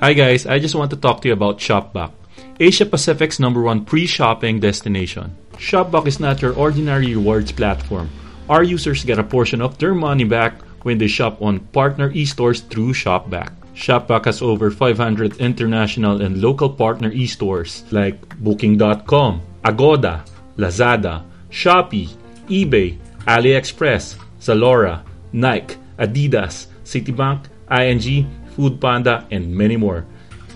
Hi 0.00 0.12
guys, 0.12 0.46
I 0.46 0.60
just 0.60 0.76
want 0.76 0.92
to 0.92 0.96
talk 0.96 1.22
to 1.22 1.28
you 1.28 1.34
about 1.34 1.58
ShopBack, 1.58 2.12
Asia 2.60 2.86
Pacific's 2.86 3.40
number 3.40 3.62
one 3.62 3.84
pre-shopping 3.84 4.60
destination. 4.60 5.36
ShopBack 5.54 6.06
is 6.06 6.20
not 6.20 6.40
your 6.40 6.54
ordinary 6.54 7.16
rewards 7.16 7.50
platform. 7.50 8.08
Our 8.48 8.62
users 8.62 9.02
get 9.02 9.18
a 9.18 9.24
portion 9.24 9.60
of 9.60 9.76
their 9.78 9.94
money 9.94 10.22
back 10.22 10.62
when 10.84 10.98
they 10.98 11.08
shop 11.08 11.42
on 11.42 11.58
partner 11.74 12.12
e-stores 12.12 12.60
through 12.60 12.92
ShopBack. 12.92 13.50
ShopBack 13.74 14.26
has 14.26 14.40
over 14.40 14.70
500 14.70 15.38
international 15.38 16.22
and 16.22 16.40
local 16.40 16.70
partner 16.70 17.10
e-stores 17.10 17.82
like 17.90 18.38
Booking.com, 18.38 19.42
Agoda, 19.64 20.24
Lazada, 20.58 21.24
Shopee, 21.50 22.14
eBay, 22.46 22.96
AliExpress, 23.26 24.14
Zalora, 24.40 25.02
Nike, 25.32 25.74
Adidas, 25.98 26.68
Citibank, 26.84 27.46
ING, 27.68 28.30
Foodpanda, 28.58 29.24
and 29.30 29.54
many 29.54 29.76
more, 29.76 30.04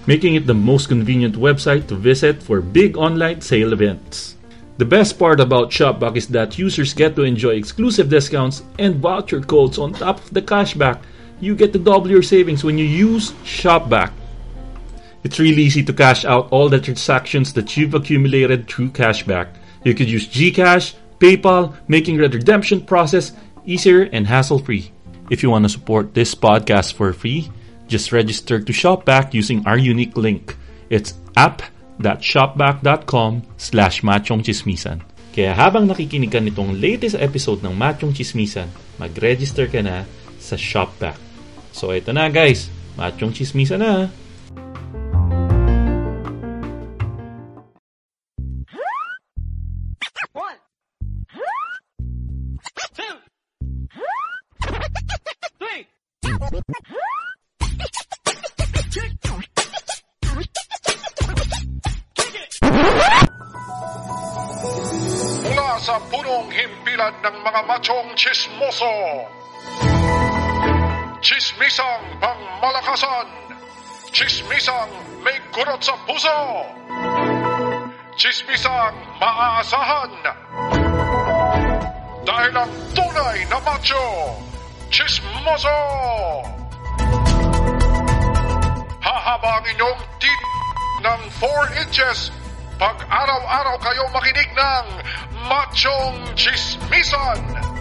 making 0.08 0.34
it 0.34 0.48
the 0.48 0.55
most 0.55 0.89
convenient 0.89 1.36
website 1.36 1.86
to 1.86 1.95
visit 1.95 2.42
for 2.42 2.61
big 2.61 2.97
online 2.97 3.41
sale 3.41 3.72
events. 3.72 4.36
The 4.78 4.84
best 4.84 5.19
part 5.19 5.39
about 5.39 5.70
ShopBack 5.70 6.17
is 6.17 6.27
that 6.28 6.58
users 6.58 6.92
get 6.92 7.14
to 7.14 7.23
enjoy 7.23 7.55
exclusive 7.55 8.08
discounts 8.08 8.64
and 8.80 8.97
voucher 8.97 9.41
codes 9.41 9.78
on 9.78 9.92
top 9.92 10.19
of 10.19 10.34
the 10.34 10.42
cashback. 10.42 11.00
You 11.41 11.55
get 11.55 11.73
to 11.75 11.78
double 11.78 12.11
your 12.11 12.23
savings 12.23 12.64
when 12.64 12.78
you 12.78 12.84
use 12.84 13.30
ShopBack. 13.45 14.11
It's 15.23 15.39
really 15.39 15.62
easy 15.62 15.84
to 15.84 15.92
cash 15.92 16.25
out 16.25 16.50
all 16.50 16.69
the 16.69 16.80
transactions 16.80 17.53
that 17.53 17.77
you've 17.77 17.95
accumulated 17.95 18.67
through 18.67 18.91
cashback. 18.91 19.55
You 19.84 19.95
could 19.95 20.11
use 20.11 20.27
GCash, 20.27 20.95
PayPal, 21.20 21.77
making 21.86 22.17
the 22.17 22.28
redemption 22.28 22.80
process 22.80 23.30
easier 23.64 24.03
and 24.11 24.27
hassle-free. 24.27 24.91
If 25.30 25.45
you 25.45 25.50
want 25.50 25.64
to 25.64 25.69
support 25.69 26.14
this 26.14 26.34
podcast 26.34 26.95
for 26.95 27.12
free, 27.12 27.53
just 27.93 28.09
register 28.09 28.57
to 28.57 28.73
ShopBack 28.73 29.37
using 29.37 29.69
our 29.69 29.77
unique 29.77 30.17
link. 30.17 30.57
It's 30.89 31.12
app.shopback.com 31.37 33.45
slash 33.61 34.01
machongchismisan. 34.01 35.12
Kaya 35.33 35.57
habang 35.57 35.89
nakikinig 35.89 36.29
ka 36.29 36.41
nitong 36.41 36.77
latest 36.77 37.17
episode 37.17 37.65
ng 37.65 37.73
Machong 37.73 38.13
Chismisan, 38.13 38.69
mag-register 39.01 39.65
ka 39.65 39.81
na 39.81 40.05
sa 40.37 40.61
ShopBack. 40.61 41.17
So 41.73 41.89
ito 41.97 42.13
na 42.13 42.29
guys, 42.29 42.69
Machong 43.01 43.33
Chismisan 43.33 43.81
na! 43.81 44.13
Mga 67.52 67.68
machong 67.68 68.08
chismoso. 68.17 68.89
Chismisang 71.20 72.01
pangmalakasan. 72.17 73.29
Chismisang 74.08 74.89
may 75.20 75.36
kurot 75.52 75.77
sa 75.85 75.92
puso. 76.08 76.64
Chismisang 78.17 78.96
maaasahan. 79.20 80.13
Dahil 82.24 82.52
ang 82.57 82.73
tunay 82.96 83.45
na 83.52 83.61
macho, 83.61 84.33
chismoso. 84.89 85.80
Hahaba 89.05 89.61
ang 89.61 89.67
inyong 89.77 90.01
tit 90.17 90.40
ng 91.05 91.20
4 91.36 91.84
inches 91.84 92.33
pag 92.80 92.96
araw-araw 93.13 93.77
kayo 93.77 94.08
makinig 94.08 94.48
ng 94.57 94.86
Machong 95.48 96.36
Chismisan. 96.36 97.71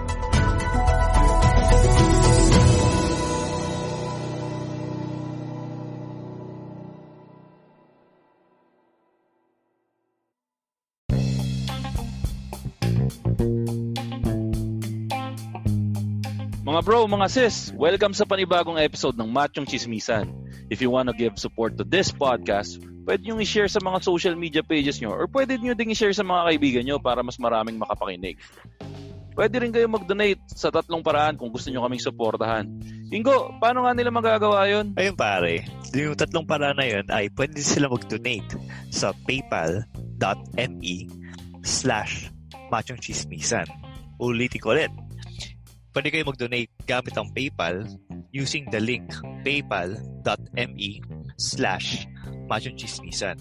Bro, 16.81 17.05
mga 17.13 17.29
sis, 17.29 17.69
welcome 17.77 18.09
sa 18.09 18.25
panibagong 18.25 18.81
episode 18.81 19.13
ng 19.13 19.29
Machong 19.29 19.69
Chismisan. 19.69 20.33
If 20.65 20.81
you 20.81 20.89
wanna 20.89 21.13
give 21.13 21.37
support 21.37 21.77
to 21.77 21.85
this 21.85 22.09
podcast, 22.09 22.81
pwede 23.05 23.21
nyo 23.21 23.37
i-share 23.37 23.69
sa 23.69 23.77
mga 23.77 24.01
social 24.01 24.33
media 24.33 24.65
pages 24.65 24.97
nyo 24.97 25.13
or 25.13 25.29
pwede 25.29 25.61
nyo 25.61 25.77
ding 25.77 25.93
i-share 25.93 26.17
sa 26.17 26.25
mga 26.25 26.41
kaibigan 26.49 26.83
nyo 26.89 26.97
para 26.97 27.21
mas 27.21 27.37
maraming 27.37 27.77
makapakinig. 27.77 28.41
Pwede 29.37 29.61
rin 29.61 29.69
kayo 29.69 29.85
mag-donate 29.93 30.41
sa 30.49 30.73
tatlong 30.73 31.05
paraan 31.05 31.37
kung 31.37 31.53
gusto 31.53 31.69
nyo 31.69 31.85
kaming 31.85 32.01
suportahan. 32.01 32.65
Ingo, 33.13 33.53
paano 33.61 33.85
nga 33.85 33.93
nila 33.93 34.09
magagawa 34.09 34.65
yon? 34.65 34.97
Ayun 34.97 35.13
pare, 35.13 35.69
yung 35.93 36.17
tatlong 36.17 36.49
paraan 36.49 36.81
na 36.81 36.89
yun 36.89 37.05
ay 37.13 37.29
pwede 37.37 37.61
sila 37.61 37.93
mag-donate 37.93 38.57
sa 38.89 39.13
paypal.me 39.29 40.95
slash 41.61 42.33
machongchismisan. 42.73 43.69
Ulitin 44.17 44.57
ko 44.57 44.73
ulit. 44.73 44.89
Pwede 45.91 46.07
kayo 46.07 46.23
mag-donate 46.23 46.71
gamit 46.87 47.19
ang 47.19 47.27
PayPal 47.35 47.83
using 48.31 48.63
the 48.71 48.79
link 48.79 49.11
paypal.me 49.43 51.03
slash 51.35 52.07
machongchismisan. 52.47 53.35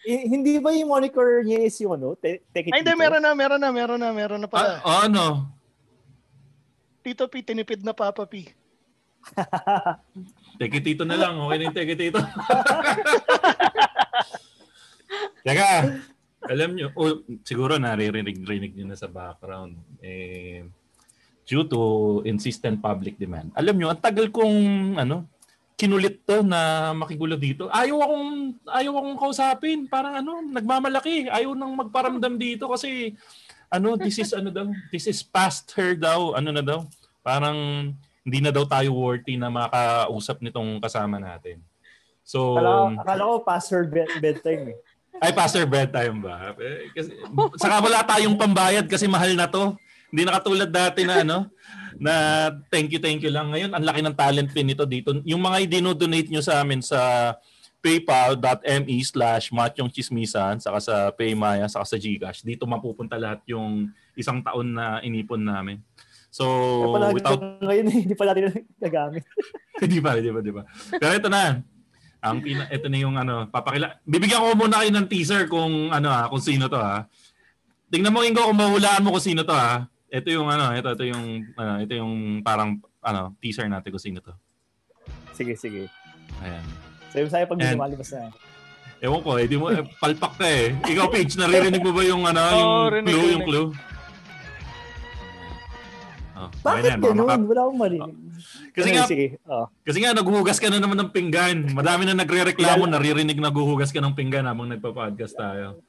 Eh, 0.00 0.24
hindi 0.28 0.56
ba 0.56 0.72
yung 0.72 0.88
moniker 0.96 1.44
niya 1.44 1.60
is 1.60 1.76
yung 1.84 2.00
ano? 2.00 2.16
Te- 2.16 2.40
Ay, 2.56 2.80
hindi, 2.80 2.88
Tito? 2.88 2.96
meron 2.96 3.20
na, 3.20 3.36
meron 3.36 3.60
na, 3.60 3.68
meron 3.68 4.00
na, 4.00 4.10
meron 4.16 4.40
na 4.40 4.48
pala. 4.48 4.80
Ah, 4.80 5.04
ano? 5.04 5.52
Tito 7.04 7.28
P, 7.28 7.44
tinipid 7.44 7.84
na 7.84 7.92
Papa 7.92 8.24
P. 8.24 8.48
Teke 10.60 10.80
Tito 10.80 11.04
na 11.04 11.16
lang. 11.16 11.36
Okay 11.40 11.56
na 11.56 11.64
yung 11.68 11.76
Teke 11.76 11.94
Tito. 11.96 12.20
Teka, 15.44 15.68
alam 16.48 16.70
nyo, 16.76 16.92
oh, 16.96 17.20
siguro 17.44 17.76
naririnig-rinig 17.76 18.76
nyo 18.76 18.86
na 18.92 18.96
sa 18.96 19.08
background. 19.08 19.76
Eh, 20.00 20.64
due 21.44 21.64
to 21.66 21.80
insistent 22.24 22.78
public 22.80 23.16
demand. 23.18 23.52
Alam 23.56 23.76
nyo, 23.76 23.88
ang 23.92 24.00
tagal 24.00 24.28
kong 24.32 24.96
ano, 24.96 25.28
kinulit 25.80 26.20
to 26.28 26.44
na 26.44 26.92
makigulo 26.92 27.40
dito. 27.40 27.72
Ayaw 27.72 28.04
akong 28.04 28.28
ayaw 28.68 28.92
akong 29.00 29.16
kausapin. 29.16 29.88
Parang 29.88 30.20
ano, 30.20 30.44
nagmamalaki. 30.44 31.32
Ayaw 31.32 31.56
nang 31.56 31.72
magparamdam 31.72 32.36
dito 32.36 32.68
kasi 32.68 33.16
ano, 33.72 33.96
this 33.96 34.20
is 34.20 34.36
ano 34.36 34.52
daw, 34.52 34.68
this 34.92 35.08
is 35.08 35.24
past 35.24 35.72
her 35.72 35.96
daw. 35.96 36.36
Ano 36.36 36.52
na 36.52 36.60
daw? 36.60 36.84
Parang 37.24 37.88
hindi 38.20 38.38
na 38.44 38.52
daw 38.52 38.68
tayo 38.68 38.92
worthy 38.92 39.40
na 39.40 39.48
makausap 39.48 40.44
nitong 40.44 40.76
kasama 40.84 41.16
natin. 41.16 41.64
So, 42.20 42.60
Akala, 42.60 43.00
akala 43.00 43.22
ko 43.24 43.34
past 43.42 43.72
her 43.72 43.88
bed, 43.88 44.06
bedtime 44.20 44.76
eh. 44.76 44.78
ay, 45.24 45.32
pastor 45.34 45.64
bedtime 45.66 46.20
ba? 46.22 46.54
Eh, 46.60 46.92
Kasi, 46.94 47.10
saka 47.58 47.82
wala 47.82 48.04
tayong 48.04 48.36
pambayad 48.36 48.86
kasi 48.86 49.08
mahal 49.08 49.32
na 49.32 49.48
to. 49.48 49.74
Hindi 50.12 50.22
na 50.28 50.36
katulad 50.38 50.70
dati 50.70 51.02
na 51.08 51.24
ano, 51.24 51.50
na 52.00 52.48
thank 52.72 52.88
you, 52.88 52.96
thank 52.96 53.20
you 53.20 53.28
lang. 53.28 53.52
Ngayon, 53.52 53.76
ang 53.76 53.84
laki 53.84 54.00
ng 54.00 54.16
talent 54.16 54.48
pin 54.48 54.64
nito 54.64 54.88
dito. 54.88 55.12
Yung 55.28 55.44
mga 55.44 55.68
i-donate 55.68 56.32
nyo 56.32 56.40
sa 56.40 56.64
amin 56.64 56.80
sa 56.80 57.36
paypal.me 57.84 58.96
slash 59.04 59.52
matyong 59.52 59.92
chismisan, 59.92 60.56
saka 60.60 60.80
sa 60.80 60.94
Paymaya, 61.12 61.68
saka 61.68 61.84
sa 61.84 62.00
Gcash. 62.00 62.40
Dito 62.40 62.64
mapupunta 62.64 63.20
lahat 63.20 63.44
yung 63.44 63.92
isang 64.16 64.40
taon 64.40 64.72
na 64.72 65.04
inipon 65.04 65.44
namin. 65.44 65.76
So, 66.32 66.46
Kaya 66.96 67.12
without 67.12 67.40
ngayon 67.60 67.84
eh, 67.92 67.96
hindi 68.08 68.16
pa 68.16 68.24
natin 68.32 68.64
nagamit. 68.84 69.24
Hindi 69.80 69.96
pa, 69.96 70.12
hindi 70.12 70.28
pa, 70.28 70.44
hindi 70.44 70.52
pa. 70.52 70.62
Pero 71.00 71.12
ito 71.16 71.32
na. 71.32 71.56
Ang 72.20 72.44
pina, 72.44 72.68
ito 72.68 72.84
na 72.92 73.00
yung 73.00 73.16
ano, 73.16 73.48
papakila. 73.48 73.96
Bibigyan 74.04 74.44
ko 74.44 74.52
muna 74.52 74.84
kayo 74.84 74.92
ng 74.92 75.08
teaser 75.08 75.48
kung 75.48 75.88
ano 75.88 76.12
ha, 76.12 76.28
kung 76.28 76.44
sino 76.44 76.68
to 76.68 76.76
ha. 76.76 77.08
Tingnan 77.88 78.12
mo 78.12 78.20
Ingo 78.20 78.44
kung 78.44 78.60
mahulaan 78.60 79.00
mo 79.00 79.16
kung 79.16 79.24
sino 79.24 79.40
to 79.40 79.56
ha. 79.56 79.88
Ito 80.10 80.28
yung 80.28 80.46
ano, 80.46 80.74
ito 80.74 80.90
ito 80.90 81.04
yung 81.06 81.24
ano, 81.54 81.72
ito 81.78 81.92
yung 81.94 82.12
parang 82.42 82.76
ano, 82.98 83.32
teaser 83.38 83.66
natin 83.66 83.88
kung 83.88 84.02
sino 84.02 84.18
to. 84.18 84.34
Sige, 85.32 85.54
sige. 85.54 85.86
Ayan. 86.40 86.64
Sabi 87.08 87.26
sa'yo 87.26 87.46
pag 87.46 87.58
And- 87.60 87.74
lumalabas 87.74 88.10
na. 88.12 88.28
Ewan 89.00 89.24
ko, 89.24 89.30
eh, 89.34 89.48
di 89.48 89.56
mo, 89.56 89.72
eh, 89.72 89.80
palpak 89.96 90.36
ka 90.36 90.44
eh. 90.44 90.76
Ikaw, 90.76 91.08
Paige, 91.08 91.40
naririnig 91.40 91.80
mo 91.80 91.88
ba 91.90 92.04
yung 92.04 92.20
ano, 92.22 92.36
Oo, 92.36 92.52
yung 92.52 92.68
rinig, 92.92 93.08
clue, 93.08 93.16
rinig. 93.16 93.32
yung 93.32 93.46
clue? 93.48 93.68
Oh, 96.36 96.48
Bakit 96.58 97.00
ganun? 97.00 97.16
maka- 97.18 97.40
Wala 97.42 97.60
akong 97.64 97.80
marinig. 97.80 98.12
Kasi 98.70 98.88
Ano, 98.88 98.96
nga, 98.96 99.04
sige. 99.08 99.26
Oh. 99.44 99.66
Kasi 99.80 99.98
nga, 100.00 100.12
naghuhugas 100.12 100.56
ka 100.56 100.68
na 100.68 100.80
naman 100.80 100.96
ng 100.96 101.10
pinggan. 101.10 101.72
Madami 101.72 102.04
na 102.04 102.14
nagre-reklamo, 102.14 102.84
naririnig 102.86 103.36
naghuhugas 103.36 103.88
ka 103.88 104.00
ng 104.00 104.12
pinggan 104.12 104.44
habang 104.44 104.68
nagpa-podcast 104.68 105.32
tayo. 105.32 105.80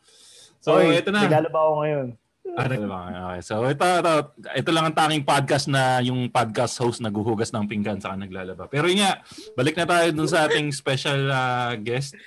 So, 0.60 0.76
Oy, 0.76 0.96
ito 0.96 1.12
na. 1.12 1.24
Naglalaba 1.24 1.58
ako 1.58 1.74
ngayon. 1.84 2.08
Naglalaba 2.42 2.98
ka. 3.06 3.20
okay. 3.32 3.42
So, 3.46 3.54
ito, 3.70 3.86
ito, 3.86 4.14
ito 4.58 4.70
lang 4.74 4.86
ang 4.90 4.98
tanging 4.98 5.24
podcast 5.24 5.70
na 5.70 6.02
yung 6.02 6.28
podcast 6.34 6.76
host 6.82 7.00
naghuhugas 7.00 7.54
ng 7.54 7.70
pinggan 7.70 8.02
saka 8.02 8.18
naglalaba. 8.18 8.66
Pero 8.68 8.90
yun 8.90 9.06
nga, 9.06 9.22
balik 9.54 9.78
na 9.78 9.86
tayo 9.86 10.10
dun 10.12 10.28
sa 10.28 10.50
ating 10.50 10.74
special 10.74 11.30
ah, 11.30 11.78
guest. 11.78 12.18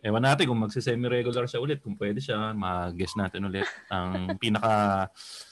Ewan 0.00 0.24
natin 0.24 0.48
kung 0.48 0.60
magsi-semi-regular 0.60 1.44
siya 1.44 1.60
ulit. 1.60 1.78
Kung 1.84 1.94
pwede 2.00 2.18
siya, 2.18 2.56
mag-guest 2.56 3.20
natin 3.20 3.46
ulit. 3.46 3.68
Ang 3.92 4.36
pinaka 4.40 5.08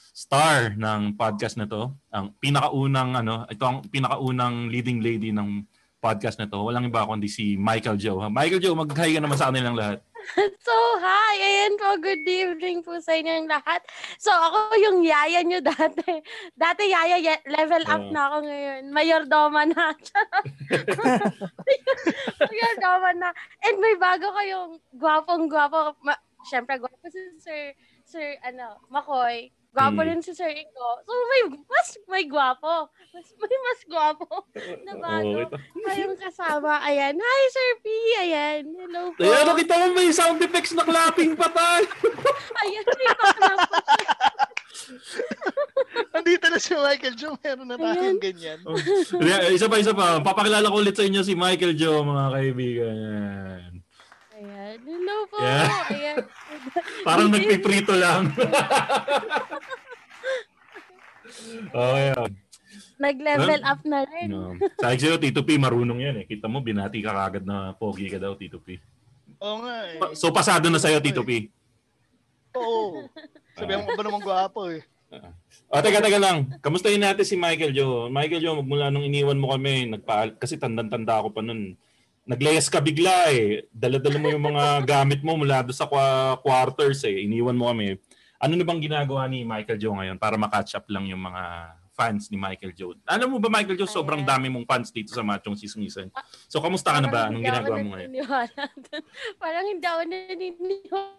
star 0.09 0.75
ng 0.75 1.15
podcast 1.15 1.55
na 1.55 1.69
to. 1.69 1.93
Ang 2.11 2.35
pinakaunang, 2.41 3.23
ano, 3.23 3.47
ito 3.47 3.63
ang 3.63 3.85
pinakaunang 3.87 4.67
leading 4.67 4.99
lady 4.99 5.31
ng 5.31 5.63
podcast 6.01 6.39
na 6.39 6.47
to. 6.49 6.59
Walang 6.59 6.89
iba 6.89 7.05
kundi 7.05 7.29
si 7.29 7.55
Michael 7.55 7.95
Joe. 7.95 8.27
Michael 8.27 8.59
Joe, 8.59 8.75
mag-hi 8.75 9.15
ka 9.15 9.21
naman 9.21 9.37
sa 9.37 9.47
kanilang 9.53 9.77
lahat. 9.77 10.03
So, 10.65 10.75
hi! 10.99 11.35
Ayan 11.39 11.73
po, 11.79 11.95
good 11.99 12.23
evening 12.27 12.83
po 12.83 12.99
sa 12.99 13.15
inyong 13.15 13.47
lahat. 13.47 13.81
So, 14.19 14.31
ako 14.31 14.75
yung 14.79 14.99
yaya 15.03 15.41
nyo 15.43 15.59
dati. 15.71 16.21
Dati 16.53 16.83
yaya, 16.91 17.39
level 17.47 17.83
up 17.87 18.03
na 18.11 18.21
ako 18.31 18.37
ngayon. 18.45 18.81
Mayordoma 18.91 19.63
na. 19.67 19.95
Mayordoma 22.49 23.09
na. 23.15 23.29
And 23.63 23.77
may 23.79 23.95
bago 23.95 24.27
kayong 24.35 24.71
gwapong-gwapo. 24.95 25.97
Ma- 26.03 26.23
Siyempre, 26.47 26.79
gwapo 26.79 27.03
si 27.11 27.19
Sir, 27.39 27.75
Sir, 28.07 28.39
ano, 28.43 28.79
Makoy. 28.87 29.51
Gwapo 29.69 30.01
Mm. 30.01 30.07
rin 30.07 30.21
si 30.21 30.33
Sir 30.33 30.49
Iko. 30.49 30.87
So, 31.03 31.13
may 31.13 31.41
mas 31.63 31.87
may 32.07 32.25
gwapo. 32.25 32.89
Mas, 33.13 33.29
may 33.37 33.53
mas 33.53 33.81
gwapo 33.85 34.25
na 34.85 34.93
bago. 34.95 35.45
ito. 35.45 35.55
Kayong 35.79 36.17
kasama. 36.17 36.81
Ayan. 36.81 37.13
Hi, 37.15 37.41
Sir 37.47 37.71
P. 37.79 37.85
Ayan. 38.19 38.61
Hello 38.65 39.13
po. 39.13 39.21
Ayan, 39.21 39.45
nakita 39.45 39.77
mo 39.77 39.85
may 39.93 40.09
sound 40.09 40.39
effects 40.39 40.73
na 40.73 40.81
clapping 40.81 41.37
pa 41.37 41.47
tayo. 41.47 41.85
Ayan, 42.65 42.83
may 42.83 43.09
background 43.13 43.61
po. 43.63 43.77
Andito 46.11 46.45
na 46.49 46.57
si 46.57 46.73
Michael 46.73 47.13
Joe, 47.13 47.37
meron 47.37 47.69
na 47.69 47.77
tayong 47.77 48.17
ganyan. 48.17 48.59
Oh. 48.65 48.73
Isa 49.47 49.69
pa, 49.69 49.77
isa 49.77 49.93
pa. 49.93 50.17
Papakilala 50.17 50.65
ko 50.65 50.81
ulit 50.81 50.97
sa 50.97 51.05
inyo 51.05 51.21
si 51.21 51.37
Michael 51.37 51.77
Joe, 51.77 52.01
mga 52.01 52.25
kaibigan. 52.33 53.78
Yan. 54.39 54.47
Ayan. 54.47 54.77
Hello 54.87 55.17
po. 55.27 55.37
Yeah. 55.39 55.67
Ayan. 55.91 56.17
Parang 57.07 57.27
nagpiprito 57.27 57.93
lang. 57.93 58.31
okay, 61.75 62.05
yun. 62.15 62.31
Nag-level 62.99 63.61
up 63.63 63.81
na 63.87 63.99
rin. 64.03 64.27
No. 64.27 64.59
Sabi 64.75 64.95
sa'yo, 64.99 65.15
Tito 65.15 65.43
P, 65.43 65.55
marunong 65.55 65.99
yan 65.99 66.15
eh. 66.23 66.25
Kita 66.27 66.51
mo, 66.51 66.59
binati 66.59 66.99
ka 66.99 67.15
kagad 67.15 67.47
na 67.47 67.71
pogi 67.73 68.11
ka 68.11 68.19
daw, 68.19 68.35
Tito 68.35 68.59
P. 68.59 68.75
Oo 69.39 69.63
nga 69.63 69.75
eh. 69.87 69.99
Pa- 69.99 70.11
So, 70.15 70.35
pasado 70.35 70.67
na 70.67 70.79
sa'yo, 70.79 70.99
Tito 70.99 71.23
P. 71.23 71.47
Oo. 72.55 73.07
Sabihan 73.55 73.87
mo 73.87 73.95
ba 73.95 74.03
naman 74.03 74.19
gwapo 74.19 74.67
eh. 74.67 74.83
O, 75.71 75.79
teka, 75.79 76.03
teka 76.03 76.19
lang. 76.19 76.59
Kamustahin 76.59 76.99
natin 76.99 77.23
si 77.23 77.39
Michael 77.39 77.71
Joe. 77.71 78.11
Michael 78.11 78.43
Joe, 78.43 78.59
magmula 78.59 78.91
nung 78.91 79.07
iniwan 79.07 79.39
mo 79.39 79.55
kami, 79.55 79.87
nagpa 79.89 80.35
kasi 80.35 80.59
tandang-tanda 80.59 81.23
ako 81.23 81.31
pa 81.31 81.41
nun. 81.41 81.79
Naglayas 82.29 82.69
ka 82.69 82.77
bigla 82.77 83.33
eh. 83.33 83.65
Dala-dala 83.73 84.21
mo 84.21 84.29
yung 84.29 84.45
mga 84.53 84.65
gamit 84.93 85.25
mo 85.25 85.33
mula 85.33 85.65
doon 85.65 85.73
sa 85.73 85.89
kwa- 85.89 86.37
quarters 86.45 87.01
eh. 87.09 87.25
Iniwan 87.25 87.57
mo 87.57 87.73
kami. 87.73 87.97
Ano 88.37 88.53
na 88.53 88.61
bang 88.61 88.77
ginagawa 88.77 89.25
ni 89.25 89.41
Michael 89.41 89.81
Joe 89.81 89.97
ngayon 89.97 90.21
para 90.21 90.37
makatch 90.37 90.77
up 90.77 90.85
lang 90.93 91.09
yung 91.09 91.25
mga 91.25 91.73
fans 91.91 92.29
ni 92.29 92.37
Michael 92.37 92.71
Joe? 92.77 92.93
Alam 93.03 93.33
mo 93.33 93.37
ba 93.41 93.49
Michael 93.49 93.75
Joe, 93.75 93.89
sobrang 93.89 94.21
dami 94.21 94.47
mong 94.47 94.69
fans 94.69 94.93
dito 94.93 95.09
sa 95.11 95.25
Machong 95.25 95.57
Sismisan. 95.57 96.13
So, 96.47 96.61
kamusta 96.61 96.93
ka 96.93 97.01
na 97.01 97.09
ba? 97.09 97.27
Anong 97.27 97.43
ginagawa 97.43 97.81
mo 97.81 97.97
ngayon? 97.97 98.13
Parang 99.41 99.65
hindi 99.65 99.83
ako 99.83 100.01
naniniwala. 100.05 101.17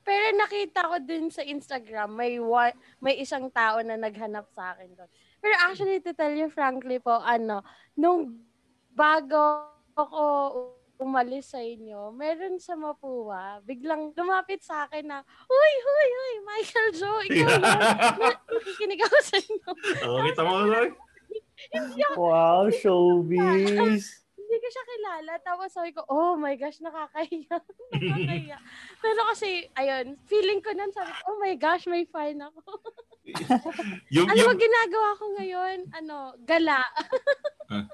Pero 0.00 0.24
nakita 0.34 0.80
ko 0.88 0.96
dun 0.98 1.28
sa 1.28 1.44
Instagram, 1.44 2.16
may 2.16 2.40
wa- 2.40 2.74
may 2.98 3.20
isang 3.20 3.52
tao 3.52 3.78
na 3.84 3.94
naghanap 3.94 4.48
sa 4.50 4.72
akin 4.74 4.90
doon. 4.96 5.10
Pero 5.38 5.54
actually, 5.68 6.00
to 6.00 6.16
tell 6.16 6.32
you 6.32 6.48
frankly 6.48 6.96
po, 6.96 7.20
ano, 7.20 7.60
nung 7.94 8.40
bago 8.94 9.68
ako 9.94 10.22
umalis 11.02 11.50
sa 11.52 11.60
inyo, 11.60 12.14
meron 12.14 12.56
sa 12.62 12.78
Mapua, 12.78 13.58
biglang 13.66 14.14
lumapit 14.14 14.62
sa 14.62 14.86
akin 14.86 15.10
na, 15.10 15.18
Uy, 15.50 15.72
huy, 15.82 16.08
huy, 16.14 16.34
Michael 16.46 16.90
Joe, 16.94 17.20
ikaw 17.26 17.50
yun. 17.50 17.62
Nakikinig 18.46 19.02
ako 19.02 19.16
sa 19.20 19.36
inyo. 19.42 19.68
Oh, 20.06 20.22
kita 20.22 20.42
mo, 20.46 20.54
Roy? 20.70 20.88
Wow, 22.14 22.70
showbiz. 22.70 24.06
hindi 24.54 24.56
ko 24.60 24.68
siya 24.70 24.84
kilala. 24.86 25.32
Tapos 25.42 25.68
sabi 25.74 25.90
ko, 25.90 26.06
oh 26.06 26.38
my 26.38 26.54
gosh, 26.54 26.78
nakakahiya. 26.78 27.58
nakakahiya. 27.98 28.58
Pero 29.02 29.20
kasi, 29.34 29.66
ayun, 29.74 30.14
feeling 30.30 30.62
ko 30.62 30.70
nun, 30.70 30.94
sabi 30.94 31.10
ko, 31.10 31.20
oh 31.34 31.38
my 31.42 31.58
gosh, 31.58 31.90
may 31.90 32.06
fan 32.06 32.38
ako. 32.38 32.62
Yung, 34.14 34.30
ano 34.30 34.38
yung, 34.38 34.54
ba 34.54 34.54
ginagawa 34.54 35.08
ko 35.18 35.24
ngayon? 35.42 35.78
Ano, 35.96 36.16
gala. 36.46 36.86
Ah. 37.66 37.88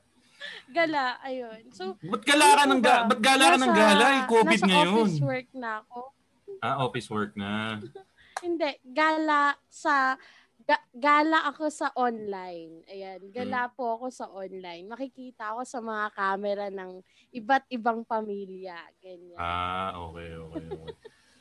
Gala, 0.68 1.18
ayun. 1.20 1.68
So, 1.70 1.94
ba't 2.00 2.22
gala 2.22 2.46
ka 2.54 2.64
ng, 2.64 2.80
ga- 2.80 3.04
ba't 3.04 3.20
gala 3.20 3.44
ka 3.48 3.58
ng 3.58 3.74
gala? 3.74 4.04
Eh, 4.08 4.22
COVID 4.26 4.50
nasa 4.56 4.66
ngayon. 4.66 4.94
office 4.96 5.20
work 5.20 5.48
na 5.52 5.70
ako. 5.80 6.00
Ah, 6.58 6.76
office 6.80 7.08
work 7.08 7.32
na. 7.34 7.80
Hindi, 8.44 8.70
gala 8.84 9.52
sa 9.66 10.16
ga- 10.60 10.86
gala 10.90 11.44
ako 11.46 11.68
sa 11.68 11.90
online. 11.94 12.84
Ayan, 12.86 13.20
gala 13.28 13.66
Hmm. 13.66 13.74
po 13.74 13.96
ako 13.96 14.06
sa 14.08 14.26
online. 14.26 14.86
Makikita 14.86 15.52
ako 15.52 15.62
sa 15.62 15.78
mga 15.78 16.04
camera 16.10 16.66
ng 16.68 17.00
iba't 17.32 17.66
ibang 17.68 18.00
pamilya. 18.02 18.78
Ganyan. 18.96 19.36
Ah, 19.36 19.92
okay, 19.98 20.30
okay, 20.32 20.66
okay. 20.66 20.94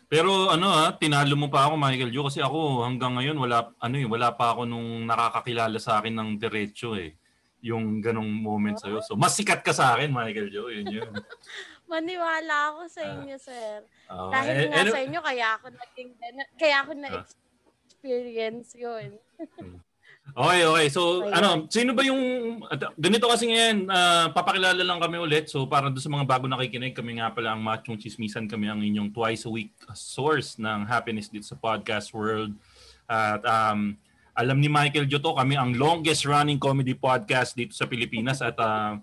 Pero 0.08 0.50
ano 0.50 0.66
ha, 0.68 0.89
tinalo 0.92 1.38
mo 1.38 1.48
pa 1.48 1.70
ako 1.70 1.78
Michael 1.78 2.10
Joe 2.10 2.25
kasi 2.25 2.42
ako 2.42 2.82
hanggang 2.82 3.13
ngayon 3.13 3.38
wala 3.38 3.70
ano 3.78 3.94
eh, 3.94 4.10
wala 4.10 4.34
pa 4.34 4.51
ako 4.51 4.66
nung 4.66 5.06
nakakakilala 5.06 5.78
sa 5.78 6.01
akin 6.01 6.18
ng 6.18 6.30
diretso 6.36 6.98
eh. 6.98 7.13
Yung 7.60 8.00
ganong 8.00 8.30
moment 8.30 8.80
sa'yo. 8.80 9.04
So, 9.04 9.20
mas 9.20 9.36
sikat 9.36 9.60
ka 9.60 9.75
sa 9.75 9.96
akin, 9.96 10.10
Michael 10.10 10.48
Joe. 10.48 10.72
Yun 10.72 10.88
yun. 10.88 11.12
Maniwala 11.92 12.72
ako 12.72 12.82
sa 12.88 13.01
inyo, 13.01 13.36
sir. 13.36 13.82
Ah, 14.06 14.30
Dahil 14.30 14.56
eh, 14.56 14.68
nga 14.70 14.78
ano- 14.86 14.94
sa 14.94 15.01
inyo, 15.01 15.20
kaya 15.20 15.48
ako 15.58 15.66
naging, 15.74 16.10
kaya 16.56 16.75
ako 16.86 16.92
na-experience 16.96 18.78
yun. 18.78 19.18
Okay, 20.30 20.62
okay. 20.62 20.88
So, 20.94 21.25
Okay. 21.25 21.34
ano, 21.34 21.66
sino 21.74 21.98
ba 21.98 22.06
yung 22.06 22.22
ganito 22.96 23.25
kasi 23.25 23.50
ngayon, 23.50 23.89
ah, 23.89 24.30
papakilala 24.30 24.78
lang 24.86 25.01
kami 25.01 25.18
ulit. 25.18 25.50
So, 25.50 25.66
para 25.66 25.89
doon 25.89 26.01
sa 26.01 26.13
mga 26.13 26.30
bago 26.30 26.46
nakikinig, 26.46 26.94
kami 26.94 27.18
nga 27.18 27.34
pala 27.34 27.58
ang 27.58 27.66
Machong 27.66 27.98
Chismisan, 27.98 28.46
kami 28.46 28.70
ang 28.70 28.78
inyong 28.78 29.10
twice 29.10 29.50
a 29.50 29.51
week 29.51 29.74
source 29.98 30.62
ng 30.62 30.86
happiness 30.86 31.34
dito 31.34 31.50
sa 31.50 31.58
podcast 31.58 32.13
world. 32.13 32.54
At 33.10 33.42
um, 33.42 33.98
alam 34.39 34.55
ni 34.55 34.72
Michael 34.72 35.03
Joto, 35.12 35.36
kami 35.36 35.60
ang 35.60 35.75
longest 35.75 36.24
running 36.24 36.55
comedy 36.55 36.96
podcast 36.96 37.60
dito 37.60 37.75
sa 37.75 37.91
Pilipinas 37.91 38.39
at 38.39 38.55
ah, 38.55 38.96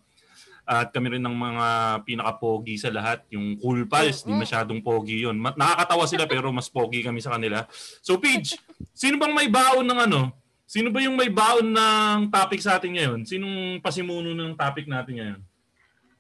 at 0.67 0.91
kami 0.91 1.15
rin 1.15 1.23
ng 1.23 1.37
mga 1.37 1.67
pinaka-pogi 2.03 2.75
sa 2.75 2.91
lahat, 2.91 3.23
yung 3.31 3.55
Cool 3.63 3.87
Pals, 3.87 4.27
di 4.27 4.35
masyadong 4.35 4.83
pogi 4.83 5.23
yun. 5.23 5.39
Ma- 5.39 5.55
Nakakatawa 5.55 6.11
sila 6.11 6.27
pero 6.27 6.51
mas 6.51 6.67
pogi 6.67 7.07
kami 7.07 7.23
sa 7.23 7.39
kanila. 7.39 7.63
So, 8.03 8.19
Pidge, 8.19 8.59
sino 8.91 9.15
bang 9.15 9.31
may 9.31 9.47
baon 9.47 9.87
ng 9.87 10.01
ano? 10.11 10.35
Sino 10.67 10.91
ba 10.91 10.99
yung 10.99 11.15
may 11.15 11.31
baon 11.31 11.71
ng 11.71 12.35
topic 12.35 12.59
sa 12.59 12.83
atin 12.83 12.99
ngayon? 12.99 13.23
Sinong 13.23 13.79
pasimuno 13.79 14.35
ng 14.35 14.59
topic 14.59 14.91
natin 14.91 15.15
ngayon? 15.23 15.41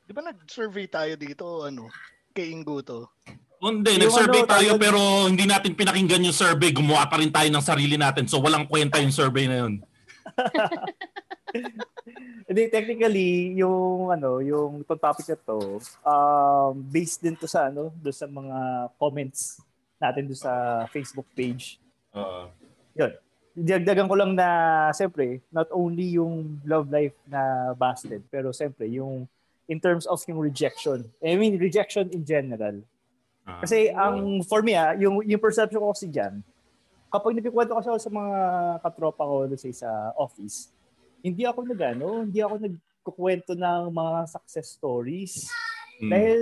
Di 0.06 0.14
ba 0.14 0.22
nag-survey 0.22 0.86
tayo 0.86 1.18
dito, 1.18 1.66
ano, 1.66 1.90
kay 2.30 2.54
Ingo 2.54 2.78
to? 2.86 3.10
O, 3.56 3.72
Hindi, 3.72 3.96
Yung 3.96 4.02
nag-survey 4.04 4.42
ano, 4.44 4.52
tayo 4.52 4.68
tawag- 4.76 4.82
pero 4.82 4.98
hindi 5.26 5.44
natin 5.48 5.72
pinakinggan 5.72 6.26
yung 6.28 6.36
survey. 6.36 6.70
Gumawa 6.76 7.08
pa 7.08 7.16
rin 7.16 7.32
tayo 7.32 7.48
ng 7.48 7.64
sarili 7.64 7.96
natin. 7.96 8.28
So 8.28 8.40
walang 8.40 8.68
kwenta 8.68 9.00
yung 9.00 9.14
survey 9.14 9.48
na 9.48 9.64
yun. 9.64 9.80
Hindi, 12.46 12.70
technically, 12.70 13.58
yung 13.58 14.14
ano, 14.14 14.38
yung 14.38 14.86
itong 14.86 15.02
topic 15.02 15.26
na 15.34 15.38
to, 15.42 15.82
um, 16.06 16.78
based 16.78 17.18
din 17.18 17.34
to 17.34 17.50
sa 17.50 17.66
ano, 17.66 17.90
do 17.98 18.14
sa 18.14 18.30
mga 18.30 18.86
comments 19.02 19.58
natin 19.98 20.30
do 20.30 20.36
sa 20.36 20.84
Facebook 20.92 21.26
page. 21.34 21.80
Uh, 22.14 22.46
Yun. 22.94 23.12
Dagdagan 23.56 24.06
ko 24.06 24.14
lang 24.14 24.36
na, 24.36 24.48
siyempre, 24.92 25.40
not 25.48 25.66
only 25.72 26.20
yung 26.20 26.60
love 26.68 26.86
life 26.92 27.16
na 27.26 27.72
busted, 27.72 28.22
pero 28.28 28.52
siyempre, 28.52 28.86
yung 28.86 29.26
in 29.66 29.80
terms 29.82 30.06
of 30.06 30.22
yung 30.28 30.38
rejection. 30.38 31.02
I 31.18 31.34
mean, 31.34 31.58
rejection 31.58 32.12
in 32.14 32.22
general. 32.22 32.84
Ah. 33.46 33.62
Kasi 33.62 33.88
ang 33.94 34.42
for 34.42 34.60
me 34.60 34.74
ah, 34.74 34.92
yung 34.98 35.22
yung 35.22 35.40
perception 35.40 35.78
ko 35.78 35.94
kasi 35.94 36.10
diyan, 36.10 36.42
kapag 37.08 37.38
nagkikwento 37.38 37.78
kasi 37.78 37.88
ako 37.88 38.00
sa 38.02 38.12
mga 38.12 38.36
katropa 38.82 39.22
ko 39.22 39.34
doon 39.46 39.72
sa 39.72 40.12
office, 40.18 40.74
hindi 41.22 41.46
ako 41.46 41.64
nagano, 41.64 42.26
hindi 42.26 42.42
ako 42.42 42.54
nagkukwento 42.60 43.54
ng 43.54 43.82
mga 43.94 44.18
success 44.28 44.76
stories 44.76 45.46
Mm. 45.96 46.10
dahil 46.12 46.40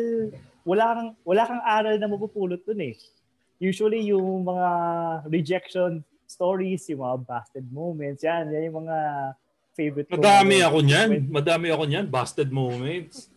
wala 0.67 0.85
kang 0.91 1.11
wala 1.23 1.43
kang 1.47 1.63
aral 1.63 1.95
na 1.95 2.11
mapupulot 2.11 2.59
doon 2.67 2.91
eh. 2.91 2.95
Usually 3.63 4.11
yung 4.11 4.43
mga 4.43 4.69
rejection 5.31 6.03
stories, 6.27 6.91
yung 6.91 7.07
mga 7.07 7.17
busted 7.23 7.67
moments, 7.71 8.27
yan, 8.27 8.51
yan 8.51 8.67
yung 8.67 8.83
mga 8.83 8.99
favorite 9.79 10.09
ko. 10.11 10.19
Madami 10.19 10.59
ako 10.59 10.79
niyan. 10.83 11.09
Madami 11.31 11.67
ako 11.71 11.85
niyan. 11.87 12.07
Busted 12.11 12.51
moments. 12.51 13.31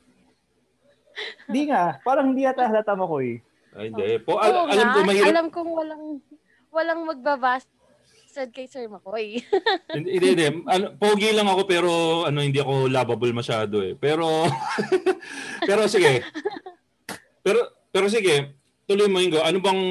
Hindi 1.46 1.70
nga, 1.70 2.02
parang 2.02 2.34
hindi 2.34 2.46
yata 2.46 2.66
halata 2.66 2.98
mo 2.98 3.06
ko 3.06 3.18
eh. 3.22 3.42
Ay, 3.78 3.94
hindi. 3.94 4.18
Po, 4.26 4.36
Oo 4.36 4.42
al- 4.42 4.74
alam 4.74 4.88
nga, 4.90 4.96
ko, 4.96 5.00
mahirap. 5.06 5.28
alam 5.30 5.46
kong 5.54 5.72
walang, 5.72 6.04
walang 6.74 7.02
magbabasted 7.06 8.50
kay 8.50 8.66
Sir 8.66 8.90
McCoy. 8.90 9.42
Hindi, 9.98 10.10
hindi, 10.18 10.28
hindi. 10.38 10.48
Ano, 10.70 10.94
pogi 10.94 11.34
lang 11.34 11.50
ako 11.50 11.62
pero 11.66 11.90
ano 12.22 12.46
hindi 12.46 12.62
ako 12.62 12.86
lovable 12.86 13.34
masyado 13.34 13.82
eh. 13.82 13.98
Pero 13.98 14.46
pero 15.70 15.90
sige. 15.90 16.22
Pero 17.42 17.66
pero 17.90 18.06
sige, 18.06 18.54
tuloy 18.86 19.10
mo 19.10 19.18
Ingo. 19.18 19.42
Ano 19.42 19.58
bang 19.58 19.82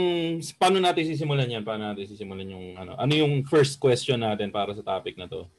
paano 0.62 0.78
natin 0.78 1.11
sisimulan 1.11 1.50
'yan? 1.50 1.66
Paano 1.66 1.90
natin 1.90 2.07
sisimulan 2.07 2.47
yung 2.47 2.78
ano? 2.78 2.95
Ano 2.95 3.19
yung 3.19 3.43
first 3.50 3.83
question 3.83 4.23
natin 4.23 4.55
para 4.55 4.71
sa 4.78 4.87
topic 4.87 5.19
na 5.19 5.26
'to? 5.26 5.50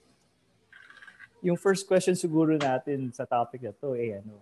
yung 1.38 1.54
first 1.54 1.86
question 1.86 2.18
siguro 2.18 2.58
natin 2.58 3.14
sa 3.14 3.22
topic 3.24 3.62
na 3.62 3.70
to 3.70 3.94
eh 3.94 4.18
ano, 4.18 4.42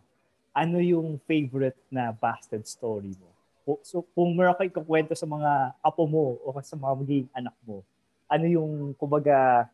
ano 0.56 0.80
yung 0.80 1.20
favorite 1.27 1.75
na 1.92 2.15
busted 2.15 2.63
story 2.63 3.12
mo? 3.20 3.35
So 3.82 4.06
kung 4.14 4.38
meron 4.38 4.54
kang 4.54 4.70
ikukwento 4.70 5.18
sa 5.18 5.26
mga 5.26 5.74
apo 5.82 6.06
mo 6.06 6.38
o 6.46 6.54
sa 6.62 6.78
mga 6.78 6.94
magiging 7.02 7.30
anak 7.34 7.56
mo, 7.66 7.82
ano 8.30 8.46
yung 8.46 8.94
kumbaga 8.94 9.66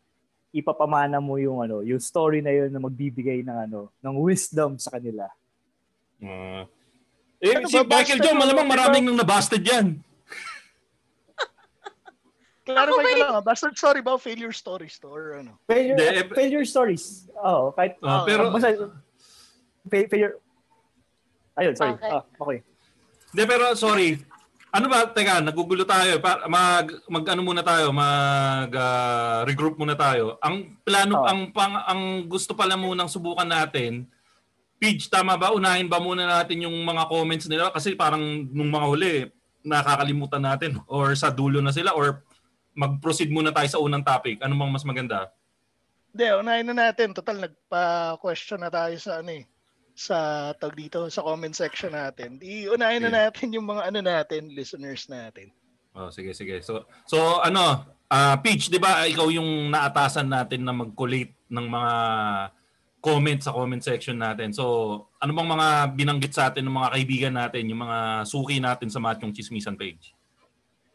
ipapamana 0.55 1.19
mo 1.19 1.35
yung 1.35 1.59
ano, 1.59 1.83
yung 1.83 1.99
story 1.99 2.39
na 2.39 2.55
yun 2.55 2.71
na 2.71 2.79
magbibigay 2.79 3.43
ng 3.43 3.57
ano, 3.67 3.91
ng 3.99 4.15
wisdom 4.23 4.79
sa 4.79 4.95
kanila. 4.95 5.27
Ah. 6.23 6.63
eh, 7.43 7.55
Ano 7.59 7.67
si 7.67 7.75
ba, 7.83 7.99
Michael 7.99 8.19
mo, 8.23 8.31
malamang 8.47 8.67
ba? 8.71 8.73
maraming 8.79 9.03
nang 9.07 9.19
nabusted 9.19 9.63
yan. 9.63 9.99
Ko 12.61 12.77
may- 13.03 13.19
lang, 13.19 13.35
ah, 13.35 13.43
bastard 13.43 13.75
story 13.75 13.99
ba 13.99 14.15
failure 14.15 14.53
stories 14.55 14.95
to 15.01 15.11
or 15.11 15.43
ano? 15.43 15.59
Failure, 15.67 15.97
Hindi, 15.97 16.07
eh, 16.07 16.23
failure 16.31 16.63
stories. 16.63 17.27
Oo, 17.35 17.75
kahit 17.75 17.99
Ah, 17.99 18.23
Oo, 18.23 18.25
pero 18.29 18.41
basta, 18.53 18.71
fa- 19.91 20.07
failure 20.07 20.39
Ayun, 21.59 21.75
sorry. 21.75 21.93
Okay. 21.99 22.11
Ah, 22.15 22.23
okay. 22.39 22.59
Hindi, 23.31 23.43
pero 23.47 23.71
sorry. 23.79 24.19
Ano 24.71 24.87
ba, 24.87 25.03
teka, 25.07 25.43
nagugulo 25.43 25.83
tayo. 25.83 26.19
Pa, 26.23 26.47
mag, 26.47 26.87
mag 27.11 27.25
ano 27.27 27.41
muna 27.43 27.59
tayo, 27.63 27.91
mag 27.91 28.71
ah, 28.71 29.43
regroup 29.43 29.75
muna 29.75 29.95
tayo. 29.95 30.39
Ang 30.39 30.79
plano, 30.83 31.23
Oh. 31.23 31.27
ang, 31.27 31.51
pang, 31.51 31.75
ang 31.75 32.27
gusto 32.27 32.55
pala 32.55 32.79
munang 32.79 33.11
subukan 33.11 33.47
natin, 33.47 34.07
Pidge, 34.81 35.11
tama 35.11 35.37
ba? 35.37 35.53
Unahin 35.53 35.85
ba 35.91 36.01
muna 36.01 36.25
natin 36.25 36.65
yung 36.65 36.73
mga 36.81 37.05
comments 37.05 37.45
nila? 37.51 37.69
Kasi 37.69 37.93
parang 37.93 38.23
nung 38.49 38.71
mga 38.71 38.87
huli, 38.87 39.13
nakakalimutan 39.61 40.41
natin 40.41 40.79
or 40.91 41.13
sa 41.15 41.29
dulo 41.29 41.59
na 41.61 41.75
sila 41.75 41.93
or 41.93 42.23
mag-proceed 42.73 43.29
muna 43.29 43.51
tayo 43.51 43.67
sa 43.67 43.79
unang 43.83 44.01
topic. 44.01 44.39
Ano 44.39 44.55
bang 44.55 44.71
mas 44.71 44.87
maganda? 44.87 45.29
Hindi, 46.15 46.27
unahin 46.33 46.67
na 46.71 46.75
natin. 46.89 47.11
Total, 47.11 47.37
nagpa-question 47.39 48.59
na 48.59 48.71
tayo 48.71 48.95
sa 48.99 49.19
ano 49.19 49.31
eh 49.35 49.43
sa 49.95 50.51
tag 50.57 50.73
dito 50.73 51.07
sa 51.11 51.21
comment 51.21 51.53
section 51.53 51.93
natin. 51.93 52.39
Di 52.39 52.67
unahin 52.67 53.05
na 53.07 53.27
natin 53.27 53.53
yung 53.53 53.67
mga 53.67 53.91
ano 53.91 53.99
natin, 54.01 54.51
listeners 54.51 55.07
natin. 55.11 55.51
Oh, 55.91 56.07
sige, 56.07 56.31
sige. 56.31 56.63
So, 56.63 56.87
so 57.03 57.43
ano, 57.43 57.83
ah 58.07 58.35
Peach, 58.39 58.71
'di 58.71 58.79
ba, 58.79 59.03
ikaw 59.07 59.27
yung 59.27 59.71
naatasan 59.71 60.27
natin 60.27 60.63
na 60.63 60.71
mag-collate 60.71 61.35
ng 61.51 61.67
mga 61.67 61.93
comments 63.01 63.49
sa 63.49 63.55
comment 63.55 63.81
section 63.81 64.15
natin. 64.15 64.53
So, 64.53 64.63
ano 65.17 65.31
bang 65.33 65.49
mga 65.49 65.67
binanggit 65.97 66.33
sa 66.37 66.53
atin 66.53 66.69
ng 66.69 66.77
mga 66.77 66.91
kaibigan 66.93 67.33
natin, 67.33 67.65
yung 67.67 67.81
mga 67.81 68.29
suki 68.29 68.61
natin 68.61 68.93
sa 68.93 69.01
Machong 69.01 69.33
Chismisan 69.33 69.73
page? 69.75 70.13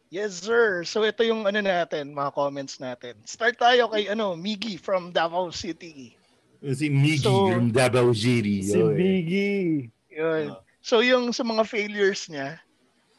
Yes, 0.06 0.38
sir. 0.38 0.86
So 0.86 1.02
ito 1.02 1.26
yung 1.26 1.50
ano 1.50 1.58
natin, 1.58 2.14
mga 2.14 2.30
comments 2.30 2.78
natin. 2.78 3.18
Start 3.26 3.58
tayo 3.58 3.90
kay 3.90 4.06
ano, 4.06 4.38
Miggy 4.38 4.78
from 4.78 5.10
Davao 5.10 5.50
City. 5.50 6.14
Si 6.72 6.90
Miggy 6.90 7.22
So- 7.22 7.52
from 7.52 7.70
Davao 7.70 8.10
City. 8.10 8.62
Si 8.62 8.74
Biggie. 8.74 9.90
Yun. 10.10 10.50
Ah. 10.50 10.60
So 10.80 11.02
yung 11.02 11.30
sa 11.30 11.42
mga 11.42 11.62
failures 11.62 12.26
niya, 12.26 12.58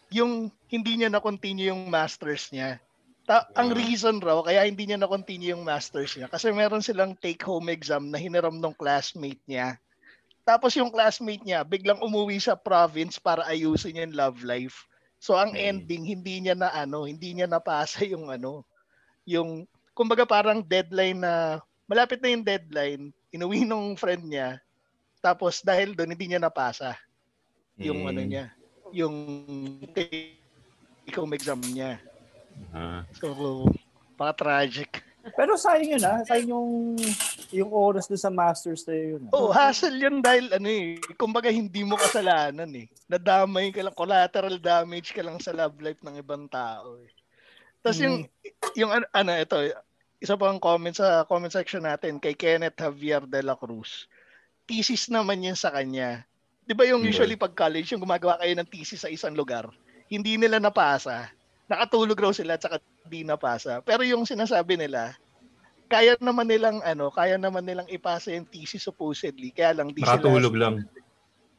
yung 0.10 0.48
hindi 0.68 0.98
niya 0.98 1.12
na-continue 1.12 1.72
yung 1.72 1.88
masters 1.88 2.52
niya. 2.52 2.80
Ta- 3.28 3.48
ang 3.54 3.72
Ah. 3.72 3.78
reason 3.78 4.20
raw 4.20 4.40
kaya 4.40 4.64
hindi 4.64 4.88
niya 4.88 5.00
na-continue 5.00 5.52
yung 5.52 5.68
masters 5.68 6.16
niya 6.16 6.28
kasi 6.28 6.48
meron 6.50 6.80
silang 6.80 7.12
take-home 7.14 7.68
exam 7.68 8.08
na 8.08 8.16
hiniram 8.16 8.56
ng 8.56 8.72
classmate 8.74 9.44
niya. 9.44 9.76
Tapos 10.48 10.72
yung 10.80 10.88
classmate 10.88 11.44
niya 11.44 11.68
biglang 11.68 12.00
umuwi 12.00 12.40
sa 12.40 12.56
province 12.56 13.20
para 13.20 13.44
ayusin 13.44 14.00
yung 14.00 14.16
love 14.16 14.40
life. 14.48 14.88
So 15.20 15.36
ang 15.36 15.52
Mm. 15.52 15.60
ending 15.60 16.04
hindi 16.08 16.36
niya 16.40 16.56
na 16.56 16.72
ano, 16.72 17.04
hindi 17.04 17.36
niya 17.36 17.52
napasa 17.52 18.08
yung 18.08 18.32
ano, 18.32 18.64
yung 19.28 19.68
kumbaga 19.92 20.24
parang 20.24 20.64
deadline 20.64 21.20
na 21.20 21.60
malapit 21.84 22.24
na 22.24 22.32
yung 22.32 22.48
deadline, 22.48 23.12
inuwi 23.32 23.68
nung 23.68 23.96
friend 23.96 24.24
niya. 24.26 24.60
Tapos 25.20 25.60
dahil 25.60 25.94
doon 25.94 26.14
hindi 26.14 26.32
niya 26.32 26.40
napasa 26.40 26.96
yung 27.78 28.06
Mm. 28.06 28.10
ano 28.10 28.22
niya, 28.26 28.46
yung 28.90 29.16
take-home 29.94 31.34
exam 31.38 31.62
niya. 31.62 32.02
Ah. 32.74 33.06
So, 33.14 33.66
pa-tragic. 34.18 35.06
Pero 35.36 35.60
sayang 35.60 36.00
yun 36.00 36.04
ah. 36.08 36.24
Sayang 36.24 36.50
yung, 36.56 36.96
yung 37.52 37.70
oras 37.70 38.08
doon 38.08 38.18
sa 38.18 38.32
masters 38.32 38.88
na 38.88 38.96
yun. 38.96 39.22
ah. 39.28 39.36
Oh, 39.36 39.52
hassle 39.52 39.94
yun 39.94 40.24
dahil 40.24 40.50
ano 40.50 40.70
eh, 40.72 40.98
kumbaga 41.20 41.52
hindi 41.52 41.84
mo 41.84 42.00
kasalanan 42.00 42.72
eh. 42.74 42.88
Nadamay 43.06 43.70
ka 43.76 43.84
lang, 43.84 43.94
collateral 43.94 44.58
damage 44.58 45.12
ka 45.12 45.22
lang 45.22 45.38
sa 45.38 45.52
love 45.54 45.78
life 45.84 46.00
ng 46.02 46.18
ibang 46.18 46.48
tao 46.48 46.98
eh. 47.04 47.12
Tapos 47.84 48.00
yung, 48.02 48.26
yung 48.74 48.90
ano, 48.90 49.06
ano, 49.14 49.32
ito, 49.36 49.58
isa 50.18 50.34
pang 50.34 50.58
comment 50.58 50.94
sa 50.94 51.26
comment 51.30 51.52
section 51.54 51.86
natin 51.86 52.18
kay 52.18 52.34
Kenneth 52.34 52.78
Javier 52.78 53.22
de 53.26 53.42
la 53.46 53.54
Cruz. 53.54 54.10
Thesis 54.66 55.08
naman 55.14 55.46
yun 55.46 55.56
sa 55.56 55.70
kanya. 55.70 56.26
Di 56.68 56.76
ba 56.76 56.84
yung 56.84 57.06
usually 57.06 57.40
pag 57.40 57.56
college, 57.56 57.96
yung 57.96 58.04
gumagawa 58.04 58.36
kayo 58.44 58.52
ng 58.58 58.68
thesis 58.68 59.08
sa 59.08 59.10
isang 59.14 59.32
lugar, 59.38 59.72
hindi 60.12 60.36
nila 60.36 60.60
napasa. 60.60 61.32
Nakatulog 61.72 62.20
raw 62.20 62.32
sila 62.36 62.60
at 62.60 62.64
saka 62.66 62.84
di 63.08 63.24
napasa. 63.24 63.80
Pero 63.86 64.04
yung 64.04 64.28
sinasabi 64.28 64.76
nila, 64.76 65.16
kaya 65.88 66.20
naman 66.20 66.52
nilang 66.52 66.84
ano, 66.84 67.08
kaya 67.08 67.40
naman 67.40 67.64
nilang 67.64 67.88
ipasa 67.88 68.36
yung 68.36 68.44
thesis 68.44 68.84
supposedly. 68.84 69.56
Kaya 69.56 69.80
lang 69.80 69.96
di 69.96 70.04
Nakatulog 70.04 70.52
sila 70.52 70.64
lang. 70.68 70.76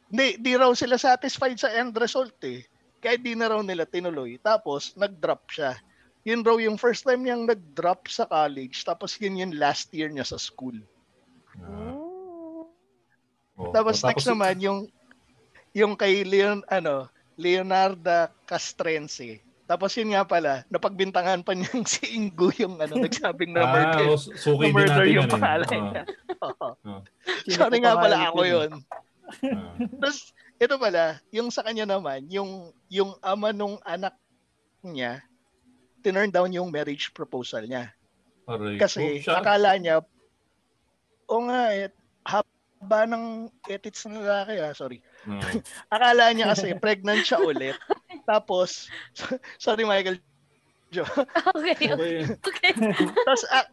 Hindi, 0.08 0.28
di 0.40 0.52
raw 0.56 0.72
sila 0.76 1.00
satisfied 1.00 1.56
sa 1.56 1.72
end 1.72 1.96
result 1.96 2.36
eh. 2.44 2.64
Kaya 3.00 3.16
di 3.16 3.32
na 3.32 3.48
raw 3.48 3.60
nila 3.64 3.88
tinuloy. 3.88 4.36
Tapos 4.40 4.92
nag-drop 4.96 5.48
siya. 5.48 5.76
Yun 6.28 6.44
raw 6.44 6.60
yung 6.60 6.76
first 6.76 7.02
time 7.02 7.24
niyang 7.24 7.48
nag-drop 7.48 8.04
sa 8.06 8.28
college. 8.28 8.84
Tapos 8.84 9.16
yun 9.16 9.40
yung 9.40 9.54
last 9.56 9.88
year 9.90 10.12
niya 10.12 10.28
sa 10.28 10.36
school. 10.36 10.76
Oh. 11.58 12.68
Tapos, 13.72 13.98
Oh, 13.98 14.06
next 14.06 14.28
naman 14.28 14.60
yung 14.60 14.80
yung 15.72 15.94
kay 15.94 16.22
Leon 16.22 16.60
ano, 16.66 17.08
Leonardo 17.34 18.28
Castrense. 18.44 19.40
Tapos 19.64 19.92
yun 19.94 20.12
nga 20.12 20.24
pala, 20.24 20.64
napagbintangan 20.68 21.44
pa 21.44 21.52
niyang 21.52 21.84
si 21.88 22.12
Ingo 22.12 22.48
yung 22.56 22.76
ano, 22.76 22.96
nagsabing 22.98 23.52
na 23.52 23.62
Ah, 23.62 23.70
murder, 23.70 24.04
oh, 24.06 24.16
suki 24.16 24.64
na 24.64 24.64
din 24.64 24.74
murder 24.74 24.88
natin 24.94 25.08
yung 25.08 25.16
yan 25.18 25.24
eh. 25.24 25.34
pangalan 25.34 25.66
Ah, 25.66 25.76
niya. 25.82 26.02
Oo. 26.46 26.68
ah, 26.86 27.00
Sorry 27.46 27.78
nga 27.78 27.94
pala 27.96 28.16
ako 28.28 28.40
yun. 28.44 28.70
ah. 28.72 29.74
Tapos 29.98 30.18
ito 30.58 30.74
pala, 30.76 31.04
yung 31.30 31.48
sa 31.48 31.62
kanya 31.62 31.86
naman, 31.86 32.24
yung 32.28 32.50
yung 32.88 33.12
ama 33.20 33.52
nung 33.52 33.76
anak 33.82 34.16
niya, 34.80 35.20
tinurn 36.02 36.32
down 36.32 36.52
yung 36.54 36.70
marriage 36.70 37.10
proposal 37.12 37.64
niya. 37.66 37.92
Aray 38.48 38.80
Kasi. 38.80 39.20
Siya- 39.20 39.42
akala 39.42 39.76
niya, 39.76 40.00
o 41.28 41.36
nga, 41.44 41.62
eh, 41.76 41.92
haba 42.24 43.00
ng 43.04 43.52
etits 43.68 44.08
ng 44.08 44.24
lalaki 44.24 44.60
ah, 44.62 44.72
sorry. 44.72 44.98
Ah. 45.28 45.40
Akala 45.94 46.32
niya 46.32 46.54
kasi 46.56 46.72
pregnant 46.78 47.20
siya 47.26 47.42
ulit. 47.44 47.76
Tapos, 48.30 48.88
sorry 49.60 49.84
Michael, 49.84 50.20
Okay, 50.88 51.92
okay. 51.92 51.92
Okay. 51.92 52.24
okay. 52.40 52.72
Tapos 53.28 53.44
ah, 53.52 53.68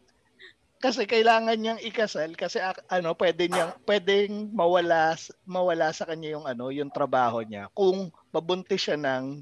kasi 0.83 1.07
kailangan 1.07 1.55
niyang 1.55 1.81
ikasal 1.81 2.35
kasi 2.35 2.59
ah, 2.59 2.75
ano 2.91 3.15
pwede 3.15 3.47
niyang 3.47 3.71
pwedeng 3.87 4.51
mawala 4.51 5.15
mawala 5.47 5.95
sa 5.95 6.05
kanya 6.05 6.35
yung 6.35 6.45
ano 6.45 6.69
yung 6.69 6.91
trabaho 6.91 7.39
niya 7.41 7.71
kung 7.71 8.11
mabuntis 8.35 8.85
siya 8.85 8.99
ng 8.99 9.41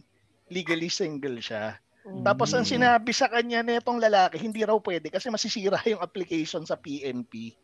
legally 0.53 0.87
single 0.87 1.41
siya. 1.41 1.81
Tapos 2.03 2.51
ang 2.51 2.67
Mm. 2.67 2.71
sinabi 2.75 3.11
sa 3.15 3.31
kanya 3.31 3.63
nitong 3.63 4.03
lalaki, 4.03 4.35
hindi 4.35 4.67
raw 4.67 4.75
pwede 4.77 5.07
kasi 5.07 5.31
masisira 5.31 5.79
yung 5.87 6.03
application 6.03 6.67
sa 6.67 6.75
PNP. 6.75 7.55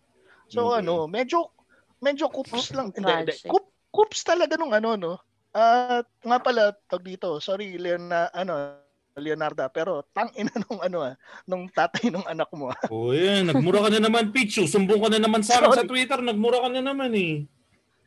So 0.47 0.71
Okay. 0.71 0.79
ano, 0.81 1.05
medyo 1.05 1.51
medyo 1.99 2.31
kups 2.31 2.71
lang. 2.71 2.95
Hindi, 2.95 3.11
hindi. 3.11 3.35
Kup, 3.45 3.67
kups 3.91 4.23
talaga 4.23 4.55
nung 4.55 4.71
ano 4.71 4.95
no. 4.95 5.13
At 5.51 6.07
nga 6.23 6.39
pala 6.39 6.71
tag 6.87 7.03
dito, 7.03 7.41
sorry 7.43 7.75
Leon 7.75 8.07
ano 8.11 8.79
Leonardo, 9.19 9.67
pero 9.75 10.07
tang 10.15 10.31
ina 10.39 10.47
nung 10.63 10.79
ano 10.79 11.03
ah, 11.03 11.15
nung 11.43 11.67
tatay 11.67 12.07
nung 12.07 12.23
anak 12.23 12.47
mo. 12.55 12.71
ah. 12.71 12.79
Oh, 12.87 13.11
yan. 13.11 13.51
Nagmura 13.51 13.83
ka 13.83 13.89
na 13.91 14.07
naman, 14.07 14.31
Pichu. 14.31 14.63
Sumbong 14.63 15.03
ka 15.03 15.09
na 15.11 15.19
naman 15.19 15.43
sa 15.43 15.59
akin 15.59 15.75
sa. 15.75 15.83
Twitter. 15.83 16.23
Nagmura 16.23 16.63
ka 16.63 16.69
na 16.71 16.79
naman 16.79 17.11
eh. 17.11 17.43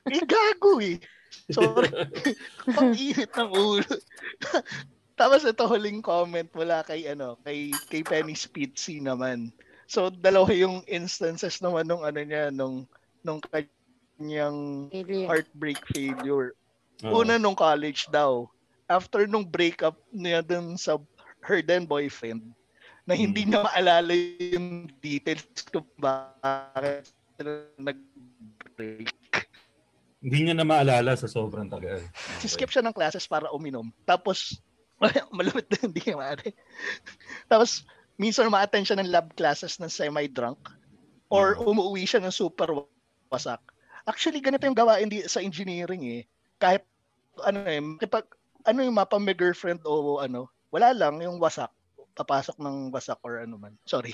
Eh, 0.09 0.25
gago 0.25 0.81
eh. 0.81 0.97
Sorry. 1.53 1.93
Ang 2.81 2.97
init 2.97 3.29
ng 3.29 3.51
ulo. 3.53 3.85
Tapos 5.15 5.45
ito 5.45 5.65
huling 5.69 6.01
comment 6.01 6.49
mula 6.57 6.83
kay 6.85 7.07
ano, 7.09 7.37
kay 7.45 7.73
kay 7.93 8.03
Penny 8.03 8.37
Spitzy 8.37 9.01
naman. 9.03 9.53
So 9.87 10.09
dalawa 10.09 10.49
yung 10.57 10.83
instances 10.89 11.61
naman 11.61 11.89
nung 11.89 12.03
ano 12.03 12.21
niya 12.21 12.49
nung 12.49 12.89
nung 13.21 13.41
kanyang 13.53 14.89
heartbreak 15.29 15.81
failure. 15.93 16.57
Oo. 17.05 17.23
Una 17.23 17.37
nung 17.37 17.59
college 17.59 18.09
daw. 18.09 18.49
After 18.89 19.29
nung 19.29 19.45
breakup 19.45 20.01
niya 20.13 20.41
dun 20.41 20.77
sa 20.81 20.97
her 21.43 21.61
then 21.61 21.85
boyfriend 21.85 22.55
na 23.03 23.19
hindi 23.19 23.43
niya 23.43 23.67
maalala 23.67 24.15
yung 24.39 24.87
details 25.03 25.43
kung 25.75 25.87
bakit 25.99 27.11
sila 27.35 27.67
nag-break. 27.83 29.11
Hindi 30.23 30.39
niya 30.47 30.55
na 30.55 30.63
maalala 30.63 31.19
sa 31.19 31.27
sobrang 31.27 31.67
tagal. 31.67 31.99
skip 32.47 32.71
siya 32.71 32.87
ng 32.87 32.95
classes 32.95 33.27
para 33.27 33.51
uminom. 33.51 33.91
Tapos, 34.07 34.63
malupit 35.37 35.67
na 35.71 35.79
hindi 35.83 36.01
niya 36.03 36.17
maaari. 36.19 36.51
Tapos, 37.51 37.83
minsan 38.21 38.51
ma-attend 38.53 38.87
siya 38.87 38.99
ng 39.01 39.11
lab 39.11 39.35
classes 39.35 39.81
na 39.83 39.91
semi-drunk 39.91 40.59
or 41.33 41.57
umuwi 41.59 42.05
siya 42.05 42.21
ng 42.21 42.35
super 42.35 42.69
wasak. 43.33 43.61
Actually, 44.05 44.43
ganito 44.43 44.67
yung 44.69 44.77
gawain 44.77 45.09
di, 45.09 45.25
sa 45.25 45.41
engineering 45.41 46.03
eh. 46.05 46.23
Kahit, 46.61 46.85
ano 47.41 47.59
eh, 47.65 47.81
kapag, 48.03 48.29
ano 48.63 48.79
yung 48.85 48.95
mapa 48.95 49.19
may 49.19 49.35
girlfriend 49.35 49.83
o 49.83 50.23
ano, 50.23 50.47
wala 50.71 50.95
lang 50.95 51.19
yung 51.23 51.41
wasak. 51.41 51.71
Papasok 52.13 52.61
ng 52.61 52.93
wasak 52.93 53.19
or 53.25 53.41
ano 53.41 53.57
man. 53.57 53.75
Sorry. 53.89 54.13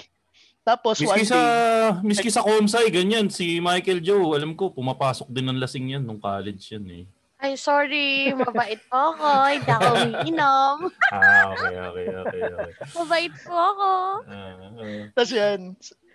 Tapos, 0.62 1.00
one 1.00 1.16
Miski 1.16 1.24
sa, 1.24 1.38
day, 1.40 2.04
miski 2.04 2.30
sa 2.30 2.44
Comsci, 2.44 2.92
ganyan. 2.92 3.32
Si 3.32 3.56
Michael 3.58 4.04
Joe, 4.04 4.36
alam 4.36 4.52
ko, 4.52 4.68
pumapasok 4.70 5.26
din 5.32 5.48
ng 5.48 5.58
lasing 5.58 5.96
yan 5.96 6.04
nung 6.04 6.20
college 6.20 6.60
yan 6.76 6.84
eh. 6.92 7.04
Ay, 7.38 7.54
sorry. 7.54 8.34
Mabait 8.34 8.82
po 8.90 9.14
ako. 9.14 9.28
Hindi 9.46 9.70
ako 9.70 9.88
umiinom. 9.94 10.76
Ah, 11.08 11.54
okay, 11.54 11.76
okay, 11.78 12.06
okay, 12.12 12.42
okay. 12.52 12.72
Mabait 12.98 13.34
po 13.46 13.54
ako. 13.54 13.90
Ah, 14.26 14.52
ah. 14.58 15.02
Tapos 15.14 15.32
yan, 15.32 15.60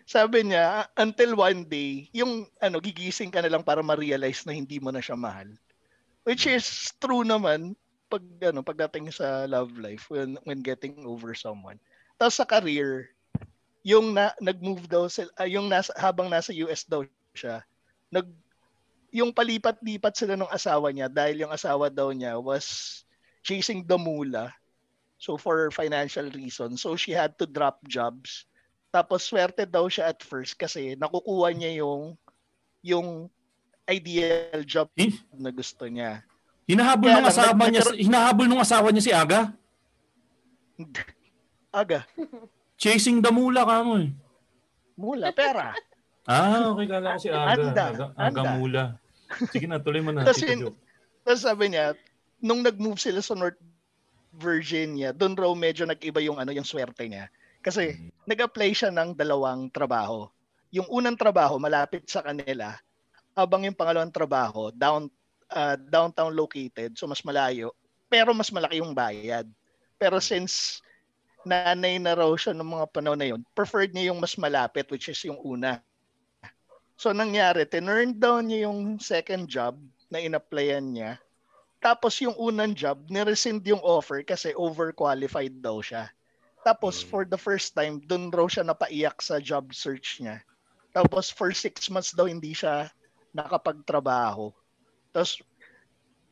sabi 0.03 0.43
niya, 0.43 0.85
until 0.99 1.39
one 1.39 1.63
day, 1.63 2.11
yung 2.11 2.45
ano, 2.59 2.77
gigising 2.83 3.31
ka 3.31 3.39
na 3.39 3.49
lang 3.49 3.63
para 3.63 3.79
ma-realize 3.79 4.43
na 4.43 4.53
hindi 4.53 4.77
mo 4.77 4.91
na 4.91 4.99
siya 4.99 5.15
mahal. 5.15 5.47
Which 6.27 6.47
is 6.47 6.91
true 6.99 7.23
naman 7.23 7.75
pag 8.11 8.23
ano, 8.43 8.61
pagdating 8.61 9.09
sa 9.09 9.47
love 9.49 9.73
life 9.79 10.11
when 10.11 10.37
when 10.45 10.61
getting 10.61 11.07
over 11.07 11.33
someone. 11.33 11.79
Tapos 12.19 12.37
sa 12.37 12.45
career, 12.45 13.09
yung 13.81 14.15
na, 14.15 14.31
nag-move 14.39 14.85
daw 14.87 15.07
sila, 15.07 15.31
ah, 15.39 15.49
yung 15.49 15.67
nasa, 15.71 15.91
habang 15.97 16.29
nasa 16.29 16.53
US 16.67 16.85
daw 16.87 17.03
siya, 17.35 17.63
nag 18.13 18.27
yung 19.13 19.29
palipat-lipat 19.29 20.13
sila 20.17 20.33
ng 20.33 20.49
asawa 20.49 20.89
niya 20.89 21.05
dahil 21.05 21.45
yung 21.45 21.53
asawa 21.53 21.87
daw 21.87 22.09
niya 22.09 22.33
was 22.35 22.99
chasing 23.45 23.85
the 23.85 23.95
mula. 23.95 24.49
So 25.15 25.37
for 25.37 25.69
financial 25.69 26.27
reasons. 26.33 26.81
So 26.81 26.97
she 26.97 27.13
had 27.13 27.37
to 27.37 27.45
drop 27.45 27.77
jobs. 27.85 28.49
Tapos 28.89 29.21
swerte 29.21 29.63
daw 29.63 29.85
siya 29.85 30.09
at 30.09 30.19
first 30.19 30.57
kasi 30.57 30.97
nakukuha 30.97 31.53
niya 31.53 31.79
yung 31.79 32.17
yung 32.81 33.07
ideal 33.85 34.65
job 34.65 34.89
Eh? 34.97 35.13
na 35.31 35.49
gusto 35.49 35.85
niya. 35.85 36.25
Hinahabol 36.65 37.07
Kaya 37.07 37.15
ng 37.15 37.23
lang, 37.23 37.31
asawa 37.31 37.53
nag- 37.53 37.69
niya, 37.69 37.83
hinahabol 37.93 38.47
ng 38.47 38.61
asawa 38.61 38.87
niya 38.89 39.03
si 39.03 39.11
Aga. 39.11 39.41
Aga, 41.69 42.05
Chasing 42.75 43.21
the 43.21 43.29
mula 43.29 43.61
ka 43.63 43.81
mo 43.81 43.97
eh. 43.97 44.09
mula, 44.93 45.29
pera. 45.31 45.73
Ah, 46.23 46.71
okay, 46.71 46.85
kala 46.87 47.15
ko 47.15 47.19
si 47.19 47.29
Aga. 47.29 47.49
Anda, 47.51 47.83
Aga, 47.83 48.05
Aga 48.13 48.41
anda. 48.41 48.51
mula. 48.55 48.83
Sige 49.49 49.65
na, 49.65 49.81
tuloy 49.81 50.01
mo 50.03 50.11
na. 50.13 50.27
Tapos 50.27 50.43
yun-. 50.43 50.75
Tapos 51.23 51.41
sabi 51.41 51.73
niya, 51.73 51.95
nung 52.43 52.61
nag-move 52.61 52.99
sila 52.99 53.23
sa 53.23 53.33
North 53.33 53.59
Virginia, 54.33 55.13
doon 55.13 55.37
raw 55.37 55.51
medyo 55.53 55.85
nag-iba 55.85 56.19
yung 56.19 56.41
ano 56.41 56.51
yung 56.51 56.67
swerte 56.67 57.05
niya. 57.05 57.29
Kasi 57.63 58.11
nag-apply 58.27 58.71
siya 58.75 58.91
ng 58.91 59.15
dalawang 59.15 59.71
trabaho. 59.71 60.27
Yung 60.73 60.89
unang 60.89 61.15
trabaho 61.15 61.55
malapit 61.61 62.03
sa 62.09 62.19
kanila, 62.25 62.75
habang 63.37 63.63
yung 63.63 63.77
pangalawang 63.77 64.11
trabaho 64.11 64.69
down 64.73 65.07
ah, 65.53 65.77
downtown 65.77 66.33
located, 66.33 66.97
so 66.97 67.05
mas 67.05 67.21
malayo, 67.21 67.71
pero 68.09 68.33
mas 68.33 68.49
malaki 68.49 68.81
yung 68.81 68.93
bayad. 68.93 69.45
Pero 69.97 70.17
since 70.17 70.81
nanay 71.45 72.01
na 72.01 72.17
raw 72.17 72.29
siya 72.33 72.51
ng 72.57 72.65
mga 72.65 72.85
panahon 72.91 73.19
na 73.19 73.27
yun, 73.29 73.41
preferred 73.53 73.93
niya 73.93 74.11
yung 74.11 74.19
mas 74.19 74.35
malapit 74.35 74.89
which 74.89 75.07
is 75.07 75.19
yung 75.23 75.37
una. 75.39 75.79
So 77.03 77.11
nangyari, 77.11 77.67
tinurn 77.67 78.15
down 78.15 78.47
niya 78.47 78.71
yung 78.71 78.95
second 78.95 79.51
job 79.51 79.75
na 80.07 80.23
in-applyan 80.23 80.95
niya. 80.95 81.19
Tapos 81.83 82.15
yung 82.23 82.31
unang 82.39 82.71
job, 82.71 82.95
nirescind 83.11 83.59
yung 83.67 83.83
offer 83.83 84.23
kasi 84.23 84.55
overqualified 84.55 85.51
daw 85.59 85.83
siya. 85.83 86.07
Tapos 86.63 87.03
for 87.03 87.27
the 87.27 87.35
first 87.35 87.75
time, 87.75 87.99
dun 88.07 88.31
raw 88.31 88.47
siya 88.47 88.63
napaiyak 88.63 89.19
sa 89.19 89.43
job 89.43 89.75
search 89.75 90.23
niya. 90.23 90.39
Tapos 90.95 91.27
for 91.27 91.51
six 91.51 91.91
months 91.91 92.15
daw 92.15 92.23
hindi 92.23 92.55
siya 92.55 92.87
nakapagtrabaho. 93.35 94.55
Tapos 95.11 95.43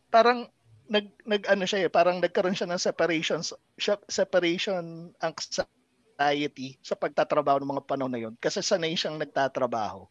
parang 0.07 0.47
nag 0.87 1.11
nag 1.27 1.51
ano 1.51 1.67
siya 1.67 1.83
eh, 1.83 1.91
parang 1.91 2.23
nagkaroon 2.23 2.55
siya 2.55 2.71
ng 2.71 2.79
separation 2.79 3.43
siya- 3.75 4.07
separation 4.07 5.11
anxiety 5.19 6.79
sa 6.79 6.95
pagtatrabaho 6.95 7.59
ng 7.59 7.71
mga 7.75 7.83
panahon 7.91 8.11
na 8.15 8.23
yun 8.23 8.39
kasi 8.39 8.63
sanay 8.63 8.95
siyang 8.95 9.19
nagtatrabaho. 9.19 10.07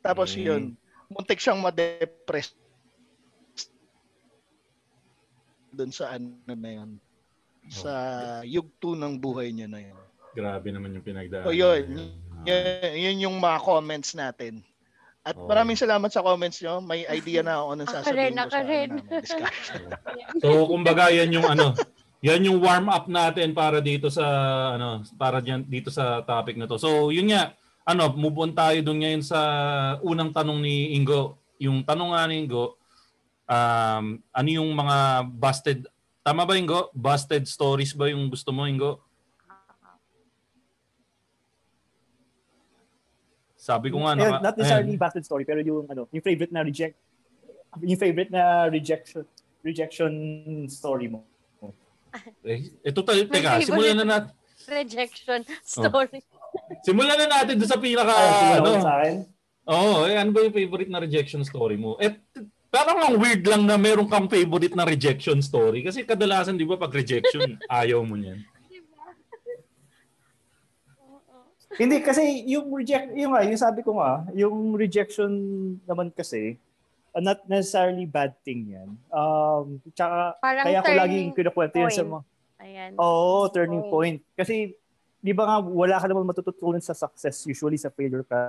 Tapos 0.00 0.32
Mm. 0.32 0.40
yun, 0.40 0.62
muntik 1.08 1.38
siyang 1.38 1.60
ma-depress 1.60 2.56
dun 5.70 5.90
sa 5.90 6.10
ano 6.10 6.34
na 6.46 6.72
yun. 6.72 6.90
sa 7.70 7.92
yugto 8.42 8.96
ng 8.96 9.20
buhay 9.20 9.52
niya 9.52 9.68
na 9.68 9.78
yun. 9.78 9.94
Grabe 10.32 10.72
naman 10.72 10.90
yung 10.90 11.04
pinagdaan. 11.04 11.44
O 11.44 11.52
yun, 11.52 11.86
yun, 12.42 12.64
yun 12.96 13.16
yung 13.28 13.36
mga 13.36 13.60
comments 13.62 14.16
natin. 14.16 14.64
At 15.20 15.36
Oo. 15.36 15.44
maraming 15.46 15.76
salamat 15.76 16.08
sa 16.08 16.24
comments 16.24 16.58
nyo. 16.58 16.80
May 16.80 17.04
idea 17.06 17.44
na 17.44 17.60
ako 17.60 17.66
Ako 17.76 17.92
sasabihin 17.92 18.32
ko 18.32 18.48
sa 18.48 18.58
ano 18.58 18.66
rin. 18.66 18.88
namin, 18.90 19.12
discussion. 19.12 19.82
So, 20.42 20.48
kumbaga, 20.66 21.12
yan 21.12 21.30
yung 21.30 21.44
ano, 21.44 21.76
yan 22.24 22.48
yung 22.48 22.58
warm 22.58 22.88
up 22.88 23.04
natin 23.06 23.52
para 23.52 23.78
dito 23.78 24.08
sa 24.08 24.24
ano, 24.74 25.04
para 25.14 25.38
diyan 25.38 25.68
dito 25.68 25.92
sa 25.92 26.24
topic 26.24 26.56
na 26.56 26.64
to. 26.64 26.80
So, 26.80 27.12
yun 27.12 27.28
nga, 27.28 27.52
ano, 27.84 28.04
move 28.14 28.38
on 28.44 28.52
tayo 28.52 28.78
dun 28.84 29.00
ngayon 29.02 29.22
sa 29.24 29.40
unang 30.04 30.30
tanong 30.30 30.60
ni 30.60 30.94
Ingo. 30.94 31.40
Yung 31.60 31.84
tanong 31.84 32.12
nga 32.14 32.24
ni 32.28 32.44
Ingo, 32.44 32.76
um, 33.48 34.04
ano 34.20 34.48
yung 34.48 34.70
mga 34.72 35.26
busted, 35.28 35.78
tama 36.22 36.44
ba 36.46 36.54
Ingo? 36.56 36.92
Busted 36.92 37.44
stories 37.48 37.92
ba 37.96 38.08
yung 38.08 38.28
gusto 38.28 38.52
mo, 38.52 38.64
Ingo? 38.68 39.00
Sabi 43.60 43.92
ko 43.92 44.00
nga, 44.00 44.16
naka, 44.16 44.40
not 44.40 44.56
necessarily 44.56 44.96
ayan. 44.96 45.04
busted 45.04 45.24
story, 45.28 45.44
pero 45.44 45.60
yung 45.60 45.84
ano, 45.84 46.08
yung 46.16 46.24
favorite 46.24 46.48
na 46.48 46.64
reject 46.64 46.96
yung 47.78 48.00
favorite 48.00 48.32
na 48.32 48.66
rejection 48.66 49.22
rejection 49.62 50.12
story 50.66 51.06
mo. 51.06 51.22
Eh, 52.42 52.72
ito 52.82 53.04
tayo, 53.04 53.22
teka, 53.30 53.62
favorite. 53.62 53.68
simulan 53.70 53.96
na 54.02 54.06
natin. 54.08 54.32
Rejection 54.66 55.40
story. 55.62 56.24
Simulan 56.86 57.18
na 57.18 57.28
natin 57.40 57.60
doon 57.60 57.70
sa 57.70 57.80
pinaka, 57.80 58.14
Ay, 58.14 58.30
siguro 58.40 58.70
ano, 58.72 58.82
sa 58.82 58.94
akin. 59.00 59.14
Oo, 59.70 59.94
eh, 60.08 60.16
ano 60.18 60.30
ba 60.32 60.40
yung 60.42 60.56
favorite 60.56 60.90
na 60.90 61.02
rejection 61.02 61.42
story 61.44 61.76
mo? 61.76 61.94
Eh, 62.00 62.10
parang 62.72 62.98
ang 62.98 63.16
weird 63.18 63.44
lang 63.46 63.62
na 63.66 63.76
meron 63.76 64.08
kang 64.08 64.26
favorite 64.26 64.74
na 64.74 64.86
rejection 64.88 65.38
story. 65.44 65.84
Kasi 65.84 66.02
kadalasan, 66.02 66.58
di 66.58 66.66
ba, 66.66 66.80
pag 66.80 66.94
rejection, 66.94 67.58
ayaw 67.70 68.02
mo 68.02 68.16
niyan. 68.18 68.40
Hindi 71.78 72.02
kasi 72.02 72.42
yung 72.50 72.66
reject 72.74 73.14
yung 73.14 73.30
nga, 73.30 73.46
yung 73.46 73.60
sabi 73.60 73.86
ko 73.86 74.02
nga, 74.02 74.26
yung 74.34 74.74
rejection 74.74 75.30
naman 75.86 76.10
kasi 76.10 76.58
uh, 77.14 77.22
not 77.22 77.46
necessarily 77.46 78.10
bad 78.10 78.34
thing 78.42 78.74
'yan. 78.74 78.90
Um 79.14 79.78
tsaka 79.94 80.34
Parang 80.42 80.66
kaya 80.66 80.82
ko 80.82 80.90
laging 80.98 81.30
kinukwento 81.30 81.78
yan 81.78 81.94
sa 81.94 82.02
mga 82.02 82.26
Ayan. 82.60 82.92
Oo, 83.00 83.48
turning 83.48 83.88
point. 83.88 84.20
Kasi 84.36 84.76
di 85.20 85.32
ba 85.36 85.44
nga 85.44 85.56
wala 85.60 86.00
ka 86.00 86.08
naman 86.08 86.24
matututunan 86.24 86.80
sa 86.80 86.96
success, 86.96 87.44
usually 87.44 87.76
sa 87.76 87.92
failure 87.92 88.24
ka 88.24 88.40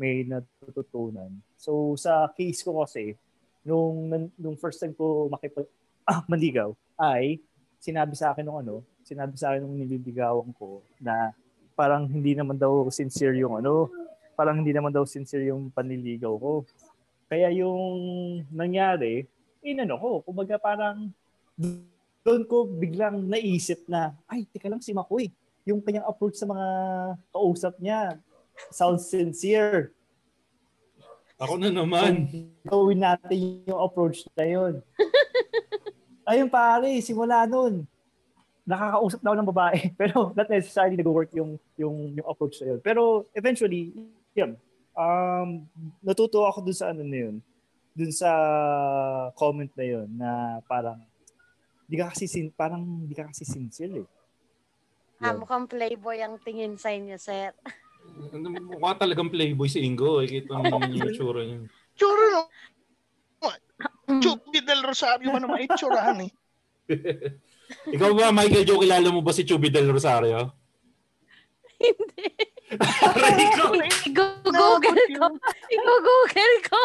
may 0.00 0.24
natututunan. 0.24 1.28
So 1.60 1.94
sa 2.00 2.32
case 2.32 2.64
ko 2.64 2.80
kasi 2.80 3.14
nung 3.60 4.08
nung 4.40 4.56
first 4.56 4.80
time 4.80 4.96
ko 4.96 5.28
makipag 5.28 5.68
ah, 6.10 6.24
manligaw 6.24 6.72
ay 6.96 7.38
sinabi 7.76 8.16
sa 8.16 8.32
akin 8.32 8.48
nung 8.48 8.60
ano, 8.64 8.80
sinabi 9.04 9.36
sa 9.36 9.52
akin 9.52 9.64
nung 9.64 9.76
nililigawan 9.76 10.48
ko 10.56 10.80
na 10.96 11.36
parang 11.76 12.08
hindi 12.08 12.36
naman 12.36 12.56
daw 12.60 12.88
sincere 12.92 13.36
yung 13.40 13.60
ano, 13.60 13.88
parang 14.36 14.60
hindi 14.60 14.72
naman 14.72 14.92
daw 14.92 15.04
sincere 15.04 15.48
yung 15.48 15.72
panliligaw 15.72 16.32
ko. 16.36 16.64
Kaya 17.30 17.48
yung 17.52 17.88
nangyari, 18.52 19.24
inano 19.64 19.96
ko, 19.96 20.10
kumbaga 20.24 20.60
parang 20.60 21.08
doon 22.20 22.42
ko 22.44 22.68
biglang 22.68 23.24
naisip 23.24 23.84
na, 23.88 24.12
ay, 24.28 24.44
teka 24.52 24.68
lang 24.68 24.84
si 24.84 24.92
Makoy. 24.92 25.32
Yung 25.68 25.80
kanyang 25.84 26.08
approach 26.08 26.40
sa 26.40 26.48
mga 26.48 26.66
kausap 27.32 27.74
niya, 27.80 28.16
sounds 28.72 29.08
sincere. 29.08 29.92
Ako 31.40 31.56
na 31.56 31.72
naman. 31.72 32.28
Gawin 32.68 33.00
natin 33.00 33.64
yung 33.64 33.80
approach 33.80 34.28
na 34.36 34.44
yun. 34.44 34.74
Ayun 36.30 36.52
pare, 36.52 37.00
simula 37.00 37.48
nun, 37.48 37.88
nakakausap 38.68 39.20
na 39.24 39.28
ako 39.32 39.36
ng 39.40 39.50
babae. 39.50 39.78
Pero 40.00 40.36
not 40.36 40.48
necessarily 40.52 41.00
nag-work 41.00 41.32
yung, 41.32 41.56
yung, 41.80 42.14
yung 42.14 42.28
approach 42.28 42.60
na 42.60 42.76
yun. 42.76 42.80
Pero 42.84 43.24
eventually, 43.32 43.96
yun. 44.36 44.54
Um, 44.92 45.64
natuto 46.04 46.44
ako 46.44 46.60
dun 46.60 46.76
sa 46.76 46.92
ano 46.92 47.02
na 47.02 47.18
yun. 47.28 47.36
Dun 47.96 48.12
sa 48.12 48.30
comment 49.34 49.70
na 49.74 49.84
yun 49.84 50.06
na 50.12 50.60
parang 50.68 51.00
di 51.90 51.98
ka 51.98 52.12
kasi 52.14 52.30
sin, 52.30 52.54
parang 52.54 52.84
di 53.08 53.14
ka 53.16 53.26
kasi 53.26 53.42
sincere 53.42 54.04
eh. 54.04 54.08
Ah, 55.20 55.36
mukhang 55.36 55.68
playboy 55.68 56.24
ang 56.24 56.40
tingin 56.40 56.80
sa 56.80 56.88
inyo, 56.90 57.16
sir. 57.20 57.52
Mukha 58.72 58.96
talagang 58.96 59.28
playboy 59.28 59.68
si 59.68 59.84
Ingo. 59.84 60.24
Eh. 60.24 60.40
Kita 60.40 60.56
mo 60.56 60.80
yung 60.80 61.12
itsura 61.12 61.44
niya. 61.44 61.68
Tsura 61.94 62.24
no. 62.32 62.42
Chupi 64.18 64.58
del 64.66 64.82
Rosario 64.82 65.30
man 65.30 65.46
naman 65.46 65.64
itsurahan 65.64 66.18
eh. 66.26 66.32
Ikaw 67.94 68.10
ba, 68.18 68.34
Michael 68.34 68.66
Joe, 68.66 68.82
kilala 68.82 69.08
mo 69.14 69.22
ba 69.22 69.30
si 69.30 69.46
Chubby 69.46 69.70
Del 69.70 69.86
Rosario? 69.86 70.50
Hindi. 71.78 72.26
Aray 72.74 73.46
ko! 73.54 73.64
I-google 73.78 74.90
ko. 75.14 75.26
I-google 75.70 76.56
ko. 76.66 76.82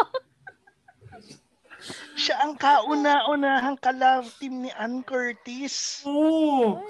Siya 2.14 2.42
ang 2.42 2.54
kauna-unahang 2.54 3.78
ka-love 3.82 4.30
team 4.38 4.66
ni 4.66 4.70
Ann 4.78 5.02
Curtis. 5.02 6.06
Oo. 6.06 6.86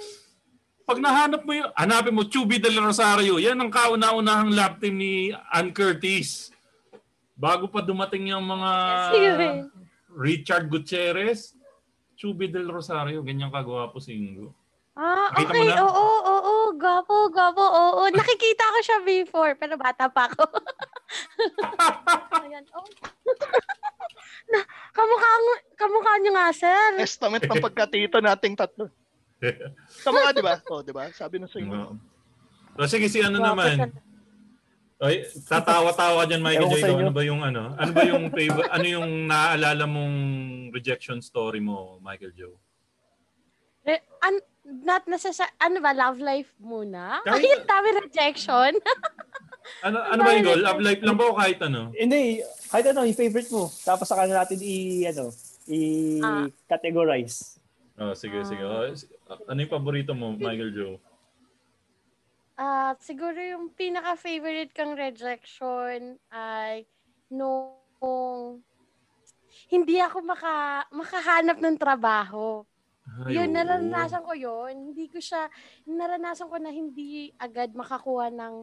Pag 0.87 1.03
nahanap 1.03 1.43
mo 1.43 1.51
yun, 1.51 1.67
hanapin 1.75 2.15
mo 2.15 2.23
Chubby 2.23 2.63
Del 2.63 2.79
Rosario. 2.79 3.43
Yan 3.43 3.59
ang 3.59 3.75
kauna-unahang 3.75 4.55
lab 4.55 4.79
team 4.79 4.95
ni 4.95 5.35
Ann 5.51 5.75
Curtis. 5.75 6.55
Bago 7.35 7.67
pa 7.67 7.83
dumating 7.83 8.31
yung 8.31 8.47
mga. 8.47 8.71
Richard 10.15 10.71
Gutierrez, 10.71 11.59
Chubby 12.15 12.47
Del 12.47 12.71
Rosario, 12.71 13.19
ganyan 13.27 13.51
kagwapo 13.51 13.99
si 13.99 14.15
Ingo. 14.15 14.55
Ah, 14.97 15.29
Nakita 15.35 15.53
okay. 15.53 15.77
Oo, 15.77 15.91
oo, 15.93 16.37
oo. 16.41 16.67
Gwapo, 16.79 17.29
gwapo. 17.35 17.61
Oo, 17.61 18.03
nakikita 18.09 18.65
ko 18.65 18.79
siya 18.81 18.99
before, 19.05 19.53
pero 19.59 19.77
bata 19.77 20.09
pa 20.09 20.31
ako. 20.31 20.49
Ayan. 22.47 22.65
Oh. 22.73 22.87
na, 24.55 24.63
kamukha, 24.97 25.31
kamukha 25.77 26.13
niyo 26.23 26.33
nga, 26.33 26.49
sir. 26.55 26.97
Estimate 26.97 27.45
ng 27.45 27.61
pagkatito 27.61 28.23
nating 28.23 28.57
tatlo. 28.57 28.89
Kamukha, 30.05 30.31
di 30.33 30.43
ba? 30.43 30.55
Oo, 30.67 30.81
di 30.81 30.93
ba? 30.93 31.09
Sabi 31.11 31.37
na 31.37 31.47
sa 31.47 31.59
inyo. 31.59 31.73
Oo. 31.73 31.95
O 32.77 32.85
sige, 32.85 33.09
si 33.09 33.21
ano 33.21 33.37
naman. 33.37 33.93
Ay, 34.97 35.29
tatawa-tawa 35.45 36.25
dyan, 36.25 36.41
Michael 36.41 36.69
J. 36.71 36.77
sa. 36.79 36.89
Ano 36.89 37.13
ba 37.13 37.21
yung 37.21 37.45
ano? 37.45 37.77
Ano 37.77 37.91
ba 37.93 38.03
yung 38.03 38.33
favorite, 38.33 38.73
ano 38.73 38.87
yung 38.87 39.09
naaalala 39.29 39.85
mong 39.85 40.15
rejection 40.73 41.21
story 41.21 41.61
mo, 41.61 42.01
Michael 42.01 42.33
Joe? 42.33 42.57
Re- 43.85 44.01
an, 44.25 44.41
not 44.65 45.05
necessary, 45.05 45.53
ano 45.59 45.85
ba, 45.85 45.93
love 45.93 46.17
life 46.17 46.49
muna? 46.57 47.21
Kahit- 47.23 47.45
Ay, 47.45 47.69
dami 47.69 47.89
rejection. 47.99 48.73
Ano 49.83 49.99
ano 49.99 50.23
ba 50.23 50.31
yung 50.31 50.47
goal? 50.47 50.63
Love 50.63 50.79
life 50.79 51.03
lang 51.03 51.19
ba 51.19 51.27
o 51.27 51.35
kahit 51.35 51.59
ano? 51.59 51.91
Hindi, 51.91 52.39
kahit 52.71 52.87
ano, 52.87 53.03
yung 53.03 53.19
favorite 53.19 53.51
mo. 53.51 53.67
Tapos 53.83 54.07
saka 54.07 54.23
na 54.25 54.47
natin 54.47 54.63
i, 54.63 55.03
ano, 55.03 55.35
Ah. 56.23 56.47
i-categorize. 56.47 57.59
Oh, 57.99 58.15
sige, 58.15 58.47
sige. 58.47 58.63
Oh, 58.63 58.87
s- 58.87 59.11
ano 59.27 59.59
yung 59.59 59.75
paborito 59.75 60.15
mo, 60.15 60.35
Michael 60.35 60.73
Joe? 60.73 60.97
Ah, 62.57 62.97
siguro 62.97 63.37
yung 63.37 63.75
pinaka-favorite 63.77 64.73
kang 64.73 64.97
rejection 64.97 66.17
ay 66.33 66.89
nung 67.29 67.85
hindi 69.69 69.97
ako 70.01 70.25
maka, 70.25 70.85
makahanap 70.89 71.59
ng 71.61 71.77
trabaho. 71.77 72.65
Ay, 73.27 73.37
yun, 73.37 73.53
naranasan 73.53 74.23
ko 74.25 74.33
yun. 74.33 74.93
Hindi 74.93 75.11
ko 75.11 75.19
siya, 75.21 75.51
naranasan 75.85 76.49
ko 76.49 76.57
na 76.57 76.73
hindi 76.73 77.35
agad 77.37 77.77
makakuha 77.77 78.33
ng 78.33 78.55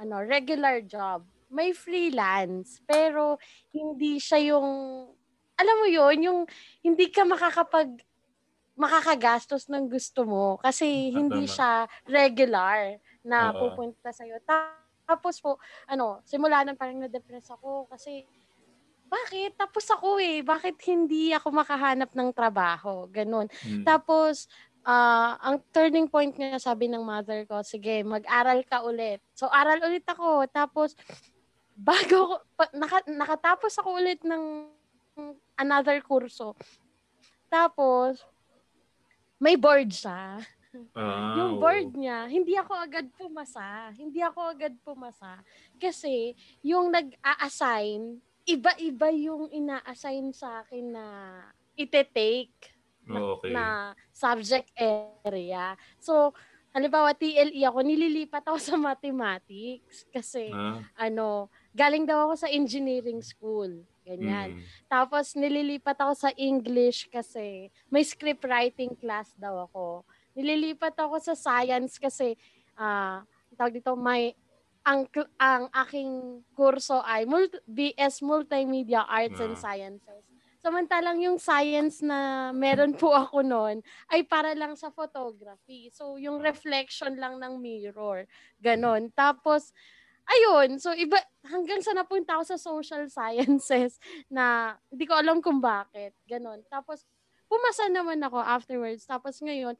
ano, 0.00 0.14
regular 0.24 0.80
job. 0.84 1.26
May 1.52 1.76
freelance, 1.76 2.80
pero 2.88 3.36
hindi 3.76 4.16
siya 4.16 4.56
yung, 4.56 4.68
alam 5.60 5.76
mo 5.76 5.86
yun, 5.92 6.16
yung 6.24 6.40
hindi 6.80 7.12
ka 7.12 7.28
makakapag, 7.28 8.00
makakagastos 8.82 9.70
ng 9.70 9.86
gusto 9.86 10.26
mo 10.26 10.58
kasi 10.58 11.14
Ah, 11.14 11.22
hindi 11.22 11.46
siya 11.46 11.86
regular 12.10 12.98
na 13.22 13.54
Oo. 13.54 13.70
pupunta 13.70 14.10
sa'yo. 14.10 14.42
Tapos 14.42 15.38
po, 15.38 15.62
ano, 15.86 16.18
simula 16.26 16.66
nun 16.66 16.74
parang 16.74 16.98
na-depress 16.98 17.54
ako 17.54 17.86
kasi 17.86 18.26
bakit? 19.12 19.52
Tapos 19.60 19.84
ako 19.92 20.16
eh. 20.16 20.40
Bakit 20.40 20.80
hindi 20.88 21.36
ako 21.36 21.52
makahanap 21.52 22.16
ng 22.16 22.32
trabaho? 22.32 23.04
Ganun. 23.12 23.44
Hmm. 23.60 23.84
Tapos, 23.84 24.48
ah, 24.88 25.36
ang 25.36 25.60
turning 25.68 26.08
point 26.08 26.32
nga 26.32 26.56
sabi 26.56 26.88
ng 26.88 27.04
mother 27.04 27.44
ko, 27.44 27.60
sige, 27.60 28.00
mag-aral 28.08 28.64
ka 28.64 28.80
ulit. 28.80 29.20
So, 29.36 29.52
aral 29.52 29.84
ulit 29.84 30.08
ako. 30.08 30.48
Tapos, 30.48 30.96
bago, 31.76 32.40
pa- 32.56 32.72
naka, 32.72 33.04
nakatapos 33.04 33.76
ako 33.76 34.00
ulit 34.00 34.24
ng 34.24 34.72
another 35.60 36.00
kurso. 36.00 36.56
Tapos, 37.52 38.24
may 39.42 39.58
board 39.58 39.90
siya. 39.90 40.38
Ah, 40.96 41.36
Yung 41.36 41.58
board 41.60 41.92
niya, 41.92 42.30
hindi 42.30 42.54
ako 42.56 42.72
agad 42.78 43.10
pumasa. 43.18 43.92
Hindi 43.92 44.22
ako 44.22 44.40
agad 44.54 44.72
pumasa. 44.80 45.42
Kasi, 45.76 46.32
yung 46.64 46.94
nag-a-assign, 46.94 48.22
iba-iba 48.48 49.08
yung 49.12 49.52
ina-assign 49.52 50.32
sa 50.32 50.62
akin 50.64 50.94
na 50.94 51.06
ite-take. 51.74 52.78
Oh, 53.10 53.34
okay. 53.34 53.50
na 53.50 53.98
subject 54.14 54.70
area. 54.78 55.74
So, 55.98 56.30
halimbawa 56.70 57.10
TLE 57.18 57.66
ako, 57.66 57.82
nililipat 57.82 58.46
ako 58.46 58.58
sa 58.70 58.78
mathematics 58.78 60.06
kasi 60.06 60.54
Ah, 60.54 60.86
ano, 60.94 61.50
galing 61.74 62.06
daw 62.06 62.30
ako 62.30 62.46
sa 62.46 62.48
engineering 62.48 63.18
school. 63.18 63.82
Ganyan. 64.02 64.58
mm. 64.58 64.62
Tapos 64.86 65.32
nililipat 65.32 65.94
ako 65.96 66.12
sa 66.18 66.30
English 66.34 67.06
kasi 67.06 67.70
may 67.86 68.02
script 68.02 68.42
writing 68.42 68.98
class 68.98 69.30
daw 69.38 69.66
ako. 69.66 70.02
Nililipat 70.34 70.98
ako 70.98 71.22
sa 71.22 71.38
science 71.38 71.96
kasi 71.96 72.34
ah 72.74 73.22
tawag 73.54 73.78
dito 73.78 73.94
may 73.94 74.34
ang 74.82 75.06
ang 75.38 75.70
aking 75.86 76.42
kurso 76.52 76.98
ay 76.98 77.22
multi- 77.22 77.62
BS 77.64 78.18
Multimedia 78.18 79.06
Arts 79.06 79.38
and 79.38 79.54
Ah. 79.54 79.62
Sciences. 79.62 80.24
Samantalang 80.58 81.18
yung 81.18 81.38
science 81.38 82.02
na 82.02 82.50
meron 82.54 82.94
po 82.94 83.10
ako 83.14 83.42
noon 83.42 83.82
ay 84.06 84.22
para 84.22 84.54
lang 84.54 84.74
sa 84.74 84.90
photography. 84.90 85.90
So 85.90 86.18
yung 86.18 86.38
reflection 86.38 87.18
lang 87.18 87.38
ng 87.38 87.58
mirror, 87.58 88.26
ganon. 88.58 89.10
Tapos 89.10 89.70
ayun, 90.32 90.80
so 90.80 90.92
iba 90.96 91.20
hanggang 91.44 91.84
sa 91.84 91.92
napunta 91.92 92.36
ako 92.38 92.44
sa 92.44 92.58
social 92.58 93.04
sciences 93.12 94.00
na 94.32 94.76
hindi 94.88 95.04
ko 95.04 95.14
alam 95.16 95.44
kung 95.44 95.60
bakit, 95.60 96.16
ganon. 96.24 96.64
Tapos 96.72 97.04
pumasa 97.46 97.88
naman 97.92 98.20
ako 98.24 98.40
afterwards. 98.40 99.04
Tapos 99.04 99.36
ngayon, 99.44 99.76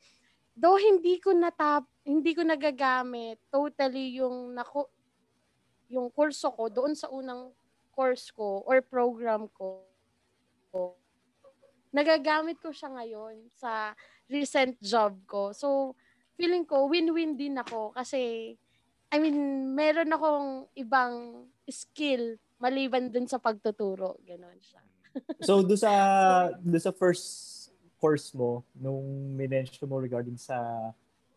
though 0.53 0.77
hindi 0.77 1.17
ko 1.17 1.33
natap 1.33 1.89
hindi 2.05 2.37
ko 2.37 2.45
nagagamit 2.45 3.41
totally 3.49 4.21
yung 4.21 4.53
naku 4.53 4.85
yung 5.89 6.13
kurso 6.13 6.53
ko 6.53 6.69
doon 6.69 6.93
sa 6.93 7.09
unang 7.09 7.53
course 7.93 8.29
ko 8.33 8.61
or 8.69 8.85
program 8.85 9.49
ko 9.57 9.81
nagagamit 11.93 12.57
ko 12.59 12.73
siya 12.73 12.89
ngayon 12.89 13.53
sa 13.53 13.93
recent 14.27 14.81
job 14.81 15.13
ko. 15.29 15.53
So, 15.53 15.93
feeling 16.41 16.65
ko 16.65 16.89
win-win 16.89 17.37
din 17.37 17.61
ako 17.61 17.93
kasi 17.93 18.57
I 19.13 19.21
mean, 19.21 19.37
meron 19.77 20.09
akong 20.09 20.73
ibang 20.73 21.45
skill 21.69 22.41
maliban 22.57 23.13
dun 23.13 23.29
sa 23.29 23.37
pagtuturo. 23.37 24.17
Ganon 24.25 24.57
siya. 24.65 24.81
So, 25.45 25.61
do 25.61 25.77
sa, 25.77 26.49
do 26.57 26.79
sa 26.81 26.95
first 26.95 27.69
course 28.01 28.33
mo, 28.33 28.65
nung 28.73 29.37
minention 29.37 29.85
mo 29.85 30.01
regarding 30.01 30.41
sa 30.41 30.57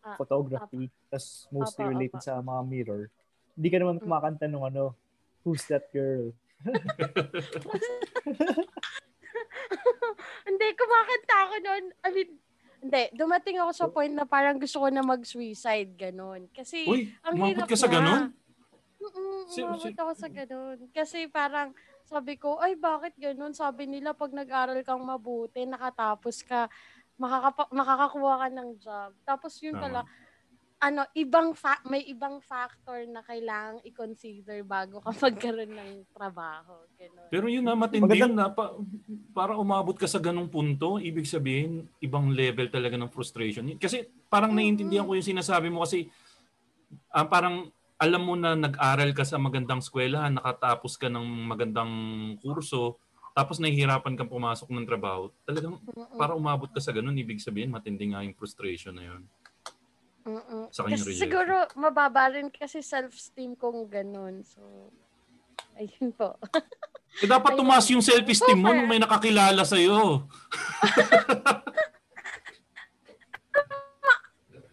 Ah, 0.06 0.14
photography, 0.14 0.86
tas 1.10 1.50
mostly 1.50 1.82
Apa, 1.82 1.90
related 1.90 2.22
apa. 2.22 2.26
sa 2.30 2.38
mga 2.38 2.62
mirror, 2.70 3.10
hindi 3.58 3.68
ka 3.74 3.78
naman 3.82 3.98
Mm. 3.98 4.02
kumakanta 4.06 4.46
nung 4.46 4.62
ano, 4.62 4.94
who's 5.42 5.66
that 5.66 5.90
girl? 5.90 6.30
hindi, 10.46 10.66
kumakanta 10.78 11.34
ako 11.42 11.54
noon. 11.58 11.84
I 12.06 12.08
mean, 12.14 12.38
hindi, 12.86 13.02
dumating 13.18 13.58
ako 13.58 13.70
sa 13.74 13.86
point 13.90 14.14
na 14.14 14.22
parang 14.22 14.62
gusto 14.62 14.78
ko 14.78 14.86
na 14.86 15.02
mag-suicide, 15.02 15.90
ganon. 15.98 16.46
Kasi, 16.54 16.86
Uy, 16.86 17.10
ang 17.26 17.34
hirap 17.42 17.66
ka 17.66 17.74
sa 17.74 17.90
na. 17.90 17.94
ganun? 17.98 18.22
Mm-mm, 18.96 19.38
Si- 19.50 19.60
umabot 19.66 19.90
ako 19.90 20.12
sa 20.14 20.28
ganun. 20.30 20.78
Kasi 20.94 21.26
parang, 21.26 21.74
sabi 22.06 22.38
ko, 22.38 22.62
ay 22.62 22.78
bakit 22.78 23.18
ganun? 23.18 23.50
Sabi 23.52 23.90
nila, 23.90 24.14
pag 24.14 24.30
nag-aral 24.30 24.78
kang 24.86 25.02
mabuti, 25.02 25.66
nakatapos 25.66 26.46
ka, 26.46 26.70
makakapa- 27.18 27.74
makakakuha 27.74 28.34
ka 28.38 28.48
ng 28.54 28.70
job. 28.78 29.10
Tapos 29.26 29.52
yun 29.58 29.74
pala, 29.74 30.06
ano, 30.76 31.08
ibang 31.16 31.56
fa- 31.56 31.80
may 31.88 32.04
ibang 32.04 32.36
factor 32.44 33.08
na 33.08 33.24
kailangang 33.24 33.80
i-consider 33.88 34.60
bago 34.60 35.00
ka 35.00 35.08
magkaroon 35.24 35.72
ng 35.72 35.92
trabaho. 36.12 36.84
Ganun. 37.00 37.28
Pero 37.32 37.46
yun 37.48 37.64
na, 37.64 37.72
matindi 37.72 38.20
yun 38.20 38.36
na. 38.36 38.52
Pa, 38.52 38.76
para 39.32 39.56
umabot 39.56 39.96
ka 39.96 40.04
sa 40.04 40.20
ganung 40.20 40.52
punto, 40.52 41.00
ibig 41.00 41.24
sabihin, 41.24 41.88
ibang 42.04 42.28
level 42.28 42.68
talaga 42.68 43.00
ng 43.00 43.08
frustration. 43.08 43.72
Kasi 43.80 44.04
parang 44.28 44.52
Mm-mm. 44.52 44.60
naiintindihan 44.60 45.08
ko 45.08 45.16
yung 45.16 45.24
sinasabi 45.24 45.72
mo 45.72 45.80
kasi 45.80 46.12
ah, 47.10 47.24
parang 47.24 47.72
alam 47.96 48.20
mo 48.20 48.36
na 48.36 48.52
nag-aral 48.52 49.16
ka 49.16 49.24
sa 49.24 49.40
magandang 49.40 49.80
eskwelahan, 49.80 50.36
nakatapos 50.36 51.00
ka 51.00 51.08
ng 51.08 51.24
magandang 51.48 51.92
kurso, 52.44 53.00
tapos 53.32 53.56
nahihirapan 53.56 54.16
kang 54.16 54.28
pumasok 54.28 54.68
ng 54.68 54.84
trabaho. 54.84 55.32
Talagang 55.48 55.80
para 56.20 56.36
umabot 56.36 56.68
ka 56.68 56.80
sa 56.80 56.92
ganun, 56.92 57.16
ibig 57.16 57.40
sabihin, 57.40 57.72
matindi 57.72 58.12
nga 58.12 58.20
yung 58.20 58.36
frustration 58.36 58.92
na 58.92 59.04
yun. 59.08 59.24
Mm-mm. 60.26 60.66
Sa 60.68 60.82
kanyang 60.82 60.98
Kasi 60.98 61.08
rejection. 61.08 61.22
siguro 61.22 61.54
mababa 61.74 62.26
rin 62.28 62.50
kasi 62.50 62.82
self-esteem 62.82 63.54
kong 63.54 63.86
ganun. 63.86 64.42
So, 64.42 64.90
ayun 65.74 66.10
po. 66.10 66.34
Eh, 67.16 67.24
dapat 67.24 67.54
Ayun. 67.54 67.60
tumaas 67.62 67.86
yung 67.88 68.02
self-esteem 68.02 68.58
mo 68.58 68.70
nung 68.70 68.84
may 68.84 68.98
nakakilala 68.98 69.62
sa'yo. 69.62 70.26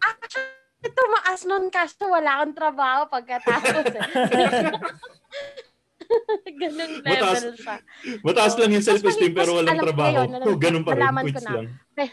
Actually, 0.02 0.50
tumaas 0.90 1.40
nun 1.44 1.64
kasi 1.68 1.96
wala 2.02 2.30
akong 2.36 2.54
trabaho 2.54 3.00
pagkatapos 3.08 3.86
eh. 3.88 4.02
Ganun 6.54 7.00
level 7.00 7.08
Mataas- 7.08 7.56
siya. 7.56 7.76
Mataas 8.20 8.54
lang 8.56 8.70
yung 8.70 8.84
self-esteem 8.84 9.32
pero 9.32 9.56
walang 9.56 9.80
trabaho. 9.80 10.14
yun, 10.20 10.30
alam 10.30 10.44
ko, 10.44 10.58
Ganun 10.58 10.84
pa 10.84 10.92
rin, 10.92 11.02
quits 11.24 11.40
na. 11.40 11.52
lang. 11.54 11.66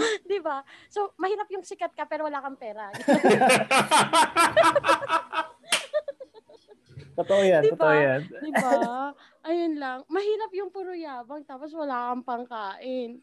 Di 0.30 0.38
ba? 0.40 0.64
So, 0.88 1.12
mahirap 1.20 1.48
yung 1.52 1.64
sikat 1.64 1.92
ka 1.94 2.04
pero 2.08 2.26
wala 2.26 2.40
kang 2.40 2.56
pera. 2.56 2.90
Totoo 7.20 7.42
yan, 7.44 7.60
Di 7.60 7.72
ba? 7.74 7.76
totoo 7.76 7.92
yan. 7.92 8.20
Di 8.24 8.50
ba? 8.54 9.12
Ayun 9.44 9.74
lang. 9.76 9.98
Mahirap 10.08 10.50
yung 10.56 10.70
puro 10.72 10.96
yabang 10.96 11.44
tapos 11.44 11.68
wala 11.76 12.12
kang 12.12 12.24
pangkain. 12.24 13.20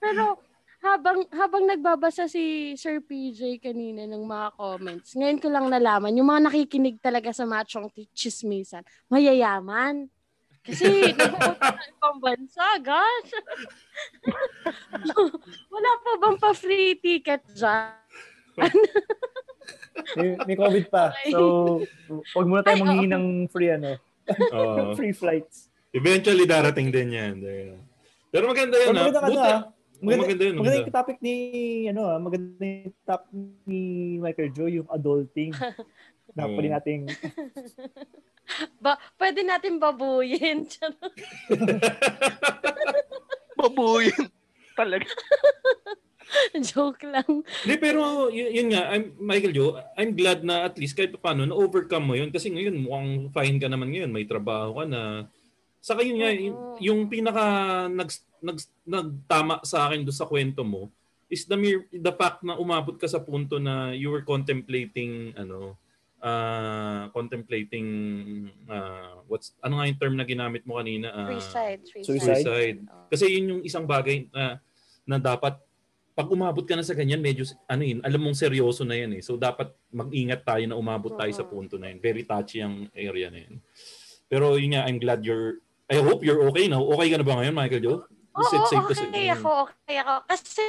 Pero 0.00 0.40
habang 0.80 1.18
habang 1.34 1.64
nagbabasa 1.66 2.30
si 2.30 2.72
Sir 2.78 3.02
PJ 3.02 3.58
kanina 3.60 4.06
ng 4.06 4.22
mga 4.24 4.48
comments, 4.54 5.12
ngayon 5.12 5.40
ko 5.44 5.48
lang 5.50 5.66
nalaman, 5.68 6.16
yung 6.16 6.28
mga 6.30 6.48
nakikinig 6.48 6.96
talaga 7.02 7.34
sa 7.36 7.44
machong 7.44 7.90
chismisan, 8.16 8.86
mayayaman. 9.10 10.08
Kasi 10.66 11.14
nag-uutang 11.14 11.78
sa 11.78 11.86
ibang 11.86 12.18
bansa, 12.18 12.66
gosh. 12.82 13.30
Wala 15.72 15.90
pa 16.02 16.10
bang 16.18 16.36
pa-free 16.36 16.98
ticket 16.98 17.42
dyan? 17.54 17.94
May, 20.16 20.36
may 20.44 20.56
COVID 20.56 20.86
pa. 20.92 21.08
So, 21.32 21.80
huwag 22.36 22.46
muna 22.46 22.60
tayo 22.60 22.84
manghingi 22.84 23.08
ng 23.08 23.26
free 23.48 23.72
ano, 23.72 23.96
free 24.98 25.16
flights. 25.16 25.72
Eventually 25.88 26.44
darating 26.44 26.92
din 26.92 27.16
yan. 27.16 27.34
Pero 28.28 28.44
maganda 28.44 28.76
yan. 28.76 28.92
Pero 28.92 28.92
ha? 28.92 29.00
maganda 29.02 29.20
ka 29.20 29.28
Buti- 29.28 29.40
na, 29.40 29.48
ah. 29.48 29.62
Oh, 29.96 30.04
Maganda, 30.04 30.22
maganda 30.28 30.44
yun. 30.44 30.54
maganda 30.54 30.68
Maganda. 30.68 30.84
yung 30.84 30.96
topic 31.00 31.18
ni, 31.24 31.34
ano 31.88 32.02
ah, 32.04 32.18
maganda 32.20 32.60
yung 32.60 32.96
topic 33.00 33.32
ni 33.64 33.80
Michael 34.20 34.50
Joe, 34.52 34.68
yung 34.68 34.88
adulting. 34.92 35.56
na 36.36 36.44
Oo. 36.44 36.52
pwede 36.52 36.68
nating, 36.68 37.08
Ba, 38.84 38.98
pwede 39.18 39.42
natin 39.42 39.78
babuyin. 39.82 40.66
Babuyin. 43.58 44.28
Talaga. 44.76 45.08
Joke 46.58 47.06
lang. 47.06 47.46
Hindi, 47.62 47.76
pero 47.78 48.28
yun, 48.28 48.50
yun 48.50 48.68
nga, 48.74 48.90
I'm, 48.92 49.14
Michael 49.16 49.54
Joe, 49.54 49.78
I'm 49.94 50.12
glad 50.12 50.42
na 50.42 50.66
at 50.66 50.74
least 50.76 50.98
kahit 50.98 51.14
paano 51.16 51.46
na-overcome 51.46 52.04
mo 52.04 52.14
yun. 52.18 52.34
Kasi 52.34 52.50
ngayon, 52.50 52.82
mukhang 52.82 53.10
fine 53.30 53.58
ka 53.62 53.68
naman 53.70 53.94
ngayon. 53.94 54.10
May 54.10 54.26
trabaho 54.26 54.82
ka 54.82 54.84
na. 54.84 55.30
Saka 55.78 56.02
yun 56.02 56.18
nga, 56.18 56.30
yung, 56.34 56.58
Oo. 56.58 56.76
yung 56.82 57.00
pinaka 57.06 57.44
nag, 57.86 58.10
nag, 58.42 58.58
nagtama 58.82 59.62
sa 59.62 59.86
akin 59.86 60.02
do 60.02 60.10
sa 60.10 60.26
kwento 60.26 60.66
mo 60.66 60.90
is 61.26 61.46
the 61.46 61.58
mere, 61.58 61.86
the 61.90 62.14
fact 62.14 62.42
na 62.46 62.54
umabot 62.54 62.94
ka 62.94 63.10
sa 63.10 63.18
punto 63.18 63.58
na 63.58 63.90
you 63.90 64.14
were 64.14 64.22
contemplating 64.22 65.34
ano 65.34 65.74
uh, 66.22 67.08
contemplating 67.12 67.86
uh, 68.68 69.20
what's 69.28 69.52
ano 69.60 69.80
nga 69.80 69.88
yung 69.88 70.00
term 70.00 70.14
na 70.16 70.24
ginamit 70.24 70.62
mo 70.64 70.78
kanina 70.80 71.12
Ah, 71.12 71.28
Suicide. 71.32 71.82
Suicide. 71.84 72.20
Suicide. 72.44 72.78
Kasi 73.08 73.24
yun 73.30 73.44
yung 73.58 73.62
isang 73.64 73.84
bagay 73.84 74.28
na, 74.32 74.58
na 75.04 75.16
dapat 75.18 75.56
pag 76.16 76.32
umabot 76.32 76.64
ka 76.64 76.72
na 76.72 76.80
sa 76.80 76.96
ganyan, 76.96 77.20
medyo 77.20 77.44
ano 77.68 77.84
yun, 77.84 78.00
alam 78.00 78.24
mong 78.24 78.40
seryoso 78.40 78.88
na 78.88 78.96
yan 78.96 79.20
eh. 79.20 79.22
So 79.22 79.36
dapat 79.36 79.68
mag-ingat 79.92 80.48
tayo 80.48 80.64
na 80.64 80.80
umabot 80.80 81.12
tayo 81.12 81.28
sa 81.36 81.44
Oo. 81.44 81.52
punto 81.52 81.76
na 81.76 81.92
yun. 81.92 82.00
Very 82.00 82.24
touchy 82.24 82.64
ang 82.64 82.88
area 82.96 83.28
na 83.28 83.44
yun. 83.44 83.60
Pero 84.24 84.56
yun 84.56 84.72
nga, 84.72 84.88
I'm 84.88 84.96
glad 84.96 85.20
you're 85.20 85.60
I 85.86 86.00
hope 86.02 86.24
you're 86.24 86.40
okay 86.50 86.66
now. 86.66 86.82
Okay 86.82 87.12
ka 87.14 87.20
na 87.20 87.26
ba 87.26 87.36
ngayon, 87.38 87.54
Michael 87.54 87.84
Joe? 87.84 88.00
Is 88.36 88.52
it 88.52 88.58
Oo, 88.58 88.68
safe 88.68 88.86
to 88.88 88.94
say? 88.96 89.06
okay 89.06 89.28
ako, 89.32 89.50
okay 89.68 89.96
ako. 90.02 90.14
Kasi 90.28 90.64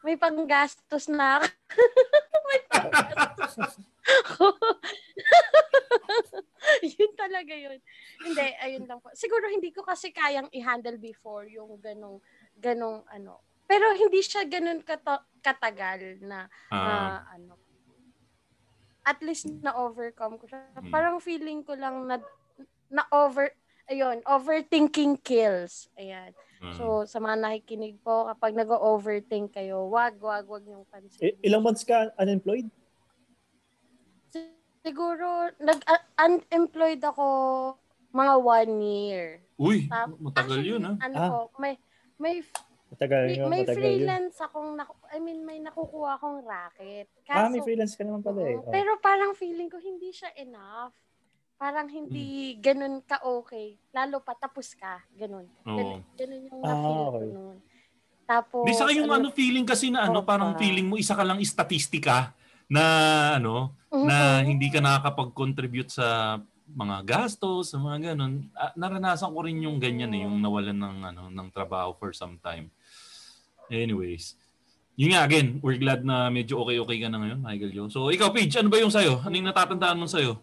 may 0.00 0.16
panggastos 0.16 1.04
na 1.12 1.40
ako. 1.40 1.46
may 2.48 2.60
panggastos. 2.66 3.72
yun 6.96 7.12
talaga 7.14 7.54
yun. 7.54 7.78
Hindi, 8.22 8.46
ayun 8.62 8.84
lang 8.86 8.98
po. 9.02 9.10
Siguro 9.12 9.46
hindi 9.50 9.70
ko 9.70 9.82
kasi 9.82 10.10
kayang 10.10 10.50
i-handle 10.50 10.98
before 10.98 11.46
yung 11.46 11.78
ganong, 11.78 12.22
ganong 12.58 13.02
ano. 13.10 13.42
Pero 13.66 13.90
hindi 13.98 14.22
siya 14.22 14.46
ganun 14.46 14.82
kata- 14.82 15.26
katagal 15.42 16.22
na, 16.22 16.46
Ah, 16.70 16.78
na 16.78 16.94
ano. 17.34 17.54
at 19.06 19.22
least 19.22 19.46
na-overcome 19.62 20.38
ko 20.38 20.50
siya. 20.50 20.66
Hmm. 20.74 20.90
Parang 20.90 21.22
feeling 21.22 21.62
ko 21.62 21.78
lang 21.78 22.10
na, 22.10 22.18
na-over, 22.90 23.54
ayun, 23.86 24.18
overthinking 24.26 25.22
kills. 25.22 25.86
Ayan. 25.94 26.34
So, 26.74 27.06
sa 27.06 27.20
mga 27.20 27.36
nakikinig 27.38 28.00
po, 28.02 28.26
kapag 28.26 28.56
nag-overthink 28.56 29.54
kayo, 29.54 29.86
wag, 29.86 30.18
wag, 30.18 30.48
wag 30.48 30.64
niyong 30.66 30.88
pansin. 30.90 31.30
I- 31.30 31.38
ilang 31.46 31.62
months 31.62 31.86
ka 31.86 32.10
unemployed? 32.18 32.66
Siguro, 34.86 35.26
nag-unemployed 35.58 37.02
ako 37.02 37.26
mga 38.14 38.34
one 38.38 38.72
year. 38.78 39.26
Uy, 39.58 39.90
Tap- 39.90 40.14
matagal 40.16 40.62
Actually, 40.62 40.70
yun 40.70 40.82
ah. 40.86 40.94
Ano 41.02 41.14
Ah. 41.16 41.28
po, 41.28 41.38
may, 41.58 41.74
may, 42.16 42.38
Matagal 42.86 43.20
free- 43.20 43.34
yun, 43.34 43.48
may 43.50 43.60
matagal 43.60 43.74
yun. 43.74 43.82
freelance 43.82 44.36
akong, 44.38 44.70
naku- 44.72 45.02
I 45.10 45.18
mean, 45.18 45.42
may 45.42 45.58
nakukuha 45.58 46.14
akong 46.14 46.38
racket. 46.40 47.10
Ah, 47.26 47.50
Kaso, 47.50 47.50
may 47.50 47.62
freelance 47.62 47.98
ka 47.98 48.06
naman 48.06 48.22
pala 48.22 48.46
eh. 48.46 48.56
Oh. 48.56 48.70
Pero 48.70 48.94
parang 49.00 49.34
feeling 49.34 49.66
ko 49.66 49.82
hindi 49.82 50.14
siya 50.14 50.30
enough. 50.38 50.94
Parang 51.58 51.88
hindi 51.88 52.54
Hmm. 52.54 52.62
ganun 52.62 52.96
ka 53.02 53.26
okay. 53.26 53.82
Lalo 53.90 54.22
pa 54.22 54.38
tapos 54.38 54.70
ka. 54.72 55.02
Ganun. 55.10 55.50
Ganun, 55.64 56.04
ganun 56.14 56.42
yung 56.46 56.60
Ah, 56.60 56.68
na-feel 56.68 56.94
ko 56.94 57.10
okay. 57.10 57.28
noon. 57.28 57.58
Tapos, 58.24 58.62
Di 58.62 58.72
sa 58.72 58.86
yung 58.88 59.10
ano 59.10 59.30
feeling 59.30 59.66
kasi 59.66 59.90
na 59.90 60.06
ano 60.06 60.22
parang 60.22 60.54
pa. 60.54 60.58
feeling 60.58 60.86
mo 60.86 60.94
isa 60.94 61.14
ka 61.14 61.22
lang 61.22 61.42
statistika 61.42 62.30
na 62.66 62.84
ano 63.38 63.70
Mhm. 63.94 64.06
na 64.06 64.16
hindi 64.42 64.66
ka 64.68 64.82
nakakapag-contribute 64.82 65.88
sa 65.88 66.38
mga 66.66 67.06
gastos, 67.06 67.70
sa 67.70 67.78
mga 67.78 68.12
ganun. 68.12 68.50
Ah, 68.52 68.74
naranasan 68.74 69.30
ko 69.30 69.40
rin 69.46 69.62
yung 69.62 69.78
ganyan 69.78 70.10
eh, 70.12 70.26
yung 70.26 70.42
nawalan 70.42 70.74
ng 70.74 70.96
ano 71.14 71.22
ng 71.30 71.48
trabaho 71.54 71.94
for 71.94 72.10
some 72.10 72.36
time. 72.42 72.66
Anyways, 73.70 74.34
yun 74.98 75.14
nga 75.14 75.22
again, 75.22 75.62
we're 75.62 75.78
glad 75.78 76.02
na 76.02 76.26
medyo 76.26 76.58
okay-okay 76.58 76.98
ka 76.98 77.08
na 77.08 77.22
ngayon, 77.22 77.38
Michael 77.38 77.70
Joe. 77.70 77.90
So 77.90 78.10
ikaw, 78.10 78.34
Paige, 78.34 78.58
ano 78.58 78.66
ba 78.66 78.82
yung 78.82 78.90
sa'yo? 78.90 79.22
Ano 79.22 79.34
yung 79.34 79.46
natatandaan 79.46 79.98
mo 79.98 80.10
sa'yo? 80.10 80.34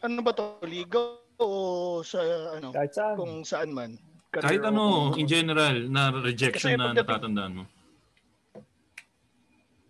Ano 0.00 0.20
ba 0.22 0.32
to? 0.32 0.60
Ligaw 0.62 1.18
o 1.36 1.48
sa 2.00 2.20
ano? 2.56 2.72
Kahit 2.72 2.92
saan. 2.96 3.16
Kung 3.18 3.44
saan 3.44 3.70
man? 3.72 4.00
Kahit 4.42 4.62
ano, 4.62 5.14
in 5.14 5.24
general, 5.24 5.76
na 5.88 6.12
rejection 6.12 6.74
Kasi 6.74 6.80
na 6.80 6.92
pagdating- 6.92 7.00
natatandaan 7.06 7.52
mo. 7.54 7.64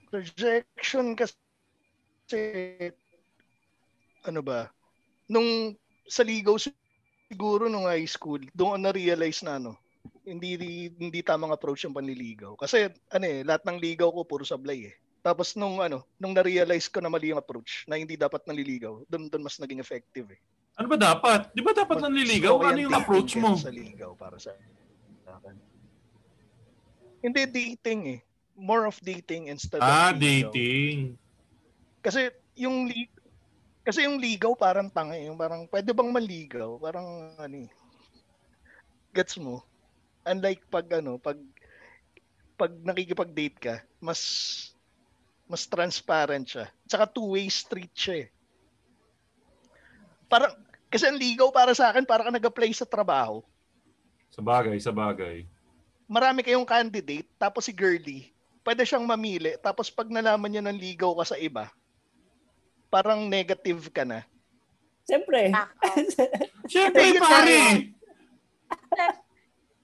rejection 0.07 1.13
kasi 1.13 1.35
ano 4.25 4.41
ba 4.41 4.71
nung 5.29 5.75
sa 6.07 6.23
ligaw 6.25 6.57
siguro 6.57 7.67
nung 7.69 7.85
high 7.85 8.07
school 8.09 8.41
doon 8.55 8.81
na-realize 8.81 9.43
na 9.43 9.59
ano 9.59 9.75
hindi 10.25 10.57
hindi 10.97 11.21
tamang 11.21 11.51
approach 11.51 11.83
yung 11.85 11.95
panliligaw. 11.95 12.55
Kasi 12.55 12.87
ano 13.11 13.25
eh 13.27 13.43
lahat 13.43 13.67
ng 13.67 13.79
ligaw 13.83 14.11
ko 14.11 14.23
puro 14.23 14.47
sablay 14.47 14.91
eh. 14.91 14.95
Tapos 15.21 15.59
nung 15.59 15.83
ano 15.83 16.07
nung 16.17 16.33
na-realize 16.33 16.87
ko 16.87 17.03
na 17.03 17.11
mali 17.11 17.35
yung 17.35 17.43
approach 17.43 17.83
na 17.91 17.99
hindi 17.99 18.15
dapat 18.15 18.47
naliligaw 18.47 19.03
doon 19.11 19.27
doon 19.27 19.43
mas 19.43 19.59
naging 19.59 19.83
effective 19.83 20.31
eh 20.31 20.41
Ano 20.77 20.87
ba 20.87 20.97
dapat? 21.01 21.51
Di 21.57 21.65
ba 21.65 21.73
dapat 21.73 21.97
Mas 21.99 22.05
nanliligaw? 22.05 22.55
Ano 22.61 22.81
yung 22.81 22.93
approach 22.93 23.33
mo? 23.37 23.57
sa 23.57 23.73
ligaw 23.73 24.13
para 24.13 24.37
sa 24.37 24.53
akin 24.53 25.57
hindi 27.27 27.43
dating 27.51 28.01
eh 28.07 28.21
more 28.57 28.87
of 28.89 28.97
dating 29.03 29.51
instead 29.51 29.83
Ah, 29.83 30.15
of 30.15 30.17
ligaw. 30.17 30.49
dating. 30.49 31.19
Kasi 32.01 32.31
yung 32.57 32.87
li- 32.89 33.11
kasi 33.85 34.07
yung 34.09 34.17
ligaw 34.17 34.57
parang 34.57 34.89
tanga. 34.89 35.19
Yung 35.19 35.37
parang 35.37 35.69
pwede 35.69 35.93
bang 35.93 36.11
maligaw? 36.11 36.81
Parang 36.81 37.35
ano 37.37 37.57
eh. 37.67 37.71
Gets 39.13 39.37
mo? 39.39 39.61
Unlike 40.25 40.63
pag 40.71 40.87
ano, 40.99 41.21
pag 41.21 41.37
pag 42.57 42.73
nakikipag-date 42.73 43.59
ka, 43.61 43.75
mas 44.01 44.21
mas 45.47 45.69
transparent 45.69 46.47
siya. 46.49 46.67
Tsaka 46.89 47.05
two-way 47.07 47.47
street 47.47 47.93
siya 47.93 48.27
eh. 48.27 48.29
Parang 50.27 50.51
kasi 50.87 51.05
ang 51.07 51.19
ligaw 51.19 51.51
para 51.51 51.75
sa 51.75 51.91
akin 51.91 52.07
para 52.07 52.27
ka 52.27 52.31
nag-apply 52.31 52.71
sa 52.73 52.87
trabaho. 52.87 53.43
Sa 54.31 54.43
bagay, 54.43 54.79
sa 54.79 54.95
bagay. 54.95 55.47
Marami 56.07 56.47
kayong 56.47 56.67
candidate 56.67 57.27
tapos 57.39 57.67
si 57.67 57.73
girly, 57.75 58.31
pwede 58.63 58.87
siyang 58.87 59.07
mamili 59.07 59.59
tapos 59.59 59.91
pag 59.91 60.07
nalaman 60.07 60.51
niya 60.51 60.63
ng 60.63 60.79
ligaw 60.79 61.15
ka 61.19 61.35
sa 61.35 61.37
iba, 61.39 61.71
parang 62.91 63.27
negative 63.27 63.91
ka 63.91 64.07
na. 64.07 64.23
Siyempre. 65.07 65.55
Siyempre, 66.71 67.15
pare! 67.23 67.59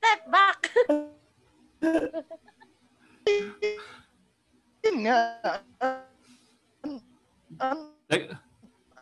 Step 0.02 0.20
back! 0.26 0.58
Yun 4.82 4.96
nga. 5.06 5.18
An- 5.78 7.02
an- 7.62 7.94
Te- 8.10 8.34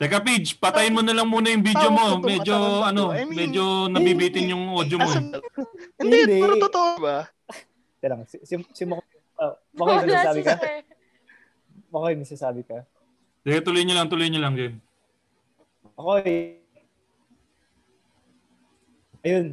Teka, 0.00 0.24
Pidge, 0.24 0.56
patayin 0.56 0.96
mo 0.96 1.04
na 1.04 1.12
lang 1.12 1.28
muna 1.28 1.52
yung 1.52 1.60
video 1.60 1.92
mo. 1.92 2.16
Medyo, 2.24 2.56
ano, 2.88 3.12
to. 3.12 3.20
I 3.20 3.28
mean, 3.28 3.36
medyo 3.36 3.84
nabibitin 3.84 4.48
yung 4.48 4.72
audio 4.72 4.96
mo. 4.96 5.04
asan- 5.04 5.28
hindi, 6.00 6.24
Hindi. 6.24 6.40
pero 6.40 6.56
totoo 6.56 6.88
ba? 7.04 7.28
Teka 8.00 8.08
lang, 8.08 8.24
si, 8.24 8.40
si, 8.48 8.56
si 8.72 8.82
Mako, 8.88 9.04
uh, 9.36 9.52
Makoy, 9.76 10.00
may 10.00 10.08
Wala 10.08 10.24
sasabi 10.24 10.40
si 10.40 10.46
ka? 10.48 10.54
Makoy, 11.92 12.12
may 12.16 12.24
sasabi 12.24 12.60
ka? 12.64 12.78
Teka, 13.44 13.60
tuloy 13.60 13.84
nyo 13.84 13.92
lang, 13.92 14.08
tuloy 14.08 14.28
nyo 14.32 14.40
lang, 14.40 14.54
game. 14.56 14.76
Makoy. 16.00 16.56
Ayun. 19.20 19.46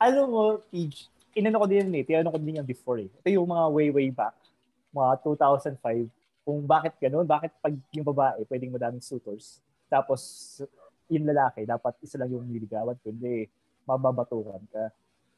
Alam 0.00 0.24
mo, 0.32 0.42
Pidge, 0.72 1.12
inano 1.36 1.60
ko 1.60 1.68
din 1.68 1.84
yun 1.84 2.00
eh. 2.00 2.04
Tinanong 2.08 2.32
ko 2.32 2.40
din 2.40 2.58
yan 2.64 2.64
before 2.64 2.96
eh. 3.04 3.12
Ito 3.12 3.28
yung 3.28 3.44
mga 3.44 3.64
way, 3.76 3.88
way 3.92 4.08
back. 4.08 4.40
Mga 4.96 5.20
2005. 5.20 6.08
Kung 6.42 6.66
bakit 6.66 6.98
ganun, 6.98 7.26
bakit 7.26 7.54
pag 7.62 7.74
yung 7.94 8.06
babae, 8.06 8.42
pwedeng 8.50 8.74
madaming 8.74 9.04
suitors. 9.04 9.62
Tapos, 9.86 10.20
yung 11.06 11.26
lalaki, 11.28 11.62
dapat 11.62 11.94
isa 12.02 12.18
lang 12.18 12.32
yung 12.34 12.46
niligawan, 12.46 12.98
kundi 12.98 13.46
mababatukan 13.86 14.62
ka. 14.70 14.90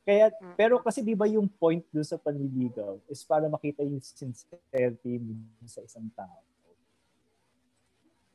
Kaya, 0.05 0.29
pero 0.53 0.85
kasi 0.85 1.01
di 1.01 1.17
ba 1.17 1.25
yung 1.25 1.49
point 1.49 1.81
doon 1.89 2.05
sa 2.05 2.21
panliligaw 2.21 3.01
is 3.09 3.25
para 3.25 3.49
makita 3.49 3.81
yung 3.81 4.05
sincerity 4.05 5.17
mo 5.17 5.41
sa 5.65 5.81
isang 5.81 6.05
tao. 6.13 6.45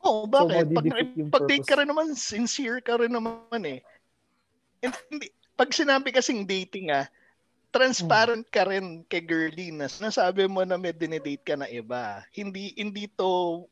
Oo, 0.01 0.25
oh, 0.25 0.25
bakit? 0.25 0.65
So, 0.65 0.73
pag, 0.73 0.85
pag 1.29 1.45
date 1.45 1.67
ka 1.67 1.75
rin 1.77 1.89
naman, 1.89 2.17
sincere 2.17 2.81
ka 2.81 2.97
rin 2.97 3.13
naman 3.13 3.61
eh. 3.69 3.85
Hindi, 4.81 5.29
pag 5.53 5.69
sinabi 5.69 6.09
kasing 6.09 6.47
dating 6.47 6.89
ah, 6.89 7.05
transparent 7.69 8.45
ka 8.49 8.65
rin 8.65 9.05
kay 9.05 9.21
girly 9.21 9.69
na 9.69 9.85
nasabi 9.85 10.49
mo 10.49 10.65
na 10.65 10.77
may 10.77 10.93
dinedate 10.93 11.45
ka 11.45 11.53
na 11.53 11.69
iba. 11.69 12.25
Hindi 12.33 12.73
hindi 12.73 13.05
to 13.13 13.63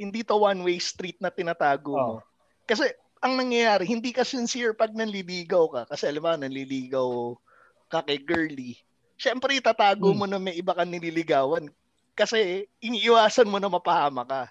hindi 0.00 0.24
to 0.24 0.36
one 0.36 0.60
way 0.64 0.80
street 0.80 1.16
na 1.20 1.32
tinatago 1.32 1.92
mo. 1.96 2.14
Oh. 2.16 2.20
Kasi 2.64 2.88
ang 3.20 3.36
nangyayari, 3.36 3.84
hindi 3.84 4.16
ka 4.16 4.24
sincere 4.24 4.72
pag 4.72 4.96
nanliligaw 4.96 5.68
ka. 5.68 5.82
Kasi 5.92 6.08
alam 6.08 6.24
mo, 6.24 6.32
nanliligaw 6.32 7.36
ka 7.92 8.00
kay 8.00 8.16
girly. 8.16 8.80
Siyempre, 9.20 9.60
itatago 9.60 10.08
Hmm. 10.08 10.18
mo 10.18 10.24
na 10.24 10.40
may 10.40 10.56
iba 10.56 10.72
kang 10.72 10.88
nililigawan. 10.88 11.68
Kasi 12.16 12.64
iniiwasan 12.80 13.44
mo 13.44 13.60
na 13.60 13.68
mapahama 13.68 14.24
ka. 14.24 14.42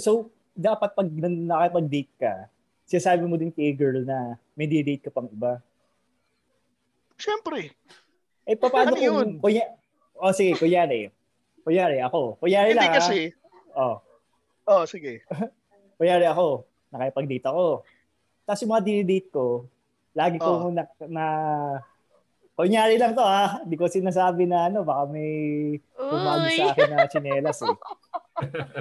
So, 0.00 0.32
dapat 0.56 0.96
pag 0.96 1.08
nakipag-date 1.12 2.14
ka, 2.16 2.48
sinasabi 2.88 3.28
mo 3.28 3.36
din 3.36 3.52
kay 3.52 3.76
girl 3.76 4.00
na 4.00 4.40
may 4.56 4.64
date 4.64 5.04
ka 5.04 5.12
pang 5.12 5.28
iba. 5.28 5.60
Siyempre. 7.20 7.76
Eh, 8.42 8.56
paano 8.56 8.90
Ano 8.90 8.98
yun? 8.98 9.36
kung, 9.36 9.44
kuya, 9.44 9.68
oh, 10.16 10.32
sige, 10.32 10.56
kunyari. 10.56 11.12
Kunyari, 11.60 12.00
ako. 12.00 12.40
Kunyari 12.40 12.72
Hindi 12.72 12.80
lang, 12.80 12.96
kasi. 12.96 13.18
ah. 13.76 13.94
Oh, 13.94 13.96
Oh, 14.64 14.84
sige. 14.86 15.20
kunyari 15.98 16.24
ako, 16.24 16.64
nakipag-date 16.90 17.44
ako. 17.44 17.84
Tapos 18.42 18.60
yung 18.62 18.72
mga 18.72 18.84
dinidate 18.84 19.28
ko, 19.28 19.66
lagi 20.12 20.38
ko 20.38 20.50
Oh. 20.62 20.70
na, 20.70 20.82
na, 21.06 21.24
kunyari 22.54 22.96
lang 22.96 23.12
to 23.12 23.20
ha, 23.20 23.60
hindi 23.60 23.74
ko 23.74 23.86
sinasabi 23.86 24.46
na 24.46 24.68
ano, 24.68 24.82
baka 24.82 25.06
may 25.06 25.30
Uy! 25.96 26.56
sa 26.56 26.72
akin 26.72 26.88
na 26.88 27.04
chinelas 27.06 27.60
eh. 27.62 27.76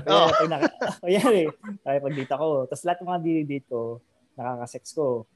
Oh. 0.07 0.31
kunyari, 1.03 1.51
nakipag-date 1.83 2.31
ako. 2.31 2.47
Tapos 2.65 2.83
lahat 2.87 2.97
ng 3.03 3.09
mga 3.09 3.21
dinidate 3.21 3.67
ko, 3.67 3.99
nakaka-sex 4.33 4.95
ko. 4.95 5.27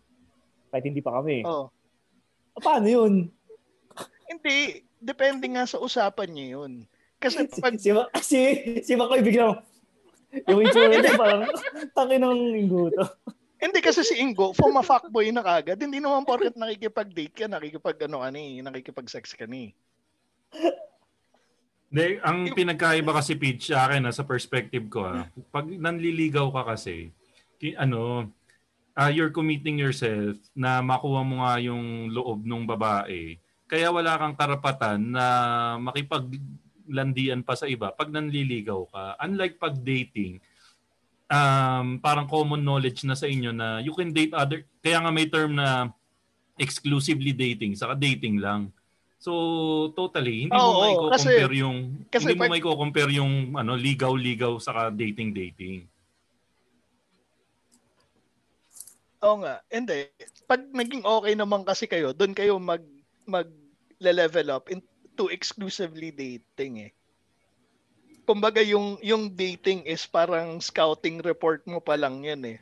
Kahit 0.72 0.88
hindi 0.88 1.04
pa 1.04 1.20
kami. 1.20 1.43
Oh. 1.43 1.68
Paano 2.60 2.88
yun? 2.88 3.14
Hindi. 4.30 4.86
Depende 5.04 5.45
nga 5.51 5.68
sa 5.68 5.84
usapan 5.84 6.32
niyo 6.32 6.47
yun. 6.62 6.88
Kasi 7.20 7.47
pag, 7.60 7.76
si, 7.80 7.91
si, 8.24 8.39
si 8.84 8.93
Makoy 8.95 9.24
biglang, 9.24 9.60
yung 10.47 10.62
itsura 10.64 10.95
niya 10.97 11.16
parang, 11.16 11.47
taki 11.95 12.16
ng 12.20 12.39
linggo 12.51 12.91
to. 12.91 13.06
hindi 13.64 13.80
kasi 13.80 14.04
si 14.04 14.20
Ingo, 14.20 14.51
from 14.51 14.76
a 14.76 14.84
fuckboy 14.84 15.32
na 15.32 15.39
kagad, 15.39 15.80
hindi 15.80 16.04
naman 16.04 16.28
porket 16.28 16.60
nakikipag-date 16.60 17.32
ka, 17.32 17.47
nakikipag 17.47 17.95
ano 18.12 18.20
ka 18.20 18.30
ni, 18.32 18.60
nakikipag-sex 18.60 19.39
ka 19.39 19.47
ni. 19.47 19.72
De, 21.93 22.20
ang 22.26 22.51
pinagkaiba 22.51 23.16
kasi 23.16 23.39
Pidge 23.39 23.72
sa 23.72 23.88
akin, 23.88 24.10
ah, 24.10 24.12
sa 24.12 24.28
perspective 24.28 24.89
ko, 24.91 25.08
ah, 25.08 25.30
pag 25.54 25.64
nanliligaw 25.70 26.51
ka 26.51 26.76
kasi, 26.76 27.14
ki- 27.62 27.80
ano, 27.80 28.28
ah, 28.94 29.10
you're 29.10 29.34
committing 29.34 29.78
yourself 29.78 30.38
na 30.54 30.80
makuha 30.80 31.22
mo 31.22 31.41
nga 31.41 31.58
yung 31.58 32.10
loob 32.10 32.46
ng 32.46 32.66
babae. 32.66 33.38
kaya 33.64 33.89
wala 33.89 34.22
kang 34.22 34.38
karapatan 34.38 35.18
na 35.18 35.26
makipaglandian 35.82 37.41
pa 37.41 37.58
sa 37.58 37.66
iba 37.66 37.89
pag 37.89 38.14
nanliligaw 38.14 38.86
ka. 38.86 39.18
Unlike 39.18 39.58
pag 39.58 39.74
dating, 39.82 40.38
um, 41.26 41.98
parang 41.98 42.30
common 42.30 42.62
knowledge 42.62 43.02
na 43.02 43.18
sa 43.18 43.26
inyo 43.26 43.50
na 43.50 43.82
you 43.82 43.98
can 43.98 44.14
date 44.14 44.30
other, 44.30 44.62
kaya 44.78 45.02
nga 45.02 45.10
may 45.10 45.26
term 45.26 45.58
na 45.58 45.89
exclusively 46.54 47.34
dating, 47.34 47.74
saka 47.74 47.98
dating 47.98 48.38
lang. 48.38 48.70
So 49.18 49.32
totally 49.96 50.46
hindi 50.46 50.54
mo 50.54 50.70
Oo, 50.70 50.82
may 50.84 50.94
kasi- 51.16 51.34
compare 51.34 51.56
yung 51.58 51.78
kasi 52.12 52.24
hindi 52.30 52.38
mo 52.38 52.41
pag- 52.44 52.54
may 52.54 52.62
compare 52.62 53.12
yung 53.16 53.34
ano 53.58 53.74
ligaw-ligaw 53.74 54.60
saka 54.62 54.94
dating-dating. 54.94 55.88
Oo 59.24 59.39
nga. 59.39 59.63
Hindi. 59.71 60.11
Pag 60.45 60.67
naging 60.76 61.07
okay 61.07 61.34
naman 61.34 61.63
kasi 61.63 61.88
kayo, 61.88 62.11
doon 62.11 62.36
kayo 62.36 62.59
mag 62.59 62.84
mag 63.24 63.47
level 64.03 64.51
up 64.51 64.67
into 64.67 65.32
exclusively 65.32 66.11
dating 66.11 66.91
eh. 66.91 66.91
Kumbaga 68.28 68.59
yung 68.59 68.99
yung 68.99 69.32
dating 69.32 69.88
is 69.88 70.03
parang 70.03 70.59
scouting 70.59 71.24
report 71.24 71.63
mo 71.63 71.80
pa 71.80 71.95
lang 71.95 72.24
yan 72.24 72.43
eh. 72.43 72.59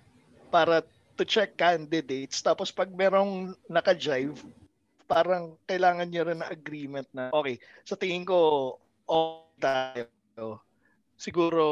Para 0.53 0.85
to 1.17 1.25
check 1.25 1.57
candidates 1.57 2.45
tapos 2.45 2.69
pag 2.69 2.89
merong 2.93 3.57
naka-jive 3.65 4.37
parang 5.09 5.59
kailangan 5.67 6.07
niyo 6.07 6.23
rin 6.23 6.39
na 6.39 6.47
agreement 6.47 7.03
na 7.11 7.35
okay, 7.35 7.59
sa 7.83 7.99
tingin 7.99 8.23
ko 8.23 8.77
okay 9.03 9.51
tayo. 9.61 10.57
Siguro 11.15 11.65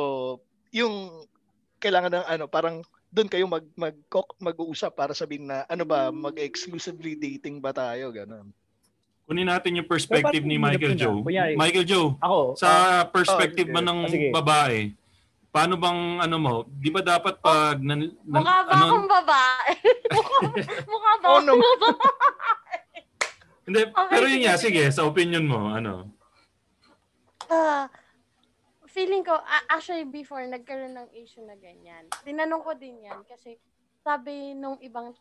yung 0.70 1.26
kailangan 1.82 2.22
ng 2.22 2.28
ano 2.30 2.46
parang 2.46 2.86
doon 3.10 3.26
kayo 3.28 3.46
mag 3.46 3.66
mag 3.74 3.96
mag-uusap 4.38 4.94
para 4.94 5.12
sabihin 5.12 5.46
na 5.46 5.66
ano 5.66 5.82
ba 5.82 6.10
mag-exclusively 6.10 7.14
dating 7.14 7.58
ba 7.58 7.72
tayo 7.72 8.10
ganun. 8.10 8.54
Kunin 9.26 9.46
natin 9.46 9.78
yung 9.78 9.86
perspective 9.86 10.42
ni 10.42 10.58
Michael 10.58 10.94
hirap 10.94 11.02
Joe. 11.04 11.16
ah? 11.16 11.24
Kunyari- 11.24 11.54
Michael 11.56 11.86
Joe, 11.86 12.10
Ako, 12.20 12.40
sa 12.56 12.70
perspective 13.06 13.66
oh, 13.66 13.74
ba 13.74 13.82
ng 13.82 14.00
Ah, 14.00 14.10
sige. 14.10 14.28
babae, 14.32 14.78
paano 15.48 15.74
bang 15.76 16.02
ano 16.20 16.36
mo, 16.38 16.54
di 16.68 16.90
ba 16.90 17.02
dapat 17.04 17.38
pag 17.38 17.78
nan, 17.80 18.10
nan- 18.20 18.42
Mukha 18.42 18.58
ba 18.60 18.72
ano, 18.72 18.86
akong 18.88 19.06
babae? 19.08 19.72
mukha, 20.18 20.38
mukha 20.86 21.12
ba 21.16 21.26
Oh, 21.28 21.34
akong 21.36 21.46
no. 21.46 21.54
babae? 21.58 21.98
hindi, 23.64 23.80
Okay, 23.86 24.10
pero 24.10 24.26
yun 24.26 24.42
nga, 24.42 24.56
sige. 24.56 24.82
sige, 24.82 24.92
sa 24.92 25.06
opinion 25.06 25.46
mo, 25.46 25.70
ano? 25.70 26.10
Ah, 27.46 27.86
feeling 28.90 29.22
ko, 29.22 29.34
a- 29.34 29.68
actually 29.70 30.04
before 30.04 30.42
nagkaroon 30.42 30.94
ng 30.94 31.10
issue 31.14 31.42
na 31.42 31.56
ganyan, 31.56 32.10
tinanong 32.22 32.62
ko 32.62 32.74
din 32.74 33.00
yan 33.00 33.22
kasi 33.24 33.56
sabi 34.02 34.54
nung 34.54 34.82
ibang 34.82 35.14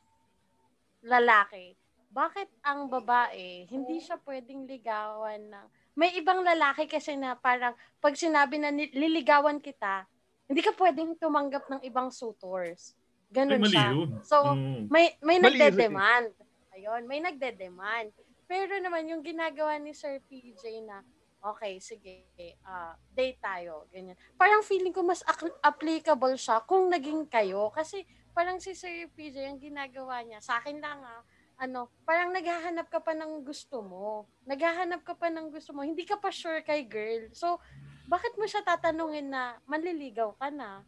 lalaki, 1.02 1.76
bakit 2.08 2.48
ang 2.64 2.88
babae, 2.88 3.68
hindi 3.68 4.00
siya 4.00 4.16
pwedeng 4.24 4.64
ligawan 4.64 5.44
ng... 5.44 5.66
May 5.92 6.16
ibang 6.16 6.40
lalaki 6.40 6.88
kasi 6.88 7.14
na 7.14 7.36
parang 7.36 7.76
pag 7.98 8.16
sinabi 8.16 8.56
na 8.56 8.72
ni- 8.72 8.90
liligawan 8.90 9.60
kita, 9.60 10.08
hindi 10.48 10.64
ka 10.64 10.72
pwedeng 10.72 11.18
tumanggap 11.20 11.68
ng 11.68 11.84
ibang 11.84 12.08
suitors. 12.08 12.96
Ganun 13.28 13.60
siya. 13.62 13.92
yun. 13.92 14.16
So, 14.24 14.56
Mm. 14.56 14.88
may 14.88 15.12
may 15.20 15.36
Mali 15.36 15.60
nagde-demand. 15.60 16.32
Ayun, 16.72 17.02
may 17.04 17.20
nagde-demand. 17.20 18.08
Pero 18.48 18.80
naman 18.80 19.04
yung 19.04 19.20
ginagawa 19.20 19.76
ni 19.76 19.92
Sir 19.92 20.24
PJ 20.24 20.80
na 20.80 21.04
okay, 21.42 21.78
sige, 21.78 22.26
ah, 22.66 22.94
date 23.14 23.38
tayo, 23.38 23.86
ganyan. 23.90 24.18
Parang 24.34 24.62
feeling 24.66 24.94
ko 24.94 25.02
mas 25.06 25.22
applicable 25.62 26.34
siya 26.34 26.62
kung 26.66 26.90
naging 26.90 27.26
kayo 27.30 27.70
kasi 27.70 28.02
parang 28.34 28.62
si 28.62 28.74
Sir 28.74 29.10
PJ 29.14 29.50
ang 29.50 29.58
ginagawa 29.58 30.22
niya 30.22 30.38
sa 30.38 30.62
akin 30.62 30.78
lang 30.78 31.02
ah, 31.02 31.22
ano, 31.58 31.90
parang 32.06 32.30
naghahanap 32.30 32.86
ka 32.86 33.02
pa 33.02 33.18
ng 33.18 33.42
gusto 33.42 33.82
mo. 33.82 34.30
Naghahanap 34.46 35.02
ka 35.02 35.18
pa 35.18 35.26
ng 35.26 35.50
gusto 35.50 35.74
mo. 35.74 35.82
Hindi 35.82 36.06
ka 36.06 36.14
pa 36.14 36.30
sure 36.30 36.62
kay 36.62 36.86
girl. 36.86 37.26
So, 37.34 37.58
bakit 38.06 38.38
mo 38.38 38.46
siya 38.46 38.62
tatanungin 38.62 39.34
na 39.34 39.58
manliligaw 39.66 40.38
ka 40.38 40.54
na? 40.54 40.86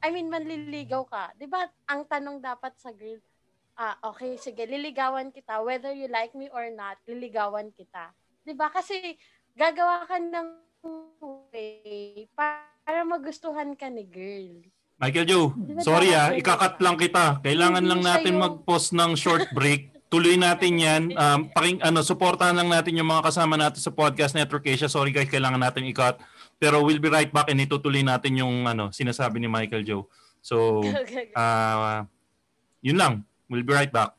I 0.00 0.08
mean, 0.08 0.32
manliligaw 0.32 1.04
ka. 1.04 1.36
'Di 1.36 1.44
ba 1.44 1.68
ang 1.84 2.08
tanong 2.08 2.40
dapat 2.40 2.72
sa 2.80 2.88
girl, 2.96 3.20
ah, 3.76 4.00
okay, 4.08 4.40
sige, 4.40 4.64
liligawan 4.64 5.28
kita. 5.28 5.60
Whether 5.60 5.92
you 5.92 6.08
like 6.08 6.32
me 6.32 6.48
or 6.48 6.72
not, 6.72 6.96
liligawan 7.04 7.68
kita. 7.76 8.16
'Di 8.42 8.56
ba 8.56 8.72
Kasi 8.72 8.96
gagawa 9.60 10.08
ka 10.08 10.16
ng 10.16 10.48
way 11.52 12.24
para 12.32 13.04
magustuhan 13.04 13.76
ka 13.76 13.92
ni 13.92 14.08
girl. 14.08 14.64
Michael 14.96 15.28
Joe, 15.28 15.46
sorry 15.84 16.16
ah, 16.16 16.32
ikakat 16.32 16.80
ka? 16.80 16.82
lang 16.84 16.96
kita. 16.96 17.44
Kailangan 17.44 17.84
lang 17.84 18.00
natin 18.00 18.40
mag-pause 18.40 18.96
ng 18.96 19.12
short 19.20 19.52
break. 19.52 19.92
Tuloy 20.08 20.40
natin 20.40 20.80
yan. 20.80 21.02
Um, 21.12 21.52
paking, 21.52 21.80
ano, 21.84 22.00
supportahan 22.00 22.56
lang 22.56 22.72
natin 22.72 22.96
yung 22.96 23.08
mga 23.08 23.30
kasama 23.32 23.54
natin 23.56 23.80
sa 23.80 23.92
Podcast 23.92 24.32
Network 24.32 24.64
Asia. 24.64 24.88
Sorry 24.88 25.12
guys, 25.12 25.28
kailangan 25.28 25.60
natin 25.60 25.88
i-cut. 25.88 26.20
Pero 26.60 26.80
we'll 26.84 27.00
be 27.00 27.12
right 27.12 27.30
back 27.30 27.48
and 27.52 27.60
itutuloy 27.60 28.00
natin 28.00 28.40
yung 28.40 28.64
ano, 28.64 28.92
sinasabi 28.92 29.40
ni 29.40 29.48
Michael 29.48 29.84
Joe. 29.84 30.04
So, 30.40 30.80
ah 31.38 32.08
yun 32.80 32.96
lang. 32.96 33.28
We'll 33.48 33.64
be 33.64 33.76
right 33.76 33.92
back. 33.92 34.16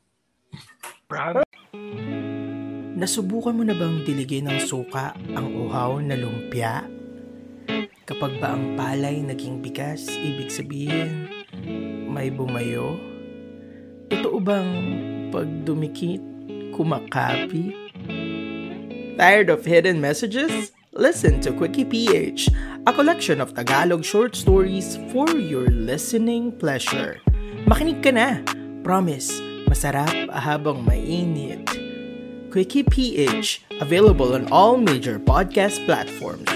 Nasubukan 3.01 3.57
mo 3.57 3.65
na 3.65 3.73
bang 3.73 4.05
diligin 4.05 4.45
ng 4.45 4.61
suka 4.61 5.17
ang 5.33 5.57
uhaw 5.57 5.97
na 6.05 6.13
lumpia? 6.13 6.85
Kapag 8.05 8.37
ba 8.37 8.53
ang 8.53 8.77
palay 8.77 9.25
naging 9.25 9.57
bigas, 9.57 10.05
ibig 10.21 10.53
sabihin, 10.53 11.25
may 12.05 12.29
bumayo? 12.29 13.01
Totoo 14.05 14.37
bang 14.37 14.69
pag 15.33 15.49
dumikit, 15.65 16.21
kumakapi? 16.77 17.73
Tired 19.17 19.49
of 19.49 19.65
hidden 19.65 19.97
messages? 19.97 20.69
Listen 20.93 21.41
to 21.41 21.57
Quickie 21.57 21.89
PH, 21.89 22.53
a 22.85 22.93
collection 22.93 23.41
of 23.41 23.57
Tagalog 23.57 24.05
short 24.05 24.37
stories 24.37 25.01
for 25.09 25.25
your 25.41 25.73
listening 25.73 26.53
pleasure. 26.53 27.17
Makinig 27.65 28.05
ka 28.05 28.13
na! 28.13 28.45
Promise, 28.85 29.41
masarap 29.65 30.13
habang 30.29 30.85
mainit. 30.85 31.90
Quickie 32.51 32.83
PH, 32.83 33.63
available 33.79 34.35
on 34.35 34.51
all 34.51 34.75
major 34.75 35.15
podcast 35.15 35.79
platforms. 35.87 36.51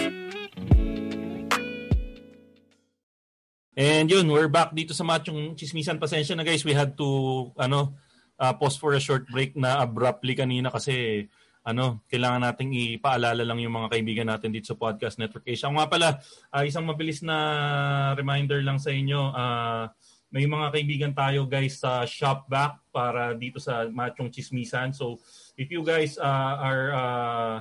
And 3.80 4.12
yun, 4.12 4.28
we're 4.28 4.52
back 4.52 4.76
dito 4.76 4.92
sa 4.92 5.08
Machong 5.08 5.56
Chismisan. 5.56 5.96
Pasensya 5.96 6.36
na 6.36 6.44
guys, 6.44 6.68
we 6.68 6.76
had 6.76 7.00
to 7.00 7.08
ano 7.56 7.96
uh, 8.36 8.52
pause 8.60 8.76
for 8.76 8.92
a 8.92 9.00
short 9.00 9.24
break 9.32 9.56
na 9.56 9.80
abruptly 9.80 10.36
kanina 10.36 10.68
kasi 10.68 11.28
ano, 11.66 12.06
kailangan 12.12 12.46
nating 12.46 13.00
ipaalala 13.00 13.42
lang 13.42 13.58
yung 13.58 13.74
mga 13.74 13.98
kaibigan 13.98 14.30
natin 14.30 14.54
dito 14.54 14.70
sa 14.70 14.78
Podcast 14.78 15.18
Network 15.18 15.50
Asia. 15.50 15.66
Nga 15.66 15.90
pala, 15.90 16.22
uh, 16.54 16.62
isang 16.62 16.86
mabilis 16.86 17.26
na 17.26 18.14
reminder 18.14 18.62
lang 18.62 18.78
sa 18.78 18.94
inyo, 18.94 19.34
uh, 19.34 19.90
may 20.30 20.46
mga 20.46 20.68
kaibigan 20.76 21.14
tayo 21.18 21.50
guys 21.50 21.82
sa 21.82 22.06
Shopback 22.06 22.86
para 22.94 23.34
dito 23.34 23.58
sa 23.58 23.88
Machong 23.90 24.30
Chismisan. 24.30 24.94
So, 24.94 25.18
if 25.56 25.72
you 25.72 25.84
guys 25.84 26.20
uh, 26.20 26.56
are 26.60 26.86
uh, 26.92 27.56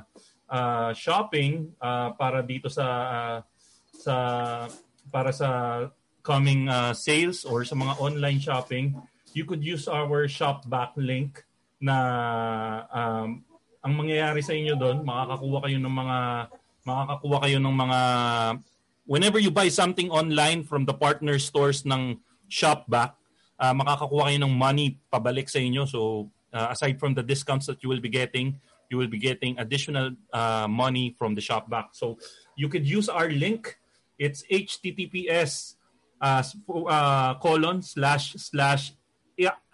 uh, 0.50 0.90
shopping 0.94 1.72
uh, 1.78 2.14
para 2.14 2.42
dito 2.42 2.66
sa 2.70 2.86
uh, 2.86 3.36
sa 3.94 4.14
para 5.10 5.30
sa 5.30 5.48
coming 6.24 6.66
uh, 6.66 6.92
sales 6.96 7.44
or 7.44 7.62
sa 7.62 7.76
mga 7.76 7.94
online 8.00 8.40
shopping, 8.40 8.96
you 9.36 9.44
could 9.44 9.60
use 9.60 9.86
our 9.86 10.24
Shopback 10.24 10.96
link 10.96 11.44
na 11.78 11.96
um, 12.88 13.44
ang 13.84 13.92
mangyayari 13.92 14.40
sa 14.40 14.56
inyo 14.56 14.72
doon, 14.80 15.04
makakakuha 15.04 15.68
kayo 15.68 15.76
ng 15.76 15.92
mga 15.92 16.18
makakakuha 16.84 17.36
kayo 17.44 17.58
ng 17.60 17.76
mga 17.76 18.00
whenever 19.04 19.36
you 19.36 19.52
buy 19.52 19.68
something 19.68 20.08
online 20.08 20.64
from 20.64 20.88
the 20.88 20.96
partner 20.96 21.36
stores 21.36 21.84
ng 21.84 22.16
Shopback, 22.48 23.16
uh, 23.60 23.74
makakakuha 23.76 24.32
kayo 24.32 24.38
ng 24.40 24.54
money 24.56 24.96
pabalik 25.12 25.52
sa 25.52 25.60
inyo. 25.60 25.84
So 25.84 26.32
uh, 26.54 26.68
aside 26.70 27.02
from 27.02 27.12
the 27.14 27.22
discounts 27.22 27.66
that 27.66 27.82
you 27.82 27.90
will 27.90 28.00
be 28.00 28.08
getting, 28.08 28.62
you 28.88 28.96
will 28.96 29.10
be 29.10 29.18
getting 29.18 29.58
additional 29.58 30.14
uh, 30.32 30.66
money 30.70 31.14
from 31.18 31.34
the 31.34 31.42
Shopback. 31.42 31.92
So 31.92 32.16
you 32.56 32.70
could 32.70 32.86
use 32.86 33.10
our 33.10 33.28
link. 33.28 33.76
It's 34.18 34.46
https 34.46 35.74
uh, 36.22 36.42
uh, 36.86 37.34
colon 37.42 37.82
slash 37.82 38.38
slash 38.38 38.94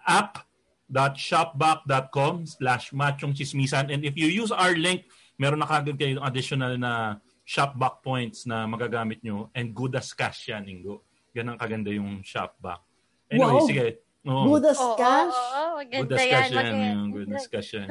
app 0.07 0.43
shopback.com 0.91 2.45
slash 2.45 2.91
machong 2.91 3.31
chismisan. 3.31 3.93
And 3.93 4.03
if 4.03 4.17
you 4.17 4.27
use 4.27 4.51
our 4.51 4.75
link, 4.75 5.05
meron 5.39 5.63
na 5.63 5.67
kagad 5.69 5.95
kayo 5.95 6.19
additional 6.19 6.75
na 6.75 7.21
shopback 7.47 8.03
points 8.03 8.43
na 8.43 8.67
magagamit 8.67 9.23
nyo. 9.23 9.49
And 9.55 9.71
good 9.71 9.95
as 9.95 10.11
cash 10.11 10.51
yan, 10.51 10.67
Ingo. 10.67 11.07
Ganang 11.31 11.55
kaganda 11.55 11.93
yung 11.93 12.25
shopback. 12.27 12.83
Anyway, 13.31 13.55
Wow. 13.55 13.67
sige. 13.67 13.87
Oo. 14.23 14.43
Good 14.47 14.65
as 14.67 14.77
Oo, 14.77 14.93
cash? 14.95 15.33
oo, 15.33 15.49
oo, 15.51 15.69
maganda 15.77 15.97
Good 15.99 16.11
as 16.11 16.21
yan. 16.21 16.29
cash 16.29 16.51
yan. 16.51 16.73
Yung 16.93 17.09
good 17.09 17.29
as 17.31 17.45
cash 17.47 17.69
yan. 17.73 17.87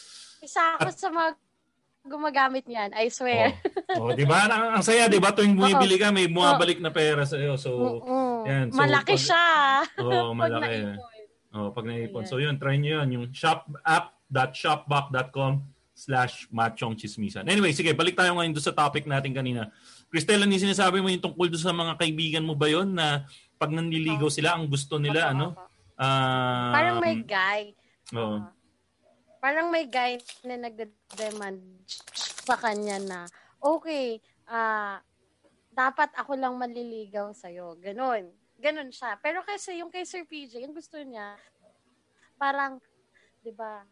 Isa 0.46 0.60
ako 0.74 0.88
sa 0.90 1.08
mga 1.08 1.30
gumagamit 2.04 2.64
niyan, 2.64 2.92
I 2.92 3.08
swear. 3.08 3.56
Oh, 3.96 4.12
di 4.12 4.24
ba? 4.24 4.44
Ang, 4.44 4.76
ang 4.76 4.84
saya, 4.84 5.08
di 5.08 5.16
ba? 5.16 5.32
Tuwing 5.32 5.56
bumibili 5.56 5.96
ka, 5.96 6.08
may 6.08 6.28
bumabalik 6.28 6.76
na 6.76 6.88
pera 6.88 7.24
sa 7.24 7.36
iyo. 7.36 7.56
So, 7.56 8.00
Oo. 8.00 8.44
yan. 8.44 8.68
So, 8.68 8.76
Malaki 8.76 9.16
pag- 9.16 9.24
siya. 9.24 9.44
Oo, 9.98 10.32
Pag 10.32 10.52
malaki. 10.52 10.68
naipon. 10.84 11.12
Oh, 11.54 11.70
pag 11.70 11.86
naipon. 11.86 12.24
So 12.24 12.36
yun, 12.36 12.58
try 12.58 12.76
nyo 12.76 12.98
yun. 12.98 13.08
Yung 13.10 13.24
shop 13.30 13.70
app.shopback.com 13.80 15.62
slash 15.94 16.50
machong 16.50 16.98
chismisan. 16.98 17.46
Anyway, 17.46 17.70
sige, 17.70 17.94
balik 17.94 18.18
tayo 18.18 18.34
ngayon 18.34 18.50
doon 18.50 18.66
sa 18.66 18.74
topic 18.74 19.06
natin 19.06 19.30
kanina. 19.30 19.70
Cristel, 20.10 20.42
ano 20.42 20.50
yung 20.50 20.66
sinasabi 20.66 20.98
mo 20.98 21.06
yung 21.06 21.22
tungkol 21.22 21.46
doon 21.46 21.62
sa 21.62 21.70
mga 21.70 21.94
kaibigan 21.94 22.42
mo 22.42 22.52
ba 22.52 22.66
yon 22.66 22.90
na 22.90 23.22
pag 23.54 23.70
nanliligaw 23.70 24.26
sila, 24.26 24.52
ang 24.52 24.66
gusto 24.66 24.98
nila, 24.98 25.30
ano? 25.30 25.54
Ah, 25.94 26.74
Parang 26.74 26.98
may 26.98 27.16
guy. 27.22 27.74
Oo. 28.14 28.42
Parang 29.38 29.68
may 29.68 29.86
guy 29.86 30.18
na 30.42 30.56
nagde-demand 30.56 31.60
sa 32.44 32.56
kanya 32.58 32.98
na, 32.98 33.20
okay, 33.60 34.18
ah, 34.48 34.98
dapat 35.74 36.10
ako 36.16 36.38
lang 36.38 36.54
maliligaw 36.56 37.30
sa'yo. 37.34 37.76
Ganon. 37.78 38.30
Ganon 38.58 38.90
siya. 38.94 39.18
Pero 39.20 39.42
kasi 39.42 39.82
yung 39.82 39.90
kay 39.90 40.06
Sir 40.06 40.24
PJ, 40.24 40.62
yung 40.62 40.72
gusto 40.72 40.96
niya, 41.02 41.36
parang, 42.38 42.78
di 43.42 43.50
ba, 43.52 43.84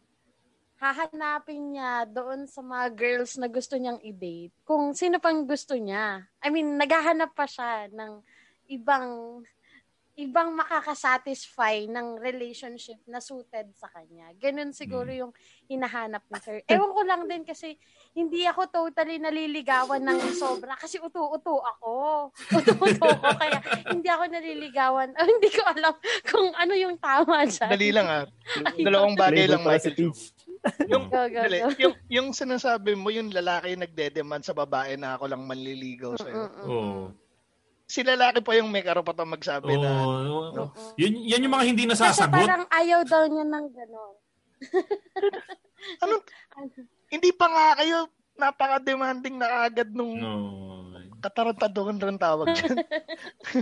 hahanapin 0.83 1.75
niya 1.75 2.03
doon 2.03 2.43
sa 2.43 2.59
mga 2.59 2.91
girls 2.91 3.39
na 3.39 3.47
gusto 3.47 3.79
niyang 3.79 4.03
i-date 4.03 4.51
kung 4.67 4.91
sino 4.91 5.15
pang 5.15 5.47
gusto 5.47 5.79
niya. 5.79 6.27
I 6.43 6.51
mean, 6.51 6.75
naghahanap 6.75 7.31
pa 7.31 7.47
siya 7.47 7.87
ng 7.87 8.19
ibang 8.67 9.39
ibang 10.13 10.53
makakasatisfy 10.53 11.89
ng 11.89 12.21
relationship 12.21 13.01
na 13.09 13.17
suited 13.17 13.73
sa 13.73 13.89
kanya. 13.89 14.29
Ganun 14.37 14.69
siguro 14.69 15.09
yung 15.09 15.33
hinahanap 15.65 16.21
ni 16.29 16.37
sir. 16.37 16.61
Ewan 16.69 16.93
ko 16.93 17.01
lang 17.01 17.21
din 17.25 17.41
kasi 17.41 17.73
hindi 18.13 18.45
ako 18.45 18.69
totally 18.69 19.17
naliligawan 19.17 20.05
ng 20.05 20.37
sobra 20.37 20.77
kasi 20.77 21.01
utu-utu 21.01 21.57
ako. 21.57 22.29
Utu-utu 22.61 23.05
ako 23.09 23.29
kaya 23.41 23.57
hindi 23.89 24.05
ako 24.05 24.23
naliligawan. 24.29 25.09
Oh, 25.17 25.25
hindi 25.25 25.49
ko 25.49 25.61
alam 25.65 25.93
kung 26.29 26.47
ano 26.53 26.73
yung 26.77 26.95
tama 27.01 27.49
dyan. 27.49 27.71
Dali 27.73 27.89
lang 27.89 28.05
ah. 28.05 28.25
Dalawang 28.77 29.17
bagay 29.17 29.49
lang 29.49 29.65
Michael. 29.65 30.13
Yung, 30.87 31.11
Go, 31.11 31.27
go, 31.27 31.43
dali, 31.43 31.59
go. 31.59 31.75
yung, 31.75 31.95
yung 32.07 32.27
sinasabi 32.31 32.95
mo, 32.95 33.11
yung 33.11 33.35
lalaki 33.35 33.75
nagde-demand 33.75 34.47
sa 34.47 34.55
babae 34.55 34.95
na 34.95 35.19
ako 35.19 35.27
lang 35.27 35.43
manliligaw 35.43 36.15
sa'yo. 36.15 36.39
Oo. 36.63 37.22
Si 37.93 38.01
lalaki 38.01 38.41
pa 38.41 38.57
yung 38.57 38.73
may 38.73 38.81
karapatang 38.81 39.29
magsabi 39.29 39.77
na, 39.77 39.85
Oo. 40.01 40.49
no? 40.51 40.63
Yun, 40.97 41.13
yan 41.21 41.45
yung 41.45 41.53
mga 41.53 41.67
hindi 41.67 41.85
Kasi 41.85 42.01
nasasagot. 42.01 42.41
parang 42.41 42.65
ayaw 42.67 43.05
daw 43.05 43.21
niya 43.23 43.45
ng 43.45 43.65
gano'n. 43.69 44.15
ano, 46.01 46.13
hindi 47.07 47.29
pa 47.31 47.45
nga 47.45 47.67
kayo 47.77 48.09
napaka-demanding 48.33 49.37
na 49.37 49.69
agad 49.69 49.93
nung 49.93 50.17
No. 50.17 50.33
katarantaduhan 51.21 52.01
rin 52.01 52.17
tawag 52.17 52.49
dyan. 52.57 52.81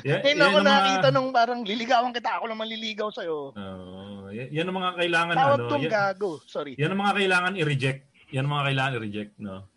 Yan, 0.01 0.19
Ngayon 0.23 0.39
ako 0.39 0.47
ang 0.47 0.63
mga- 0.63 0.71
nakita 0.71 1.07
nung 1.11 1.29
parang 1.29 1.59
liligawan 1.61 2.15
kita, 2.15 2.39
ako 2.39 2.43
lang 2.47 2.57
manliligaw 2.57 3.11
sa'yo. 3.11 3.51
Oo. 3.51 4.31
yan, 4.31 4.47
yan 4.49 4.65
ang 4.65 4.77
mga 4.79 4.91
kailangan 4.95 5.35
Tawag 5.35 5.59
ano. 5.59 5.67
tong 5.67 5.83
Yan, 5.83 5.91
gago. 5.91 6.31
Sorry. 6.47 6.73
yan 6.79 6.87
ang 6.89 7.01
mga 7.03 7.15
kailangan 7.17 7.53
i-reject. 7.59 8.01
Yan 8.31 8.47
ang 8.47 8.53
mga 8.53 8.65
kailangan 8.65 8.93
i-reject, 8.95 9.33
no? 9.37 9.67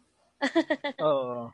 Oo. 1.03 1.51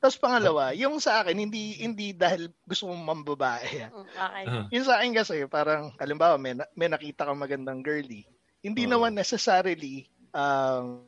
Tapos 0.00 0.16
pangalawa, 0.16 0.72
yung 0.72 0.96
sa 0.96 1.20
akin, 1.20 1.36
hindi 1.36 1.76
hindi 1.76 2.16
dahil 2.16 2.48
gusto 2.64 2.88
mong 2.88 3.04
mambabae. 3.04 3.84
Mm, 3.84 4.00
Okay. 4.00 4.44
Ah. 4.48 4.64
Yung 4.72 4.86
sa 4.88 4.96
akin 4.96 5.12
kasi, 5.12 5.44
parang, 5.44 5.92
halimbawa, 6.00 6.40
may, 6.40 6.56
na- 6.56 6.72
may 6.72 6.88
nakita 6.88 7.28
kang 7.28 7.36
magandang 7.36 7.84
girly. 7.84 8.24
Hindi 8.64 8.88
Oo. 8.88 8.96
naman 8.96 9.12
necessarily, 9.12 10.08
um, 10.32 11.04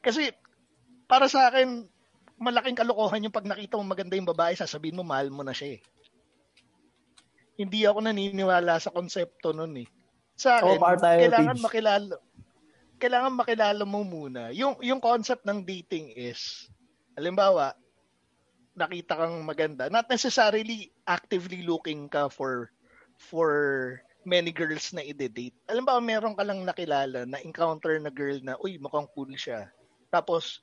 kasi, 0.00 0.32
para 1.04 1.28
sa 1.28 1.52
akin, 1.52 1.84
malaking 2.40 2.76
kalokohan 2.76 3.24
yung 3.24 3.32
pag 3.32 3.48
nakita 3.48 3.76
mo 3.76 3.84
maganda 3.84 4.16
yung 4.16 4.28
babae, 4.28 4.56
sasabihin 4.56 4.96
mo, 4.96 5.04
mahal 5.04 5.28
mo 5.28 5.44
na 5.44 5.52
siya 5.52 5.76
eh. 5.76 5.80
Hindi 7.60 7.84
ako 7.84 8.08
naniniwala 8.08 8.80
sa 8.80 8.88
konsepto 8.92 9.52
nun 9.52 9.84
eh. 9.84 9.88
Sa 10.34 10.58
akin, 10.58 10.76
tayo, 10.98 11.18
kailangan 11.22 11.58
makilala, 11.60 12.14
kailangan 12.98 13.32
makilala 13.36 13.84
mo 13.86 14.00
muna. 14.02 14.50
Yung, 14.50 14.80
yung 14.82 14.98
concept 14.98 15.46
ng 15.46 15.62
dating 15.62 16.10
is, 16.18 16.66
halimbawa, 17.14 17.74
nakita 18.74 19.14
kang 19.14 19.46
maganda, 19.46 19.86
not 19.90 20.10
necessarily 20.10 20.90
actively 21.06 21.62
looking 21.62 22.10
ka 22.10 22.26
for 22.26 22.70
for 23.30 23.50
many 24.26 24.50
girls 24.50 24.90
na 24.90 25.04
i-date. 25.04 25.54
Alam 25.70 25.86
ba, 25.86 26.00
meron 26.00 26.34
ka 26.34 26.42
lang 26.42 26.64
nakilala 26.64 27.28
na 27.28 27.38
encounter 27.44 27.94
na 28.00 28.10
girl 28.10 28.40
na, 28.42 28.58
uy, 28.58 28.80
mukhang 28.80 29.06
cool 29.14 29.30
siya. 29.36 29.70
Tapos, 30.10 30.58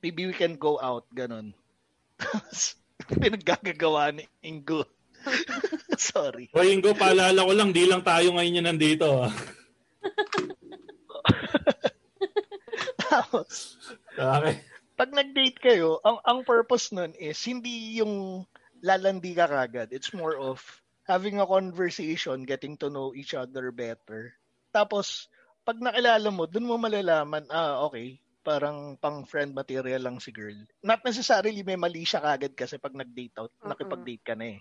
maybe 0.00 0.30
we 0.30 0.32
can 0.32 0.56
go 0.56 0.78
out, 0.80 1.04
ganun. 1.12 1.52
Tapos, 2.22 2.78
pinaggagawa 3.20 4.14
ni 4.14 4.24
Ingo. 4.40 4.86
Sorry. 5.98 6.48
O 6.54 6.62
Ingo, 6.62 6.94
paalala 6.94 7.42
ko 7.42 7.52
lang, 7.52 7.74
di 7.74 7.90
lang 7.90 8.06
tayo 8.06 8.32
ngayon 8.32 8.62
yan 8.62 8.66
nandito. 8.70 9.28
ah. 9.28 9.32
Tapos, 13.10 13.76
Okay. 14.14 14.62
Pag 14.94 15.10
nag-date 15.10 15.58
kayo, 15.58 15.98
ang 16.06 16.22
ang 16.22 16.40
purpose 16.46 16.94
nun 16.94 17.10
is 17.18 17.38
hindi 17.42 17.98
yung 17.98 18.46
lalandi 18.78 19.34
ka 19.34 19.50
kagad. 19.50 19.90
It's 19.90 20.14
more 20.14 20.38
of 20.38 20.62
having 21.04 21.42
a 21.42 21.46
conversation, 21.46 22.46
getting 22.46 22.78
to 22.80 22.88
know 22.88 23.10
each 23.12 23.34
other 23.34 23.74
better. 23.74 24.32
Tapos, 24.70 25.28
pag 25.66 25.82
nakilala 25.82 26.30
mo, 26.30 26.46
dun 26.46 26.68
mo 26.68 26.78
malalaman, 26.78 27.44
ah, 27.50 27.82
okay, 27.88 28.20
parang 28.44 29.00
pang 29.00 29.24
friend 29.24 29.56
material 29.56 30.04
lang 30.04 30.20
si 30.20 30.30
girl. 30.30 30.56
Not 30.84 31.02
necessarily 31.02 31.64
may 31.64 31.80
mali 31.80 32.04
siya 32.04 32.20
kagad 32.20 32.52
kasi 32.54 32.76
pag 32.76 32.92
nag-date 32.92 33.40
out, 33.40 33.52
nakipag-date 33.64 34.24
ka 34.24 34.36
na 34.36 34.56
eh. 34.56 34.60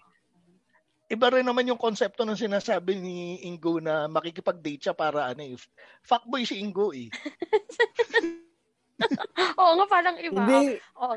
Iba 1.11 1.29
rin 1.29 1.45
naman 1.45 1.67
yung 1.67 1.77
konsepto 1.77 2.23
ng 2.23 2.39
sinasabi 2.39 2.97
ni 2.97 3.43
Ingo 3.45 3.77
na 3.77 4.07
makikipag-date 4.07 4.89
siya 4.89 4.95
para 4.97 5.29
ano 5.29 5.45
eh. 5.45 5.59
Fuckboy 6.01 6.47
si 6.47 6.57
Ingo 6.63 6.89
eh. 6.95 7.11
Oo 9.59 9.73
nga, 9.79 9.85
parang 9.89 10.15
iba. 10.19 10.41
Hindi, 10.43 10.79
Oo. 10.97 11.13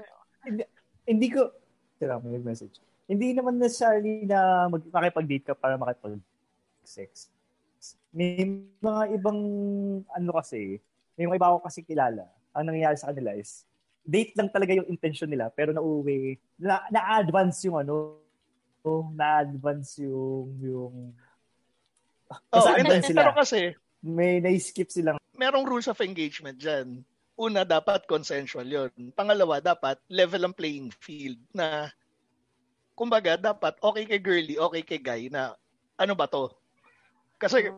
hindi, 0.47 0.63
hindi 1.07 1.29
ko, 1.31 1.51
tira 1.99 2.19
may 2.21 2.39
message. 2.41 2.81
Hindi 3.07 3.33
naman 3.33 3.59
necessarily 3.63 4.27
na 4.27 4.67
mag, 4.67 4.83
makipag-date 4.91 5.47
ka 5.47 5.55
para 5.55 5.79
makipag-sex. 5.79 7.31
May 8.11 8.67
mga 8.83 9.03
ibang, 9.15 9.39
ano 10.11 10.31
kasi, 10.35 10.83
may 11.15 11.31
mga 11.31 11.39
iba 11.39 11.49
ako 11.55 11.59
kasi 11.65 11.81
kilala. 11.87 12.27
Ang 12.57 12.73
nangyayari 12.73 12.97
sa 12.99 13.13
kanila 13.15 13.37
is, 13.37 13.63
date 14.03 14.35
lang 14.35 14.51
talaga 14.51 14.75
yung 14.75 14.89
intention 14.91 15.31
nila, 15.31 15.51
pero 15.55 15.71
nauwi, 15.71 16.39
na, 16.59 16.83
na-advance 16.91 17.63
yung 17.69 17.79
ano, 17.79 18.19
na-advance 19.15 20.03
yung, 20.03 20.47
yung, 20.63 20.95
Oh, 22.51 22.67
advance 22.67 23.07
sila. 23.07 23.23
pero 23.23 23.33
kasi, 23.39 23.71
may 24.03 24.43
na-skip 24.43 24.91
silang, 24.91 25.15
merong 25.37 25.63
rules 25.69 25.87
of 25.87 26.01
engagement 26.03 26.59
dyan. 26.59 27.05
Una, 27.37 27.69
dapat 27.69 28.09
consensual 28.09 28.65
yon. 28.65 28.91
Pangalawa, 29.13 29.61
dapat 29.61 30.01
level 30.09 30.49
ang 30.49 30.57
playing 30.57 30.89
field 31.05 31.37
na 31.53 31.93
kumbaga, 32.97 33.37
dapat 33.37 33.77
okay 33.85 34.09
kay 34.09 34.21
girly, 34.21 34.57
okay 34.57 34.81
kay 34.81 34.97
guy 34.97 35.23
na 35.29 35.53
ano 36.01 36.17
ba 36.17 36.25
to? 36.25 36.49
Kasi, 37.37 37.69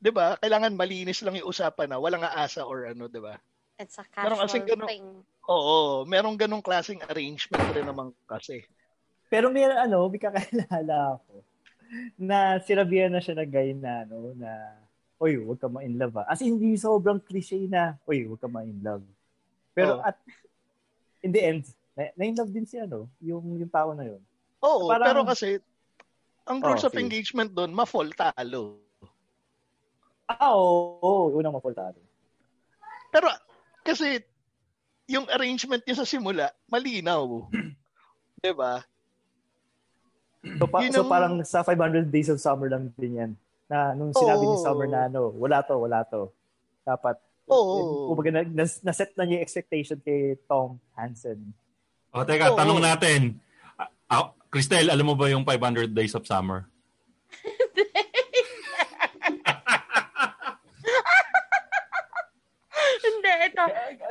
di 0.00 0.08
ba, 0.08 0.40
kailangan 0.40 0.72
malinis 0.72 1.20
lang 1.20 1.36
yung 1.36 1.52
usapan 1.52 1.92
na 1.92 2.00
walang 2.00 2.24
aasa 2.24 2.64
or 2.64 2.88
ano, 2.88 3.04
di 3.04 3.20
ba? 3.20 3.36
It's 3.76 4.00
a 4.00 4.04
casual 4.08 4.48
kasing 4.48 4.64
ganun- 4.64 4.88
thing. 4.88 5.06
Oo, 5.44 6.08
merong 6.08 6.40
ganong 6.40 6.64
klaseng 6.64 7.04
arrangement 7.04 7.68
rin 7.76 7.84
naman 7.84 8.16
kasi. 8.24 8.64
Pero 9.28 9.52
may 9.52 9.68
ano, 9.68 10.08
may 10.08 10.16
kakilala 10.22 11.20
ako 11.20 11.44
na 12.16 12.56
sinabihan 12.64 13.12
na 13.12 13.20
siya 13.20 13.36
na 13.36 13.44
guy 13.44 13.76
na 13.76 14.08
ano, 14.08 14.32
na 14.38 14.80
oy, 15.22 15.38
huwag 15.38 15.56
ka 15.56 15.70
ma-in 15.70 15.94
love 15.94 16.18
ah. 16.18 16.26
As 16.26 16.42
in, 16.42 16.58
hindi 16.58 16.74
sobrang 16.74 17.22
cliche 17.22 17.70
na, 17.70 17.94
oy, 18.02 18.26
huwag 18.26 18.42
ka 18.42 18.50
ma-in 18.50 18.82
love. 18.82 19.06
Pero 19.70 19.96
Oo. 19.96 20.02
at, 20.02 20.18
in 21.22 21.30
the 21.30 21.38
end, 21.40 21.62
na, 21.94 22.10
na-in 22.12 22.34
love 22.34 22.50
din 22.50 22.66
si 22.66 22.74
ano, 22.76 23.06
yung, 23.22 23.40
yung 23.54 23.70
tao 23.70 23.94
na 23.94 24.02
yun. 24.02 24.18
Oo, 24.58 24.90
Parang- 24.90 25.06
pero 25.06 25.20
kasi, 25.22 25.62
ang 26.42 26.58
rules 26.58 26.82
Oh, 26.82 26.90
of 26.90 26.98
engagement 26.98 27.54
doon, 27.54 27.70
ma-fall 27.70 28.10
talo. 28.10 28.82
Ah, 30.26 30.50
oo, 30.50 30.98
oo, 30.98 31.38
unang 31.38 31.54
mapultado. 31.54 32.02
Pero, 33.14 33.30
kasi, 33.82 34.18
yung 35.06 35.30
arrangement 35.30 35.86
niya 35.86 36.02
sa 36.02 36.08
simula, 36.08 36.50
malinaw. 36.66 37.46
di 38.42 38.50
ba? 38.50 38.82
So, 40.58 40.66
pa- 40.66 40.82
Yun 40.82 40.90
so 40.90 41.06
ang- 41.06 41.12
parang 41.12 41.34
sa 41.46 41.62
500 41.62 42.10
Days 42.10 42.26
of 42.26 42.42
Summer 42.42 42.66
lang 42.66 42.90
din 42.98 43.14
yan. 43.14 43.32
Na 43.72 43.96
nung 43.96 44.12
sinabi 44.12 44.44
ni 44.44 44.52
Oo. 44.52 44.60
Summer 44.60 44.84
na 44.84 45.08
ano, 45.08 45.32
wala 45.32 45.64
to, 45.64 45.80
wala 45.80 46.04
to. 46.04 46.28
Dapat, 46.84 47.16
Oo. 47.48 48.12
kumbaga 48.12 48.30
na, 48.30 48.40
na, 48.44 48.64
na-set 48.68 49.16
na 49.16 49.24
niya 49.24 49.40
yung 49.40 49.42
expectation 49.42 49.96
kay 49.96 50.36
Tom 50.44 50.76
Hansen. 50.92 51.40
O, 52.12 52.20
teka, 52.20 52.52
Oo. 52.52 52.58
tanong 52.60 52.84
natin. 52.84 53.40
Ah, 54.04 54.28
Cristel, 54.52 54.92
alam 54.92 55.08
mo 55.08 55.16
ba 55.16 55.32
yung 55.32 55.40
500 55.40 55.88
Days 55.88 56.12
of 56.12 56.28
Summer? 56.28 56.68
Hindi, 63.02 63.32
ito. 63.46 63.64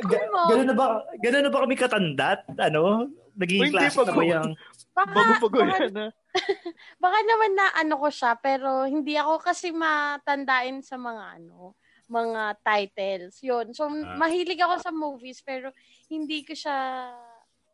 Ga- 0.07 0.22
Ano? 0.22 0.39
Ganun 0.49 0.68
na 0.68 0.76
ba, 0.76 0.86
ganun 1.20 1.43
na 1.45 1.51
ba 1.51 1.59
kami 1.64 1.76
katanda? 1.78 2.30
Ano? 2.57 3.07
Naging 3.36 3.72
class 3.72 3.95
pa 3.95 4.03
na 4.03 4.12
ko. 4.12 4.18
ba 4.18 4.24
yung... 4.26 4.49
Baka, 4.91 5.12
Bago-bago 5.14 5.47
baka, 5.55 5.78
yan? 5.80 5.93
baka 7.04 7.18
naman 7.24 7.52
na 7.54 7.68
ano 7.76 7.96
ko 8.00 8.08
siya, 8.08 8.36
pero 8.36 8.84
hindi 8.86 9.16
ako 9.16 9.44
kasi 9.44 9.72
matandain 9.72 10.80
sa 10.82 10.96
mga 10.96 11.40
ano, 11.40 11.76
mga 12.08 12.60
titles. 12.60 13.40
Yun. 13.40 13.72
So, 13.72 13.88
Ah. 13.88 14.16
mahilig 14.20 14.60
ako 14.60 14.76
sa 14.80 14.92
movies 14.92 15.40
pero 15.40 15.72
hindi 16.08 16.44
ko 16.44 16.52
siya 16.52 17.08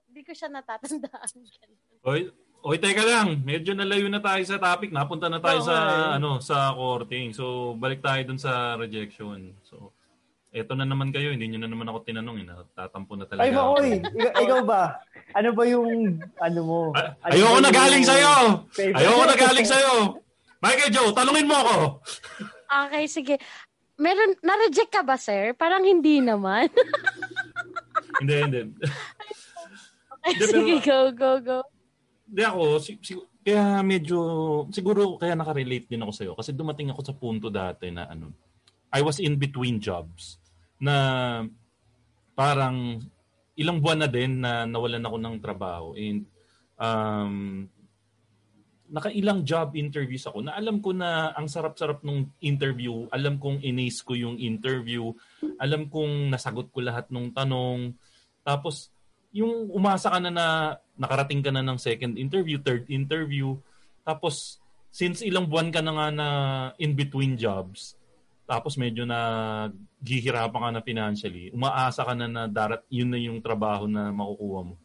hindi 0.07 0.21
ko 0.23 0.31
siya 0.33 0.49
natatandaan. 0.49 1.29
Oy, 2.07 2.31
oy, 2.63 2.77
teka 2.79 3.03
lang. 3.03 3.43
Medyo 3.43 3.75
nalayo 3.75 4.07
na 4.07 4.23
tayo 4.23 4.39
sa 4.47 4.55
topic. 4.55 4.89
Napunta 4.89 5.27
na 5.27 5.43
tayo 5.43 5.59
Oo 5.59 5.67
sa 5.67 5.75
eh. 5.75 6.15
ano, 6.17 6.39
sa 6.39 6.71
courting. 6.71 7.35
So, 7.35 7.75
balik 7.75 7.99
tayo 7.99 8.23
dun 8.23 8.39
sa 8.39 8.79
rejection. 8.79 9.51
So, 9.67 9.91
eto 10.57 10.73
na 10.73 10.83
naman 10.83 11.09
kayo. 11.09 11.29
Hindi 11.29 11.47
nyo 11.47 11.59
na 11.61 11.69
naman 11.69 11.85
ako 11.85 12.01
tinanong. 12.03 12.37
Eh. 12.41 12.47
Tatampo 12.73 13.13
na 13.13 13.25
talaga 13.25 13.45
Ay, 13.45 13.53
ako. 13.53 13.61
Makoy, 13.71 13.89
ikaw, 14.01 14.33
ikaw 14.41 14.59
ba? 14.65 14.81
Ano 15.31 15.49
ba 15.53 15.63
yung, 15.63 15.89
ano 16.37 16.59
mo? 16.61 16.79
Ay- 16.91 17.13
Ano 17.21 17.31
Ayoko 17.37 17.59
na 17.59 17.71
galing 17.71 18.03
sa'yo! 18.03 18.33
favorite? 18.71 18.97
Ayoko 18.97 19.23
na 19.23 19.35
galing 19.37 19.67
sa'yo! 19.67 19.91
Michael 20.57 20.89
Joe, 20.89 21.11
talungin 21.13 21.45
mo 21.45 21.55
ako! 21.55 21.75
Okay, 22.67 23.05
sige. 23.05 23.35
Meron, 23.95 24.33
na-reject 24.41 24.89
ka 24.89 25.01
ba, 25.01 25.15
sir? 25.15 25.53
Parang 25.53 25.81
hindi 25.81 26.17
naman. 26.19 26.69
hindi, 28.21 28.35
hindi. 28.41 28.59
Okay, 28.67 28.89
Hindi, 30.27 30.43
pero- 30.43 30.53
sige, 30.53 30.73
go, 30.81 30.99
go, 31.13 31.31
go. 31.39 31.57
Hindi 32.27 32.43
ako, 32.43 32.61
si, 32.77 32.91
si- 32.99 33.25
kaya 33.39 33.79
medyo, 33.79 34.19
siguro 34.69 35.15
kaya 35.15 35.31
nakarelate 35.31 35.87
din 35.87 36.03
ako 36.03 36.11
sa'yo. 36.11 36.31
Kasi 36.35 36.51
dumating 36.51 36.91
ako 36.91 37.01
sa 37.01 37.15
punto 37.15 37.47
dati 37.47 37.87
na 37.87 38.03
ano, 38.05 38.35
I 38.91 38.99
was 38.99 39.19
in 39.19 39.35
between 39.35 39.79
jobs. 39.79 40.35
Na 40.77 40.95
parang 42.37 43.01
ilang 43.57 43.81
buwan 43.81 44.05
na 44.05 44.09
din 44.09 44.37
na 44.37 44.69
nawalan 44.69 45.01
ako 45.01 45.17
ng 45.17 45.35
trabaho. 45.41 45.87
And 45.97 46.29
um, 46.77 47.65
nakailang 48.87 49.43
job 49.43 49.75
interviews 49.75 50.23
ako 50.29 50.47
na 50.47 50.55
alam 50.55 50.79
ko 50.79 50.95
na 50.95 51.35
ang 51.35 51.51
sarap-sarap 51.51 52.05
nung 52.05 52.31
interview. 52.39 53.09
Alam 53.11 53.41
kong 53.41 53.59
inace 53.65 53.99
ko 54.05 54.15
yung 54.15 54.39
interview. 54.39 55.11
Alam 55.59 55.91
kong 55.91 56.31
nasagot 56.31 56.71
ko 56.71 56.79
lahat 56.79 57.11
ng 57.11 57.35
tanong. 57.35 57.91
Tapos, 58.47 58.93
yung 59.35 59.67
umasa 59.75 60.07
ka 60.07 60.19
na 60.23 60.31
na 60.31 60.47
nakarating 60.95 61.43
ka 61.43 61.51
na 61.51 61.65
ng 61.65 61.75
second 61.75 62.15
interview, 62.15 62.61
third 62.63 62.87
interview. 62.87 63.59
Tapos, 64.07 64.63
since 64.87 65.19
ilang 65.19 65.51
buwan 65.51 65.69
ka 65.69 65.83
na 65.83 65.91
nga 65.91 66.07
na 66.13 66.27
in 66.79 66.95
between 66.95 67.35
jobs, 67.35 67.99
tapos 68.47 68.79
medyo 68.79 69.03
na 69.03 69.19
gihirapan 69.99 70.61
ka 70.63 70.69
na 70.71 70.81
financially, 70.81 71.51
umaasa 71.51 72.07
ka 72.07 72.15
na 72.15 72.25
na 72.31 72.43
darat, 72.47 72.81
yun 72.87 73.11
na 73.11 73.19
yung 73.19 73.43
trabaho 73.43 73.85
na 73.85 74.09
makukuha 74.15 74.61
mo. 74.71 74.75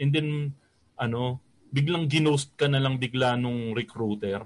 And 0.00 0.08
then, 0.08 0.28
ano, 0.96 1.36
biglang 1.68 2.08
ginost 2.08 2.56
ka 2.56 2.66
na 2.66 2.80
lang 2.80 2.96
bigla 2.96 3.36
nung 3.36 3.76
recruiter. 3.76 4.42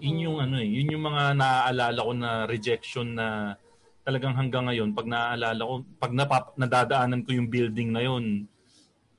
Yun 0.00 0.24
yung 0.24 0.38
ano 0.40 0.56
eh, 0.58 0.68
yun 0.68 0.96
yung 0.96 1.04
mga 1.04 1.36
naaalala 1.36 2.00
ko 2.00 2.12
na 2.16 2.30
rejection 2.48 3.12
na 3.12 3.54
talagang 4.00 4.32
hanggang 4.32 4.64
ngayon, 4.64 4.96
pag 4.96 5.04
naaalala 5.04 5.60
ko, 5.60 5.74
pag 6.00 6.12
napap- 6.16 6.56
nadadaanan 6.56 7.20
ko 7.28 7.36
yung 7.36 7.52
building 7.52 7.92
na 7.92 8.00
yun, 8.00 8.48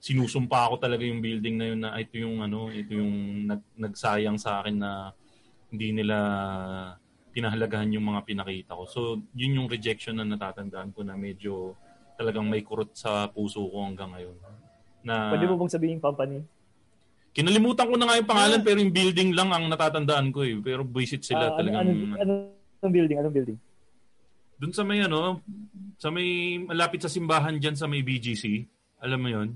sinusumpa 0.01 0.65
ako 0.65 0.81
talaga 0.81 1.03
yung 1.05 1.21
building 1.21 1.55
na 1.59 1.65
yun 1.69 1.79
na 1.83 1.89
"Ah, 1.93 2.01
ito 2.01 2.15
yung 2.17 2.41
ano, 2.41 2.73
ito 2.73 2.97
yung 2.97 3.45
nag, 3.45 3.61
nagsayang 3.77 4.39
sa 4.41 4.63
akin 4.63 4.79
na 4.79 4.91
hindi 5.69 5.93
nila 5.93 6.17
pinahalagahan 7.29 7.93
yung 7.93 8.09
mga 8.09 8.21
pinakita 8.25 8.73
ko. 8.73 8.83
So, 8.89 8.99
yun 9.37 9.57
yung 9.61 9.69
rejection 9.69 10.17
na 10.17 10.25
natatandaan 10.25 10.91
ko 10.91 11.05
na 11.05 11.13
medyo 11.13 11.77
talagang 12.17 12.49
may 12.49 12.65
kurot 12.65 12.91
sa 12.93 13.29
puso 13.29 13.63
ko 13.63 13.85
hanggang 13.85 14.11
ngayon. 14.11 14.35
Na 15.05 15.31
Pwede 15.31 15.47
mo 15.47 15.55
bang 15.55 15.71
sabihin 15.71 15.97
yung 15.97 16.03
company? 16.03 16.37
kinalimutan 17.29 17.87
ko 17.87 17.95
na 17.95 18.09
nga 18.09 18.17
yung 18.19 18.27
pangalan 18.27 18.59
pero 18.65 18.81
yung 18.81 18.91
building 18.91 19.29
lang 19.37 19.53
ang 19.53 19.69
natatandaan 19.69 20.33
ko 20.33 20.43
eh. 20.43 20.57
Pero 20.59 20.81
visit 20.83 21.23
sila 21.23 21.47
Ah, 21.47 21.49
ano, 21.53 21.57
talagang 21.61 21.87
ano, 21.87 22.17
ano, 22.17 22.33
anong 22.81 22.93
building? 22.93 23.17
Anong 23.21 23.35
building? 23.37 23.57
Doon 24.59 24.73
sa 24.75 24.83
may 24.83 24.99
ano, 24.99 25.39
sa 25.95 26.09
may 26.11 26.59
malapit 26.59 26.99
sa 26.99 27.07
simbahan 27.07 27.55
diyan 27.55 27.77
sa 27.79 27.87
may 27.87 28.03
BGC. 28.03 28.65
Alam 28.99 29.19
mo 29.23 29.29
'yon? 29.31 29.49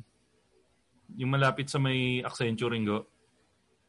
Yung 1.19 1.33
malapit 1.33 1.67
sa 1.67 1.75
may 1.75 2.23
Accenture 2.23 2.71
Ringo. 2.71 3.03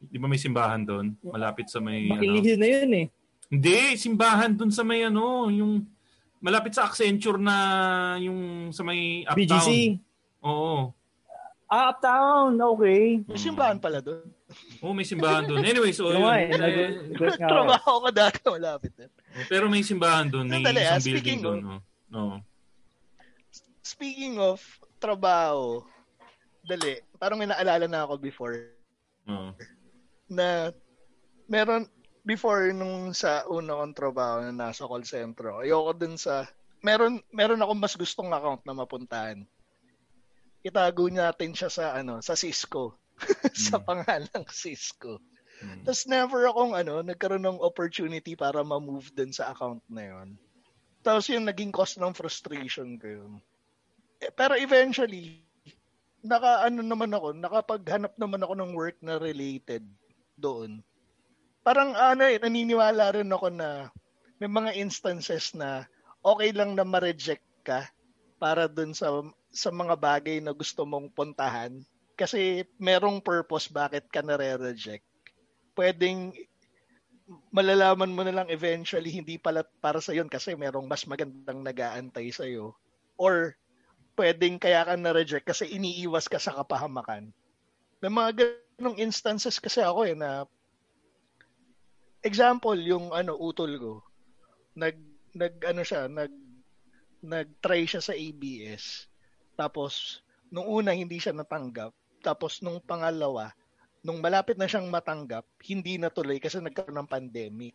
Di 0.01 0.19
ba 0.19 0.27
may 0.27 0.41
simbahan 0.41 0.83
doon? 0.83 1.15
Malapit 1.23 1.71
sa 1.71 1.79
may 1.79 2.11
ano. 2.11 2.19
Makilihil 2.19 2.57
na 2.59 2.67
yun 2.67 2.91
eh. 2.99 3.05
Hindi, 3.47 3.95
simbahan 3.95 4.51
doon 4.51 4.69
sa 4.69 4.81
may 4.81 5.01
ano, 5.01 5.47
yung 5.47 5.85
malapit 6.39 6.73
sa 6.73 6.85
Accenture 6.85 7.37
na 7.37 7.55
yung 8.17 8.69
sa 8.69 8.81
may 8.81 9.23
uptown. 9.23 9.37
BGC. 9.37 9.69
Oo. 10.41 10.91
Ah, 11.65 11.89
uptown. 11.89 12.53
Okay. 12.53 13.21
May 13.23 13.39
simbahan 13.39 13.77
pala 13.77 13.97
doon. 13.97 14.25
Oo, 14.79 14.93
may 14.93 15.01
simbahan 15.03 15.43
doon. 15.43 15.65
Anyway, 15.65 15.89
so 15.89 16.07
eh, 16.07 16.21
yun, 16.47 16.61
eh. 16.61 17.33
Trabaho 17.35 18.05
ko 18.05 18.09
dati 18.13 18.37
malapit 18.45 18.93
na. 18.93 19.09
pero 19.49 19.65
may 19.65 19.81
simbahan 19.81 20.29
doon, 20.29 20.45
may 20.45 20.61
Sandali, 20.61 20.79
ah, 20.79 20.85
isang 20.93 21.01
building 21.03 21.17
speaking 21.17 21.39
doon. 21.41 21.59
of- 21.65 21.83
Oh. 22.07 22.19
Oo. 22.21 22.37
Speaking 23.81 24.37
of 24.37 24.61
trabaho, 24.97 25.81
dali, 26.61 26.97
parang 27.17 27.37
may 27.37 27.45
naalala 27.45 27.85
na 27.85 28.05
ako 28.05 28.17
before 28.17 28.55
Oo. 29.25 29.53
na 30.27 30.69
meron 31.45 31.85
before 32.25 32.73
nung 32.73 33.13
sa 33.13 33.45
una 33.45 33.77
kong 33.77 33.93
trabaho 33.93 34.41
na 34.41 34.73
nasa 34.73 34.89
call 34.89 35.05
center 35.05 35.61
ayoko 35.61 35.93
dun 35.93 36.17
sa 36.17 36.49
meron 36.81 37.21
meron 37.29 37.61
ako 37.61 37.73
mas 37.77 37.93
gustong 37.97 38.29
account 38.29 38.61
na 38.65 38.77
mapuntahan. 38.77 39.41
Itago 40.65 41.09
natin 41.09 41.53
siya 41.53 41.69
sa 41.69 41.85
ano, 41.97 42.21
sa 42.25 42.33
Cisco. 42.33 42.97
sa 43.69 43.77
pangalang 43.81 44.49
Cisco. 44.49 45.21
Mm. 45.61 45.87
Tapos 45.87 46.03
never 46.05 46.41
akong 46.49 46.73
ano, 46.75 46.99
nagkaroon 47.05 47.45
ng 47.45 47.63
opportunity 47.63 48.35
para 48.35 48.59
ma-move 48.65 49.07
dun 49.15 49.31
sa 49.31 49.55
account 49.55 49.79
na 49.87 50.03
yon. 50.03 50.35
Tapos 51.05 51.29
yung 51.29 51.45
naging 51.47 51.71
cause 51.71 51.95
ng 52.01 52.17
frustration 52.17 52.97
ko 52.97 53.07
yun. 53.07 53.33
Eh, 54.19 54.33
pero 54.33 54.57
eventually, 54.57 55.45
naka 56.25 56.65
ano 56.65 56.81
naman 56.81 57.13
ako, 57.13 57.37
nakapaghanap 57.37 58.13
naman 58.17 58.41
ako 58.41 58.53
ng 58.57 58.71
work 58.73 58.97
na 59.05 59.21
related 59.21 59.85
doon. 60.35 60.81
Parang 61.65 61.97
ano 61.97 62.29
eh, 62.29 62.37
naniniwala 62.37 63.17
rin 63.17 63.33
ako 63.33 63.49
na 63.49 63.89
may 64.37 64.45
mga 64.45 64.77
instances 64.77 65.57
na 65.57 65.89
okay 66.21 66.53
lang 66.53 66.77
na 66.77 66.85
ma-reject 66.85 67.41
ka 67.65 67.89
para 68.37 68.69
doon 68.69 68.93
sa 68.93 69.09
sa 69.49 69.73
mga 69.73 69.97
bagay 69.97 70.37
na 70.45 70.53
gusto 70.53 70.85
mong 70.85 71.09
puntahan 71.17 71.73
kasi 72.13 72.69
merong 72.77 73.17
purpose 73.17 73.65
bakit 73.65 74.05
ka 74.13 74.21
nare-reject. 74.21 75.01
Pwedeng 75.73 76.37
malalaman 77.49 78.13
mo 78.13 78.21
na 78.21 78.35
lang 78.37 78.47
eventually 78.53 79.09
hindi 79.09 79.41
pala 79.41 79.65
para 79.81 79.97
sa 79.97 80.13
yun 80.13 80.29
kasi 80.29 80.53
merong 80.53 80.85
mas 80.85 81.09
magandang 81.09 81.65
nag-aantay 81.65 82.29
sa 82.29 82.45
iyo 82.45 82.77
or 83.17 83.57
pwedeng 84.13 84.61
kaya 84.61 84.85
ka 84.85 84.93
na-reject 84.93 85.49
kasi 85.49 85.65
iniiwas 85.73 86.29
ka 86.29 86.37
sa 86.37 86.53
kapahamakan. 86.61 87.33
May 88.05 88.11
mga 88.13 88.31
ganong 88.37 89.01
instances 89.01 89.57
kasi 89.57 89.81
ako 89.81 90.05
eh 90.05 90.13
na 90.13 90.45
example 92.25 92.75
yung 92.75 93.13
ano 93.13 93.37
utol 93.37 93.71
ko 93.77 93.93
nag 94.73 94.97
nag 95.37 95.53
ano 95.61 95.81
siya 95.85 96.09
nag 96.09 96.33
nag-try 97.21 97.85
siya 97.85 98.01
sa 98.01 98.13
ABS 98.13 99.05
tapos 99.55 100.21
nung 100.49 100.65
una 100.65 100.91
hindi 100.91 101.17
siya 101.17 101.31
natanggap 101.33 101.93
tapos 102.21 102.59
nung 102.65 102.81
pangalawa 102.81 103.53
nung 104.05 104.21
malapit 104.21 104.57
na 104.57 104.69
siyang 104.69 104.89
matanggap 104.89 105.45
hindi 105.65 105.97
natuloy 105.97 106.37
kasi 106.37 106.61
nagkaroon 106.61 106.97
ng 107.01 107.09
pandemic 107.09 107.73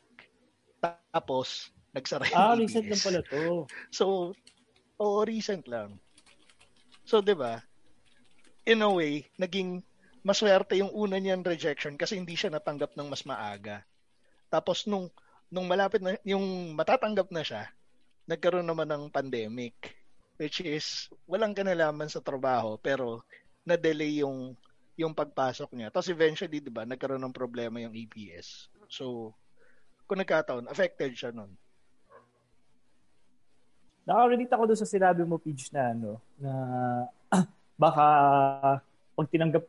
tapos 1.10 1.70
nagsara 1.90 2.26
yung 2.30 2.38
Ah, 2.38 2.54
ABS. 2.54 2.60
recent 2.62 2.86
lang 2.86 3.02
pala 3.02 3.20
to. 3.26 3.42
So, 3.98 4.04
oo, 4.96 5.18
recent 5.26 5.66
lang. 5.66 5.98
So, 7.02 7.18
di 7.18 7.34
ba? 7.34 7.58
In 8.62 8.86
a 8.86 8.90
way, 8.94 9.26
naging 9.34 9.82
maswerte 10.22 10.78
yung 10.78 10.94
una 10.94 11.18
niyang 11.18 11.42
rejection 11.42 11.98
kasi 11.98 12.14
hindi 12.14 12.38
siya 12.38 12.54
natanggap 12.54 12.94
ng 12.94 13.10
mas 13.10 13.26
maaga. 13.26 13.82
Tapos 14.50 14.84
nung 14.84 15.06
nung 15.48 15.66
malapit 15.66 16.02
na 16.02 16.18
yung 16.26 16.74
matatanggap 16.74 17.30
na 17.30 17.42
siya, 17.46 17.70
nagkaroon 18.26 18.66
naman 18.66 18.90
ng 18.90 19.10
pandemic 19.10 19.96
which 20.40 20.64
is 20.64 21.12
walang 21.28 21.54
kanalaman 21.54 22.08
sa 22.08 22.24
trabaho 22.24 22.74
pero 22.80 23.22
na-delay 23.62 24.24
yung 24.24 24.56
yung 25.00 25.16
pagpasok 25.16 25.72
niya. 25.72 25.88
Tapos 25.88 26.12
eventually, 26.12 26.60
'di 26.60 26.68
ba, 26.68 26.84
nagkaroon 26.84 27.22
ng 27.24 27.32
problema 27.32 27.80
yung 27.80 27.96
EPS. 27.96 28.68
So, 28.90 29.32
kung 30.04 30.20
nagkataon, 30.20 30.68
affected 30.68 31.16
siya 31.16 31.32
nun. 31.32 31.54
Nakarelate 34.04 34.52
ako 34.52 34.64
doon 34.66 34.80
sa 34.80 34.88
sinabi 34.88 35.22
mo, 35.24 35.38
Pidge, 35.38 35.70
na 35.70 35.94
ano, 35.94 36.18
na 36.36 36.52
baka 37.80 38.04
pag 39.14 39.28
tinanggap, 39.30 39.64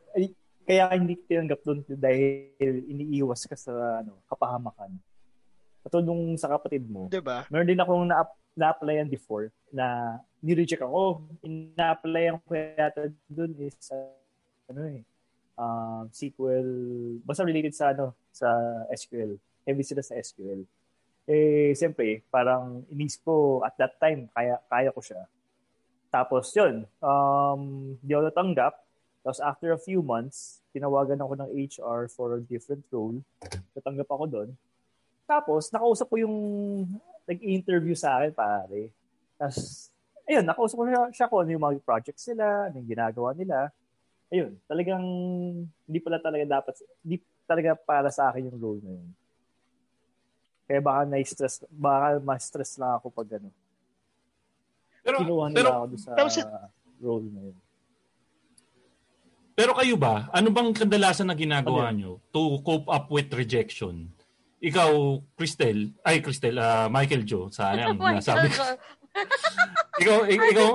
kaya 0.62 0.90
hindi 0.94 1.18
tinanggap 1.18 1.60
doon 1.66 1.82
dahil 1.88 2.74
iniiwas 2.86 3.46
ka 3.46 3.56
sa 3.58 4.02
ano, 4.02 4.18
kapahamakan. 4.30 4.94
Katulad 5.82 6.06
nung 6.06 6.38
sa 6.38 6.46
kapatid 6.46 6.86
mo, 6.86 7.10
'Di 7.10 7.18
ba? 7.18 7.42
meron 7.50 7.66
din 7.66 7.82
akong 7.82 8.06
na 8.06 8.22
na-applyan 8.52 9.08
before 9.08 9.48
na 9.72 10.18
ni-reject 10.44 10.84
ako. 10.84 11.24
Ina-applyan 11.42 12.38
ko 12.44 12.52
yata 12.52 13.08
doon 13.26 13.56
is 13.58 13.74
uh, 13.90 14.12
ano 14.68 14.80
eh, 14.92 15.02
um, 15.56 16.04
SQL, 16.12 16.68
basta 17.24 17.46
related 17.46 17.74
sa 17.74 17.92
ano, 17.92 18.16
sa 18.32 18.48
SQL. 18.92 19.36
Heavy 19.66 19.84
sila 19.86 20.02
sa 20.02 20.18
SQL. 20.18 20.66
Eh, 21.22 21.70
siyempre, 21.78 22.26
parang 22.34 22.82
inisip 22.90 23.22
ko 23.22 23.62
at 23.62 23.78
that 23.78 23.94
time, 24.02 24.26
kaya, 24.34 24.58
kaya 24.66 24.90
ko 24.90 24.98
siya. 24.98 25.22
Tapos 26.10 26.50
yun, 26.52 26.84
um, 26.98 27.94
di 28.02 28.12
ako 28.12 28.22
natanggap. 28.28 28.74
Tapos 29.22 29.38
after 29.38 29.70
a 29.70 29.78
few 29.78 30.02
months, 30.02 30.58
tinawagan 30.74 31.22
ako 31.22 31.32
ng 31.38 31.50
HR 31.54 32.10
for 32.10 32.36
a 32.36 32.40
different 32.42 32.82
role. 32.90 33.22
Natanggap 33.72 34.10
ako 34.10 34.24
doon. 34.26 34.50
Tapos, 35.22 35.70
nakausap 35.70 36.10
ko 36.10 36.16
yung 36.18 36.36
nag-interview 37.24 37.94
sa 37.94 38.18
akin, 38.18 38.34
pare. 38.34 38.90
Tapos, 39.38 39.88
ayun, 40.26 40.44
nakausap 40.44 40.76
ko 40.76 40.84
siya, 40.84 41.02
siya 41.14 41.26
kung 41.30 41.40
ano 41.46 41.50
yung 41.54 41.64
mga 41.64 41.74
projects 41.86 42.26
nila, 42.28 42.68
ano 42.68 42.74
yung 42.82 42.90
ginagawa 42.90 43.30
nila. 43.32 43.70
Ayun, 44.28 44.58
talagang 44.66 45.04
hindi 45.86 45.98
pala 46.02 46.18
talaga 46.18 46.44
dapat, 46.58 46.74
hindi 47.06 47.22
talaga 47.46 47.78
para 47.78 48.10
sa 48.10 48.28
akin 48.28 48.50
yung 48.50 48.58
role 48.58 48.82
na 48.82 48.92
yun. 48.98 49.08
Kaya 50.66 50.80
baka 50.82 51.00
na-stress, 51.06 51.54
baka 51.70 52.18
ma-stress 52.18 52.72
lang 52.80 52.98
ako 52.98 53.06
pag 53.12 53.38
ano. 53.38 53.48
Pero, 55.02 55.16
Kinuha 55.22 55.46
nila 55.50 55.58
pero, 55.58 55.70
ako 55.86 55.94
sa 55.96 56.10
tapos- 56.18 56.42
role 56.98 57.28
na 57.30 57.40
yun. 57.46 57.58
Pero 59.62 59.78
kayo 59.78 59.94
ba, 59.94 60.26
ano 60.34 60.50
bang 60.50 60.74
kadalasan 60.74 61.30
na 61.30 61.38
ginagawa 61.38 61.94
Ano 61.94 61.94
nyo 61.94 62.12
to 62.34 62.58
cope 62.66 62.90
up 62.90 63.06
with 63.14 63.30
rejection? 63.30 64.10
Ikaw, 64.58 64.90
Cristel, 65.38 65.94
ay 66.02 66.18
Cristel, 66.18 66.58
ah, 66.58 66.90
Michael 66.90 67.22
Joe, 67.22 67.46
sayang, 67.46 67.94
nasabi 68.18 68.50
ko. 68.50 68.58
ikaw, 70.02 70.18
ik- 70.26 70.46
ikaw, 70.50 70.68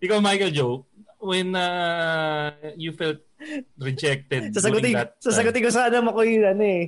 ikaw, 0.00 0.18
Michael 0.24 0.52
Joe, 0.56 0.88
when 1.20 1.52
uh, 1.52 2.48
you 2.80 2.96
felt 2.96 3.20
rejected 3.76 4.56
Sasagutin, 4.56 4.96
during 4.96 4.96
that 4.96 5.20
time, 5.20 5.24
sasagutin 5.28 5.62
ko 5.66 5.70
sana 5.70 6.00
Makoy 6.00 6.40
ano 6.40 6.64
eh. 6.64 6.84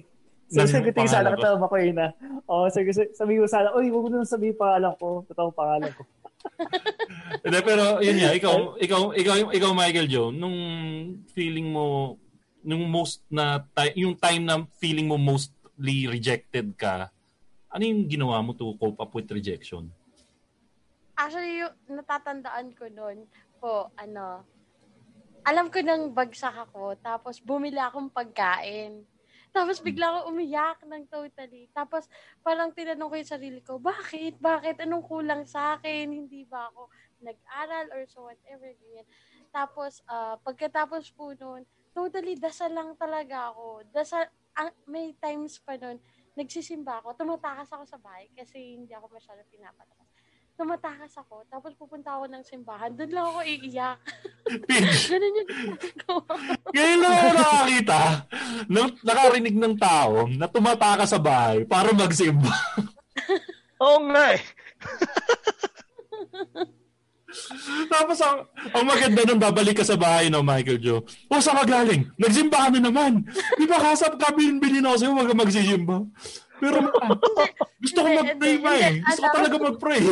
Sasagutin 0.49 1.05
ko 1.05 1.11
sana 1.11 1.37
pangalan 1.37 1.37
kita 1.37 1.61
Makoy 1.61 1.85
na. 1.93 2.07
Oo, 2.49 2.65
sabi, 2.73 2.97
sabi 2.97 3.33
ko 3.37 3.45
sana, 3.45 3.77
uy, 3.77 3.93
huwag 3.93 4.09
mo 4.09 4.09
nang 4.09 4.25
sabihin 4.25 4.57
pangalan 4.57 4.97
ko. 4.97 5.23
Totoo 5.29 5.53
pangalan 5.53 5.93
ko. 5.93 6.03
Hindi, 7.41 7.59
pero 7.65 7.99
yun 8.05 8.17
nga, 8.21 8.33
ikaw, 8.37 8.57
ikaw, 8.77 9.03
ikaw, 9.17 9.37
ikaw, 9.53 9.71
Michael 9.73 10.09
Joe, 10.11 10.31
nung 10.33 10.59
feeling 11.33 11.73
mo, 11.73 12.17
nung 12.61 12.85
most 12.89 13.25
na, 13.33 13.65
yung 13.97 14.17
time 14.17 14.45
na 14.45 14.65
feeling 14.77 15.09
mo 15.09 15.17
mostly 15.17 16.05
rejected 16.05 16.77
ka, 16.77 17.09
ano 17.71 17.83
yung 17.87 18.11
ginawa 18.11 18.43
mo 18.43 18.53
to 18.53 18.77
cope 18.77 18.99
up 19.01 19.13
with 19.15 19.31
rejection? 19.31 19.89
Actually, 21.17 21.65
yung 21.65 21.75
natatandaan 21.89 22.75
ko 22.77 22.89
noon 22.91 23.25
po, 23.61 23.89
ano, 23.97 24.45
alam 25.45 25.73
ko 25.73 25.81
nang 25.81 26.13
bagsak 26.13 26.53
ako, 26.69 26.97
tapos 27.01 27.41
bumili 27.41 27.81
akong 27.81 28.13
pagkain. 28.13 29.05
Tapos 29.51 29.83
bigla 29.83 30.07
ako 30.15 30.19
umiyak 30.31 30.79
ng 30.87 31.05
totally. 31.11 31.67
Tapos 31.75 32.07
parang 32.41 32.71
tinanong 32.71 33.11
ko 33.11 33.17
yung 33.19 33.33
sarili 33.35 33.61
ko, 33.61 33.83
bakit? 33.83 34.39
Bakit? 34.39 34.87
Anong 34.87 35.05
kulang 35.05 35.43
sa 35.47 35.79
akin? 35.79 36.07
Hindi 36.11 36.47
ba 36.47 36.71
ako 36.71 36.91
nag-aral 37.21 37.93
or 37.93 38.03
so 38.09 38.27
whatever, 38.27 38.73
ganyan. 38.81 39.07
Tapos, 39.53 40.01
ah, 40.09 40.41
pagkatapos 40.41 41.13
po 41.13 41.37
noon, 41.37 41.69
totally 41.93 42.37
dasal 42.37 42.73
lang 42.73 42.97
talaga 42.97 43.53
ako. 43.53 43.85
Dasal, 43.93 44.25
ang, 44.57 44.73
may 44.89 45.15
times 45.21 45.61
pa 45.61 45.77
noon, 45.77 46.01
nagsisimba 46.35 47.03
ako, 47.05 47.15
tumatakas 47.19 47.71
ako 47.71 47.85
sa 47.87 47.99
bahay 48.01 48.31
kasi 48.33 48.79
hindi 48.79 48.95
ako 48.95 49.13
masyado 49.13 49.43
pinapatakas. 49.51 50.10
Tumatakas 50.61 51.17
ako, 51.17 51.41
tapos 51.49 51.73
pupunta 51.73 52.21
ako 52.21 52.29
ng 52.29 52.45
simbahan, 52.45 52.93
doon 52.93 53.17
lang 53.17 53.33
ako 53.33 53.41
iiyak. 53.49 53.97
Ganun 55.09 55.39
yung 55.41 55.49
ginagawa. 55.49 56.37
Ngayon 56.77 56.99
lang 57.01 57.15
ako 57.17 57.29
nakakita, 57.33 58.01
ng, 58.69 58.89
nakarinig 59.01 59.57
ng 59.57 59.75
tao 59.81 60.29
na 60.29 60.45
tumataka 60.53 61.09
sa 61.09 61.17
bahay 61.17 61.65
para 61.65 61.97
magsimba. 61.97 62.53
Oo 63.89 64.05
nga 64.13 64.37
eh. 64.37 64.45
Tapos 67.97 68.21
ang, 68.21 68.45
ang 68.77 68.85
maganda 68.85 69.25
nung 69.25 69.41
babalik 69.41 69.81
ka 69.81 69.85
sa 69.89 69.97
bahay 69.97 70.29
no, 70.29 70.45
Michael 70.45 70.77
Joe. 70.77 71.01
O, 71.33 71.41
saan 71.41 71.65
ka 71.65 71.73
galing? 71.73 72.05
Nagsimba 72.21 72.69
ka 72.69 72.77
na 72.77 72.85
naman. 72.85 73.25
Di 73.57 73.65
ba 73.65 73.81
kasap 73.81 74.21
ka, 74.21 74.37
bilin 74.37 74.61
ako 74.61 74.97
sa'yo, 75.01 75.17
wag 75.17 75.33
ka 75.33 75.41
magsisimba. 75.41 76.05
Pero 76.61 76.85
gusto 77.81 77.99
ko 78.05 78.09
mag-pray 78.13 78.61
pa 78.61 78.77
eh. 78.77 79.01
Gusto 79.01 79.25
ko 79.25 79.29
talaga 79.33 79.57
mag-pray. 79.57 80.05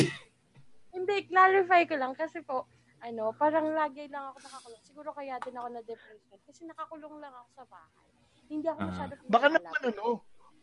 Hindi, 1.09 1.25
clarify 1.25 1.89
ko 1.89 1.97
lang 1.97 2.13
kasi 2.13 2.45
po, 2.45 2.69
ano, 3.01 3.33
parang 3.33 3.73
lagi 3.73 4.05
lang 4.07 4.29
ako 4.29 4.45
nakakulong. 4.45 4.83
Siguro 4.85 5.09
kaya 5.11 5.41
din 5.41 5.57
ako 5.57 5.69
na-depression 5.73 6.37
kasi 6.45 6.61
nakakulong 6.63 7.17
lang 7.17 7.33
ako 7.33 7.49
sa 7.55 7.65
bahay. 7.65 8.05
Hindi 8.47 8.67
ako 8.69 8.79
Ah. 8.79 8.87
masyado 8.87 9.13
Baka 9.25 9.47
pinapalabas. 9.49 9.73
naman 9.73 9.83
ano, 9.89 10.05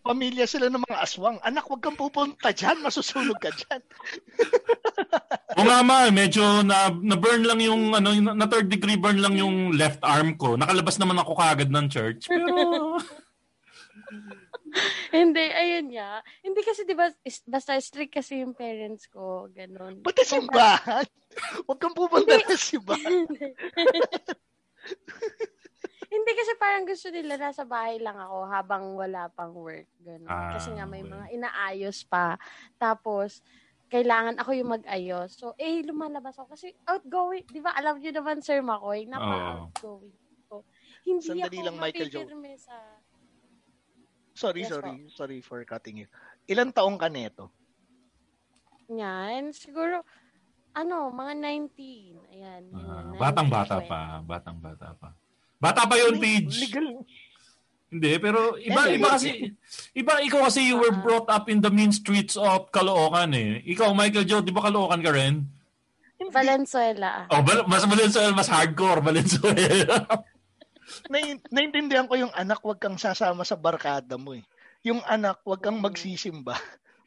pamilya 0.06 0.46
sila 0.46 0.70
ng 0.70 0.86
mga 0.86 1.02
aswang. 1.02 1.38
Anak, 1.41 1.66
wag 1.66 1.82
kang 1.82 1.98
pupunta 1.98 2.54
dyan. 2.54 2.78
Masusunog 2.78 3.41
ka 3.41 3.50
dyan. 3.50 3.82
O 5.56 5.64
nga 5.64 5.82
ma, 5.82 6.14
medyo 6.14 6.62
na, 6.62 6.93
na-burn 6.93 7.41
lang 7.41 7.58
yung, 7.58 7.89
ano, 7.89 8.14
yung- 8.14 8.30
na 8.32 8.46
third 8.46 8.70
degree 8.70 9.02
burn 9.02 9.18
lang 9.18 9.34
yung 9.34 9.74
left 9.74 10.06
arm 10.06 10.38
ko. 10.38 10.54
Nakalabas 10.54 11.02
naman 11.02 11.18
ako 11.18 11.34
kagad 11.34 11.74
ng 11.74 11.89
church. 11.89 12.30
Pero, 12.30 12.46
Hindi, 15.15 15.45
ayun 15.51 15.88
nga. 15.95 16.21
Hindi 16.43 16.61
kasi, 16.61 16.84
di 16.84 16.95
ba, 16.95 17.07
basta 17.47 17.80
strict 17.80 18.19
kasi 18.19 18.43
yung 18.43 18.53
parents 18.53 19.07
ko, 19.07 19.47
ganun. 19.51 20.03
Pati 20.03 20.21
simbahan. 20.28 21.07
Huwag 21.67 21.80
kang 21.80 21.95
pupunta 21.95 22.39
sa 22.43 22.57
simbahan. 22.59 23.28
Hindi 26.15 26.32
kasi 26.32 26.51
parang 26.55 26.88
gusto 26.88 27.11
nila 27.11 27.36
nasa 27.36 27.67
bahay 27.67 27.99
lang 27.99 28.15
ako 28.15 28.47
habang 28.47 28.95
wala 28.95 29.28
pang 29.36 29.51
work. 29.51 29.89
Ganun. 29.99 30.30
Ah, 30.32 30.55
kasi 30.55 30.71
nga 30.71 30.88
may 30.88 31.03
okay. 31.03 31.11
mga 31.11 31.26
inaayos 31.36 32.07
pa. 32.07 32.39
Tapos, 32.80 33.43
kailangan 33.91 34.39
ako 34.39 34.51
yung 34.55 34.71
mag-ayos. 34.80 35.36
So, 35.36 35.53
eh, 35.59 35.84
lumalabas 35.84 36.39
ako. 36.39 36.55
Kasi 36.55 36.71
outgoing, 36.88 37.45
di 37.51 37.59
ba, 37.59 37.76
alam 37.76 37.99
niyo 37.99 38.15
naman, 38.15 38.39
Sir 38.39 38.63
Makoy, 38.63 39.05
napaka-outgoing. 39.11 40.15
So, 40.47 40.63
hindi 41.05 41.26
Sandali 41.26 41.57
ako 41.59 41.65
lang, 41.67 41.78
Michael 41.78 42.09
Jo. 42.09 42.19
mapipirme 42.23 42.53
sa... 42.57 42.76
Sorry, 44.36 44.61
Yes, 44.61 44.69
sorry. 44.69 44.95
Sorry 45.09 45.39
for 45.39 45.63
cutting 45.63 46.03
you. 46.03 46.07
Ilan 46.45 46.69
taong 46.69 46.99
ka 46.99 47.07
neto? 47.07 47.47
Yan. 48.91 49.49
Siguro, 49.49 50.03
ano, 50.75 51.09
mga 51.09 51.33
19. 51.71 52.19
Ayan. 52.29 52.63
ah, 52.75 53.15
batang-bata 53.15 53.79
19, 53.79 53.88
pa. 53.88 53.99
Batang-bata 54.21 54.88
pa. 54.99 55.09
Bata 55.55 55.88
pa 55.88 55.95
yun, 55.95 56.19
Page. 56.19 56.67
Legal. 56.67 56.88
Hindi, 57.86 58.11
pero 58.19 58.59
iba, 58.59 58.91
iba 58.91 59.07
kasi, 59.15 59.55
iba, 59.95 60.19
ikaw 60.19 60.51
kasi 60.51 60.67
you 60.67 60.75
were 60.75 60.91
Ah. 60.91 60.99
brought 60.99 61.31
up 61.31 61.47
in 61.47 61.63
the 61.63 61.71
mean 61.71 61.95
streets 61.95 62.36
of 62.36 62.67
Caloocan 62.69 63.31
eh. 63.31 63.63
Ikaw, 63.63 63.95
Michael 63.95 64.27
Joe, 64.27 64.43
di 64.43 64.51
ba 64.51 64.67
Caloocan 64.67 64.99
ka 64.99 65.15
rin? 65.15 65.47
Valenzuela. 66.27 67.29
Oh, 67.29 67.39
bal- 67.39 67.63
mas 67.65 67.86
Valenzuela, 67.86 68.36
mas 68.36 68.51
hardcore, 68.51 68.99
Valenzuela. 68.99 70.03
Nai- 71.07 71.41
naintindihan 71.49 72.05
ko 72.05 72.15
yung 72.15 72.33
anak, 72.33 72.61
wag 72.61 72.77
kang 72.77 72.97
sasama 72.97 73.41
sa 73.41 73.55
barkada 73.55 74.15
mo 74.15 74.33
eh. 74.33 74.43
Yung 74.81 75.01
anak, 75.03 75.41
wag 75.43 75.61
kang 75.61 75.81
magsisimba. 75.81 76.55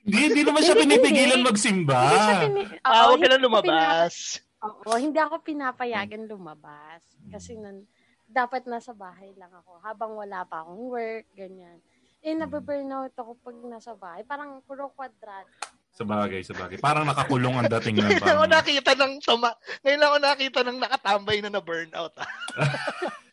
Hindi, 0.02 0.18
hindi 0.24 0.42
naman 0.42 0.62
siya 0.62 0.76
pinipigilan 0.76 1.42
magsimba. 1.42 1.98
Hindi 2.00 2.18
siya 2.18 2.36
pini- 2.40 2.68
Ah, 2.80 2.90
Oo, 3.04 3.14
wag 3.14 3.20
ka 3.20 3.28
na 3.28 3.38
lumabas. 3.38 4.14
Oo, 4.58 4.92
hindi 4.98 5.18
ako 5.18 5.34
pinapayagan 5.42 6.26
lumabas. 6.26 7.02
Kasi 7.28 7.54
nun, 7.54 7.86
dapat 8.24 8.66
nasa 8.66 8.90
bahay 8.92 9.32
lang 9.34 9.50
ako 9.50 9.80
habang 9.80 10.12
wala 10.14 10.42
pa 10.44 10.60
akong 10.60 10.90
work, 10.90 11.26
ganyan. 11.32 11.78
Eh, 12.18 12.34
nababurnout 12.34 13.14
ako 13.14 13.38
pag 13.38 13.56
nasa 13.62 13.94
bahay. 13.94 14.26
Parang 14.26 14.58
puro 14.66 14.90
kwadrat. 14.90 15.46
Sa 15.94 16.02
bagay, 16.02 16.42
sa 16.42 16.54
bagay. 16.54 16.78
Parang 16.78 17.06
nakakulong 17.06 17.58
ang 17.58 17.70
dating 17.70 17.98
ng 17.98 18.06
Ngayon 18.06 18.18
ako 18.18 18.26
parang, 18.38 18.50
nakita 18.52 18.92
ng 18.94 19.12
sama. 19.18 19.50
Ngayon 19.82 20.02
ako 20.02 20.16
nakita 20.18 20.60
ng 20.62 20.78
nakatambay 20.78 21.38
na 21.38 21.50
na 21.50 21.62
burnout. 21.62 22.14
Ah. 22.14 22.30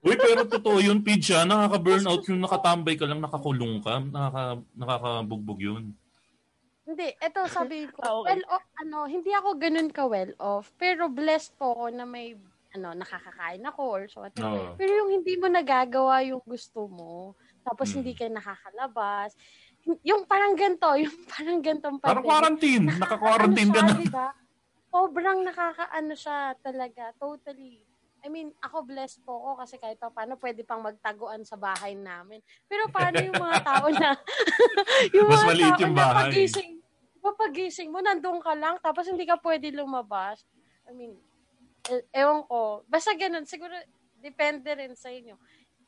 Uy, 0.00 0.14
pero 0.14 0.42
totoo 0.44 0.78
yun, 0.78 1.00
Pidge, 1.00 1.34
ah. 1.34 1.42
Nakaka-burnout 1.42 2.22
yung 2.26 2.40
nakatambay 2.40 2.94
ka 2.94 3.04
lang, 3.04 3.18
nakakulong 3.18 3.80
ka. 3.80 3.98
Nakaka, 4.00 4.42
nakakabugbog 4.74 5.58
yun. 5.58 5.84
Hindi, 6.82 7.12
eto 7.20 7.44
sabi 7.46 7.84
ko, 7.84 8.00
Ah, 8.00 8.14
okay. 8.16 8.28
well 8.32 8.44
off, 8.48 8.64
ano, 8.80 9.04
hindi 9.04 9.28
ako 9.28 9.48
ganun 9.56 9.90
ka 9.90 10.08
well 10.08 10.32
off, 10.40 10.72
pero 10.74 11.12
blessed 11.12 11.52
po 11.54 11.76
ako 11.76 11.84
na 11.92 12.04
may 12.04 12.32
ano, 12.68 12.92
nakakakain 12.92 13.64
ako 13.64 13.80
or 13.82 14.02
so 14.06 14.20
what. 14.20 14.32
Oo. 14.38 14.76
Pero 14.76 14.92
yung 14.94 15.10
hindi 15.10 15.36
mo 15.36 15.48
nagagawa 15.48 16.20
yung 16.22 16.44
gusto 16.44 16.84
mo, 16.84 17.32
tapos 17.60 17.92
Mm. 17.92 17.94
hindi 17.96 18.12
ka 18.12 18.24
nakakalabas, 18.28 19.32
yung 20.00 20.24
parang 20.24 20.52
ganito, 20.52 20.88
yung 21.04 21.16
parang 21.28 21.60
gantong 21.60 21.96
Parang 21.98 22.20
pandemic, 22.20 22.28
quarantine. 22.28 22.84
Naka-quarantine 22.92 23.70
ka 23.72 23.80
na. 23.82 23.92
diba? 23.96 24.28
Sobrang 24.88 25.38
nakakaano 25.44 26.12
siya 26.12 26.36
talaga, 26.60 27.12
totally. 27.16 27.84
I 28.18 28.28
mean, 28.28 28.50
ako 28.58 28.82
blessed 28.82 29.22
po 29.22 29.38
ako 29.38 29.62
kasi 29.62 29.74
kahit 29.78 29.98
pa 29.98 30.10
paano 30.10 30.34
pwede 30.38 30.66
pang 30.66 30.82
magtaguan 30.82 31.46
sa 31.46 31.54
bahay 31.54 31.94
namin. 31.94 32.42
Pero 32.66 32.90
paano 32.90 33.22
yung 33.22 33.38
mga 33.38 33.58
tao 33.62 33.86
na 33.94 34.18
yung 35.16 35.28
Mas 35.30 35.42
mga 35.42 35.48
maliit 35.48 35.72
tao 35.72 35.82
yung 35.86 35.94
na 35.94 36.02
bahay. 36.02 36.22
pagising, 36.34 36.72
papagising 37.22 37.88
mo, 37.94 38.02
nandun 38.02 38.42
ka 38.42 38.52
lang, 38.58 38.74
tapos 38.82 39.06
hindi 39.06 39.22
ka 39.22 39.38
pwede 39.38 39.70
lumabas. 39.70 40.42
I 40.88 40.92
mean, 40.96 41.14
e- 41.86 42.06
ewan 42.10 42.42
ko. 42.46 42.82
Basta 42.90 43.14
ganun, 43.14 43.46
siguro 43.46 43.74
depende 44.18 44.66
rin 44.74 44.98
sa 44.98 45.14
inyo. 45.14 45.38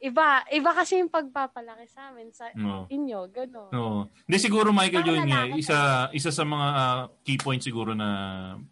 Iba, 0.00 0.48
iba 0.48 0.72
kasi 0.72 0.96
yung 0.96 1.12
pagpapalaki 1.12 1.84
sa 1.84 2.08
amin 2.08 2.32
sa 2.32 2.48
No. 2.56 2.88
inyo, 2.88 3.28
gano'n. 3.28 3.68
No. 3.68 4.08
Hindi 4.24 4.38
siguro 4.40 4.72
Michael 4.72 5.04
Joy 5.04 5.18
lalaki 5.28 5.60
isa 5.60 6.08
isa 6.16 6.32
sa 6.32 6.40
mga 6.40 6.66
ah, 6.72 7.00
key 7.20 7.36
points 7.36 7.68
siguro 7.68 7.92
na 7.92 8.08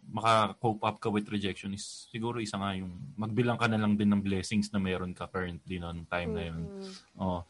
maka-cope 0.09 0.81
up 0.81 0.97
ka 0.97 1.13
with 1.13 1.29
rejection 1.29 1.69
is 1.77 2.09
siguro 2.09 2.41
isa 2.41 2.57
nga 2.57 2.73
yung 2.73 3.13
magbilang 3.13 3.61
ka 3.61 3.69
na 3.69 3.77
lang 3.77 3.93
din 3.93 4.09
ng 4.09 4.25
blessings 4.25 4.73
na 4.73 4.81
meron 4.81 5.13
ka 5.13 5.29
currently 5.29 5.77
noong 5.77 6.09
time 6.09 6.33
na 6.33 6.43
yun. 6.49 6.65
Oh. 7.13 7.45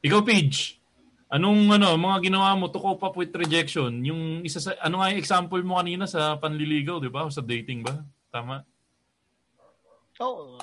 Ikaw 0.00 0.24
Paige, 0.24 0.80
anong 1.28 1.76
ano 1.76 1.92
mga 2.00 2.32
ginawa 2.32 2.56
mo 2.56 2.72
to 2.72 2.80
cope 2.80 3.04
up 3.04 3.20
with 3.20 3.36
rejection? 3.36 4.00
Yung 4.00 4.48
isa 4.48 4.64
sa 4.64 4.72
ano 4.80 5.04
nga 5.04 5.12
yung 5.12 5.20
example 5.20 5.60
mo 5.60 5.76
kanina 5.76 6.08
sa 6.08 6.40
panliligaw, 6.40 7.04
'di 7.04 7.12
ba? 7.12 7.28
O 7.28 7.28
sa 7.28 7.44
dating 7.44 7.84
ba? 7.84 8.00
Tama? 8.32 8.64
Oo. 10.24 10.56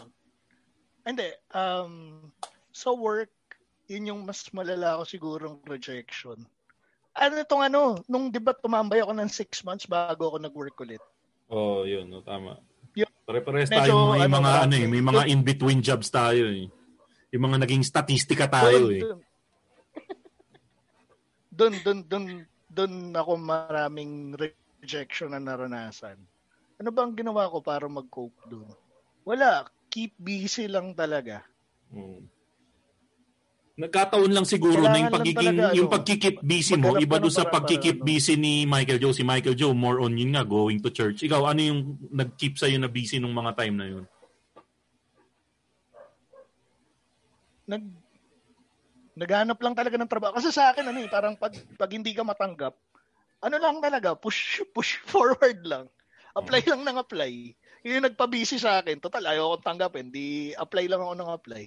Hindi. 1.10 1.30
Um, 1.58 2.30
sa 2.70 2.94
work, 2.94 3.34
yun 3.90 4.14
yung 4.14 4.22
mas 4.30 4.46
malala 4.54 5.02
ko 5.02 5.04
sigurong 5.10 5.58
rejection. 5.66 6.38
Ano 7.18 7.34
itong 7.42 7.66
ano, 7.66 7.98
nung 8.06 8.30
di 8.30 8.38
ba 8.38 8.54
tumambay 8.54 9.02
ako 9.02 9.18
ng 9.18 9.30
six 9.34 9.66
months 9.66 9.90
bago 9.90 10.30
ako 10.30 10.38
nag-work 10.38 10.78
ulit. 10.86 11.02
Oh, 11.50 11.82
yun, 11.82 12.06
no, 12.06 12.22
tama. 12.22 12.62
Yun. 12.94 13.10
Pare-pares 13.26 13.74
Medyo, 13.74 13.90
tayo 13.90 14.14
may 14.14 14.30
ano, 14.30 14.38
mga 14.38 14.52
ano 14.70 14.74
eh, 14.78 14.86
may 14.86 15.02
mga 15.02 15.22
in-between 15.34 15.82
jobs 15.82 16.14
tayo 16.14 16.46
eh. 16.46 16.70
Yung 17.34 17.44
mga 17.50 17.66
naging 17.66 17.82
statistika 17.82 18.46
tayo 18.46 18.94
eh. 18.94 19.02
Doon, 21.60 21.74
doon, 21.84 22.00
doon, 22.08 22.26
doon 22.72 22.94
ako 23.18 23.36
maraming 23.36 24.38
rejection 24.38 25.34
na 25.34 25.42
naranasan. 25.42 26.16
Ano 26.80 26.90
ba 26.94 27.04
ang 27.04 27.18
ginawa 27.18 27.52
ko 27.52 27.60
para 27.60 27.90
mag-cope 27.90 28.38
doon? 28.48 28.70
Wala. 29.28 29.68
Keep 29.90 30.14
busy 30.22 30.70
lang 30.70 30.94
talaga. 30.94 31.42
Mm. 31.90 32.30
Nagkataon 33.80 34.32
lang 34.36 34.44
siguro 34.44 34.84
na 34.84 35.00
yung 35.00 35.08
Kailangan 35.08 35.16
pagiging 35.16 35.56
talaga, 35.56 35.72
yung 35.72 35.88
ano, 35.88 35.96
pagkikip 35.96 36.36
busy 36.44 36.76
mo, 36.76 36.90
iba 37.00 37.16
ng 37.16 37.32
sa 37.32 37.48
pagkikip 37.48 38.04
ano. 38.04 38.06
busy 38.06 38.36
ni 38.36 38.68
Michael 38.68 39.00
Joe. 39.00 39.16
Si 39.16 39.24
Michael 39.24 39.56
Joe 39.56 39.72
more 39.72 40.04
on 40.04 40.20
yun 40.20 40.36
nga 40.36 40.44
going 40.44 40.84
to 40.84 40.92
church. 40.92 41.24
Ikaw 41.24 41.48
ano 41.48 41.62
yung 41.64 41.80
nag-keep 42.12 42.60
sa 42.60 42.68
na 42.68 42.92
busy 42.92 43.24
nung 43.24 43.32
mga 43.32 43.56
time 43.56 43.76
na 43.80 43.88
yun? 43.88 44.04
Nag 47.72 47.84
naghanap 49.20 49.60
lang 49.60 49.76
talaga 49.76 49.96
ng 50.00 50.12
trabaho. 50.12 50.36
Kasi 50.40 50.52
sa 50.52 50.72
akin, 50.72 50.88
ano 50.88 51.00
eh, 51.04 51.12
parang 51.12 51.36
pag, 51.36 51.52
pag 51.76 51.92
hindi 51.92 52.16
ka 52.16 52.24
matanggap, 52.24 52.72
ano 53.44 53.56
lang 53.60 53.84
talaga, 53.84 54.16
push, 54.16 54.64
push 54.72 55.00
forward 55.12 55.60
lang. 55.68 55.92
Apply 56.36 56.64
lang 56.64 56.88
ng 56.88 56.98
apply. 57.00 57.56
Yun 57.82 57.96
yung 57.98 58.08
nagpa-busy 58.12 58.60
sa 58.60 58.80
akin. 58.80 59.00
Total, 59.00 59.24
ayaw 59.24 59.56
ko 59.56 59.64
tanggapin. 59.64 60.12
Di 60.12 60.52
apply 60.54 60.86
lang 60.86 61.00
ako 61.00 61.14
ng 61.16 61.32
apply. 61.32 61.66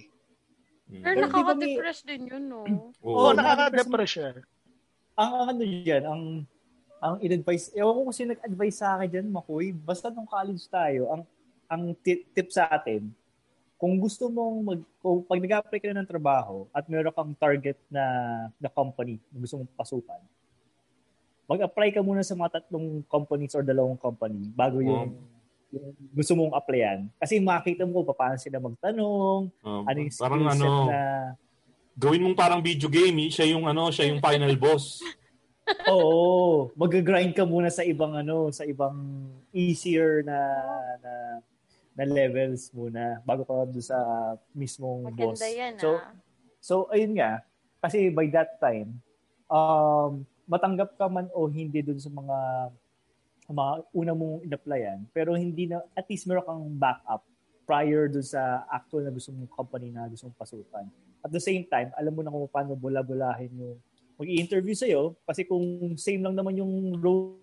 Pero 0.83 1.01
Pero 1.01 1.03
ba 1.03 1.17
may- 1.17 1.21
nakaka-depress 1.25 1.99
din 2.05 2.21
yun, 2.29 2.43
no? 2.45 2.59
Oo, 3.05 3.31
Oo, 3.31 3.33
nakaka-depress 3.33 4.11
siya. 4.11 4.29
ang 5.13 5.31
ang 5.33 5.45
ano 5.49 5.61
diyan, 5.61 6.03
ang 6.05 6.23
ang 6.97 7.15
in-advise, 7.19 7.69
ewan 7.75 7.93
ko 7.93 8.01
kung 8.07 8.15
sino 8.15 8.29
nag-advise 8.31 8.77
sa 8.79 8.95
akin 8.95 9.09
diyan, 9.09 9.27
Makoy, 9.27 9.75
basta 9.75 10.07
nung 10.07 10.25
college 10.25 10.63
tayo, 10.67 11.11
ang 11.11 11.21
ang 11.67 11.83
tip, 11.99 12.29
tip 12.31 12.47
sa 12.47 12.69
atin, 12.69 13.09
kung 13.75 13.99
gusto 13.99 14.29
mong 14.29 14.55
mag 14.63 14.79
kung 15.01 15.19
pag 15.21 15.41
nag-apply 15.41 15.77
ka 15.77 15.87
na 15.91 15.99
ng 15.99 16.07
trabaho 16.07 16.63
at 16.71 16.87
meron 16.87 17.11
kang 17.11 17.33
target 17.35 17.75
na 17.89 18.03
na 18.55 18.69
company 18.69 19.19
na 19.27 19.37
gusto 19.37 19.59
mong 19.59 19.73
pasukan, 19.75 20.21
mag-apply 21.43 21.89
ka 21.91 21.99
muna 21.99 22.23
sa 22.23 22.33
mga 22.33 22.61
tatlong 22.61 23.03
companies 23.05 23.51
or 23.53 23.61
dalawang 23.61 23.99
company 23.99 24.47
bago 24.49 24.79
yung, 24.79 25.11
yung 25.73 25.97
gusto 26.13 26.37
mong 26.37 26.53
applyan. 26.53 27.09
Kasi 27.17 27.41
makita 27.41 27.83
mo 27.89 28.05
paano 28.05 28.37
sila 28.37 28.61
magtanong, 28.61 29.49
Oh, 29.65 29.81
ano 29.89 29.97
yung 29.97 30.13
parang 30.13 30.41
set 30.45 30.61
ano, 30.61 30.69
na 30.93 31.01
gawin 31.97 32.21
mong 32.25 32.37
parang 32.37 32.61
video 32.61 32.89
game, 32.89 33.29
eh. 33.29 33.29
siya 33.33 33.53
yung 33.53 33.65
ano, 33.65 33.89
siya 33.89 34.09
yung 34.09 34.21
final 34.21 34.53
boss. 34.57 35.01
Oo, 35.87 36.69
mag-grind 36.75 37.33
ka 37.33 37.47
muna 37.47 37.71
sa 37.73 37.81
ibang 37.81 38.13
ano, 38.13 38.51
sa 38.53 38.67
ibang 38.67 39.29
easier 39.55 40.21
na 40.25 40.37
na, 40.99 41.13
na 41.93 42.03
levels 42.03 42.73
muna 42.73 43.21
bago 43.23 43.47
ka 43.47 43.69
doon 43.69 43.85
sa 43.85 43.97
mismong 44.51 45.09
boss. 45.13 45.39
Maganda 45.39 45.49
yan, 45.49 45.73
so, 45.79 45.89
ah. 45.97 46.11
so 46.59 46.73
ayun 46.91 47.15
nga, 47.17 47.41
kasi 47.79 48.11
by 48.11 48.27
that 48.29 48.59
time, 48.59 48.99
um, 49.47 50.25
matanggap 50.49 50.93
ka 50.99 51.07
man 51.07 51.31
o 51.31 51.47
hindi 51.47 51.79
doon 51.79 52.01
sa 52.01 52.11
mga 52.11 52.37
mga 53.51 53.73
una 53.91 54.11
mong 54.15 54.47
in-applyan, 54.47 55.03
pero 55.11 55.35
hindi 55.35 55.67
na, 55.67 55.83
at 55.97 56.07
least 56.07 56.29
meron 56.29 56.47
kang 56.47 56.65
backup 56.79 57.27
prior 57.63 58.07
doon 58.07 58.23
sa 58.23 58.63
actual 58.71 59.03
na 59.07 59.11
gusto 59.11 59.31
mong 59.35 59.51
company 59.51 59.91
na 59.91 60.07
gusto 60.07 60.27
mong 60.27 60.39
pasukan. 60.39 60.85
At 61.23 61.31
the 61.31 61.43
same 61.43 61.67
time, 61.67 61.91
alam 61.95 62.11
mo 62.11 62.21
na 62.23 62.31
kung 62.31 62.47
paano 62.51 62.75
bula-bulahin 62.75 63.51
yung 63.55 63.79
mag-i-interview 64.19 64.75
sa'yo 64.75 65.15
kasi 65.27 65.47
kung 65.47 65.95
same 65.95 66.23
lang 66.23 66.35
naman 66.35 66.59
yung 66.59 66.95
role 66.99 67.39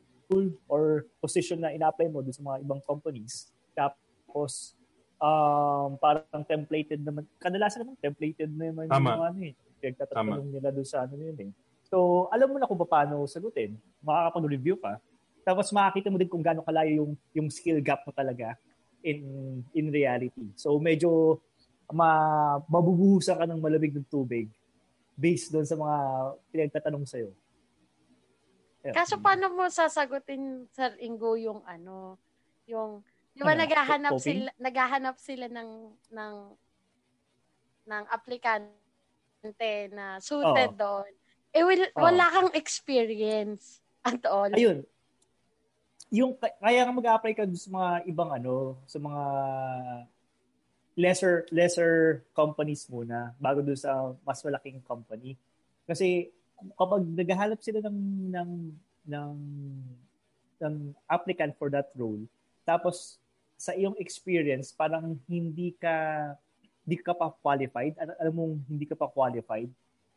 or 0.69 1.09
position 1.21 1.61
na 1.61 1.73
ina-apply 1.73 2.09
mo 2.09 2.25
doon 2.25 2.37
sa 2.37 2.45
mga 2.45 2.65
ibang 2.65 2.81
companies, 2.85 3.53
tapos 3.77 4.77
um, 5.21 6.01
parang 6.01 6.43
templated 6.49 7.01
naman, 7.05 7.29
kadalasan 7.37 7.85
naman 7.85 7.97
templated 8.01 8.49
na 8.57 8.73
naman 8.73 8.87
Tama. 8.89 9.09
yung 9.13 9.25
ano 9.25 9.41
eh. 9.53 9.55
Pinagtatanong 9.81 10.49
nila 10.53 10.69
doon 10.73 10.89
sa 10.89 11.05
ano 11.09 11.17
yun 11.17 11.39
eh. 11.41 11.51
So, 11.89 12.29
alam 12.31 12.53
mo 12.53 12.57
na 12.61 12.69
kung 12.69 12.79
paano 12.85 13.25
sagutin. 13.27 13.75
Makakapag-review 14.05 14.79
ka. 14.79 15.01
Tapos 15.43 15.73
makakita 15.73 16.13
mo 16.13 16.17
din 16.21 16.29
kung 16.29 16.45
gaano 16.45 16.61
kalayo 16.63 17.05
yung, 17.05 17.13
yung 17.33 17.49
skill 17.49 17.81
gap 17.81 18.05
mo 18.05 18.13
talaga 18.13 18.55
in 19.01 19.25
in 19.73 19.89
reality. 19.89 20.53
So, 20.55 20.77
medyo 20.77 21.41
ma, 21.89 22.61
mabubuhusan 22.69 23.41
ka 23.41 23.45
ng 23.49 23.59
malamig 23.61 23.97
ng 23.97 24.05
tubig 24.07 24.47
based 25.17 25.51
doon 25.53 25.65
sa 25.65 25.77
mga 25.77 25.97
pinagtatanong 26.53 27.05
sa'yo. 27.09 27.33
Ayun. 28.81 28.95
Kaso 28.97 29.21
paano 29.21 29.53
mo 29.53 29.69
sasagutin 29.69 30.65
Sir 30.73 30.97
Ingo 31.01 31.37
yung 31.37 31.61
ano, 31.69 32.17
yung 32.65 33.05
di 33.37 33.45
ba 33.45 33.53
Ano? 33.53 33.65
naghahanap 33.65 34.13
Coping? 34.17 34.25
sila 34.25 34.51
naghahanap 34.57 35.17
sila 35.21 35.47
ng 35.53 35.71
ng 36.13 36.35
ng 37.85 38.05
aplikante 38.09 38.73
na 39.93 40.17
suited 40.21 40.73
Oo. 40.73 40.81
doon. 40.81 41.13
Eh 41.51 41.65
wil- 41.67 41.93
Oo. 41.93 42.01
wala 42.01 42.25
kang 42.31 42.53
experience 42.57 43.81
at 44.01 44.23
all. 44.25 44.49
Ayun. 44.53 44.85
Yung 46.11 46.35
kaya 46.39 46.83
ka 46.83 46.91
mag-apply 46.91 47.33
ka 47.39 47.47
sa 47.55 47.71
mga 47.71 47.91
ibang 48.11 48.31
ano, 48.35 48.75
sa 48.87 48.99
mga 48.99 49.25
lesser 50.99 51.47
lesser 51.55 52.27
companies 52.35 52.85
muna 52.91 53.33
bago 53.39 53.63
doon 53.63 53.79
sa 53.79 54.11
mas 54.27 54.43
malaking 54.43 54.83
company. 54.83 55.39
Kasi 55.87 56.29
kapag 56.75 57.07
naghahanap 57.15 57.63
sila 57.63 57.79
ng 57.87 57.99
ng 58.35 58.51
ng 59.07 59.33
ng 60.61 60.75
applicant 61.09 61.55
for 61.57 61.71
that 61.71 61.89
role, 61.95 62.21
tapos 62.67 63.17
sa 63.55 63.73
iyong 63.77 63.97
experience 64.03 64.75
parang 64.75 65.17
hindi 65.31 65.73
ka 65.79 65.95
hindi 66.85 66.97
ka 67.01 67.15
pa 67.15 67.31
qualified, 67.39 67.95
al- 68.03 68.19
alam 68.19 68.35
mong 68.35 68.55
hindi 68.67 68.85
ka 68.85 68.99
pa 68.99 69.07
qualified, 69.07 69.71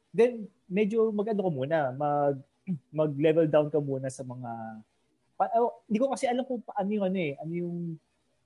then 0.09 0.49
medyo 0.65 1.13
mag-ano 1.13 1.45
ka 1.45 1.51
muna, 1.53 1.77
mag 1.93 2.41
mag-level 2.89 3.45
down 3.45 3.67
ka 3.69 3.77
muna 3.77 4.07
sa 4.07 4.23
mga 4.23 4.51
pa, 5.33 5.49
oh, 5.57 5.81
hindi 5.85 5.97
ko 5.97 6.11
kasi 6.11 6.25
alam 6.25 6.45
kung 6.45 6.61
paano 6.61 6.89
yung 6.89 7.05
ano 7.05 7.17
eh, 7.17 7.33
ano 7.37 7.53
yung 7.53 7.77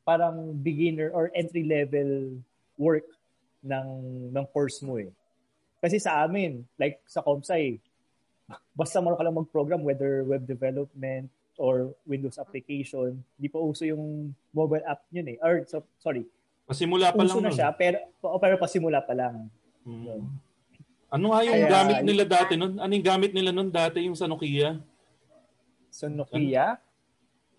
parang 0.01 0.55
beginner 0.55 1.11
or 1.11 1.27
entry 1.35 1.67
level 1.67 2.39
work 2.79 3.03
ng 3.59 3.87
ng 4.31 4.45
course 4.49 4.79
mo 4.79 4.95
eh. 4.95 5.11
Kasi 5.77 5.99
sa 5.99 6.23
amin, 6.23 6.63
like 6.75 6.97
sa 7.05 7.21
Comsci, 7.21 7.77
basta 8.71 8.97
marunong 8.97 9.19
ka 9.19 9.25
lang 9.27 9.37
mag-program 9.37 9.81
whether 9.83 10.23
web 10.23 10.47
development 10.47 11.27
or 11.57 11.91
Windows 12.05 12.37
application, 12.37 13.17
di 13.35 13.49
pa 13.49 13.57
uso 13.57 13.83
yung 13.83 14.31
mobile 14.53 14.85
app 14.85 15.03
yun 15.09 15.27
eh. 15.27 15.37
Or 15.41 15.65
so, 15.65 15.83
sorry, 15.97 16.23
Pasimula 16.63 17.11
pa 17.11 17.23
uso 17.23 17.37
lang 17.39 17.47
na 17.47 17.49
nun. 17.51 17.57
siya 17.57 17.69
pero 17.71 17.97
pero 18.39 18.55
pasimula 18.55 18.99
pa 18.99 19.13
lang. 19.13 19.47
Mm. 19.83 20.23
Ano 21.07 21.25
nga 21.31 21.39
yung 21.47 21.55
Kaya- 21.57 21.71
gamit 21.71 21.99
nila 22.03 22.23
dati 22.23 22.53
nun? 22.59 22.73
Ano 22.75 22.91
yung 22.91 23.07
gamit 23.07 23.31
nila 23.31 23.51
nun 23.51 23.71
dati 23.71 24.03
yung 24.03 24.15
sa 24.15 24.27
Nokia? 24.27 24.75
So 25.97 26.05
Nokia, 26.05 26.77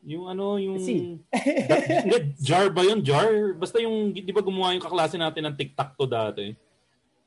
Yung 0.07 0.31
ano, 0.31 0.63
yung... 0.63 0.79
Si. 0.79 1.19
Da- 1.67 2.07
hindi, 2.07 2.39
jar 2.39 2.71
ba 2.71 2.87
yun? 2.87 3.03
Jar? 3.03 3.59
Basta 3.59 3.83
yung, 3.83 4.15
di 4.15 4.31
ba 4.31 4.47
gumawa 4.47 4.71
yung 4.79 4.87
kaklase 4.87 5.19
natin 5.19 5.51
ng 5.51 5.59
TikTok 5.59 5.99
to 5.99 6.07
dati? 6.07 6.55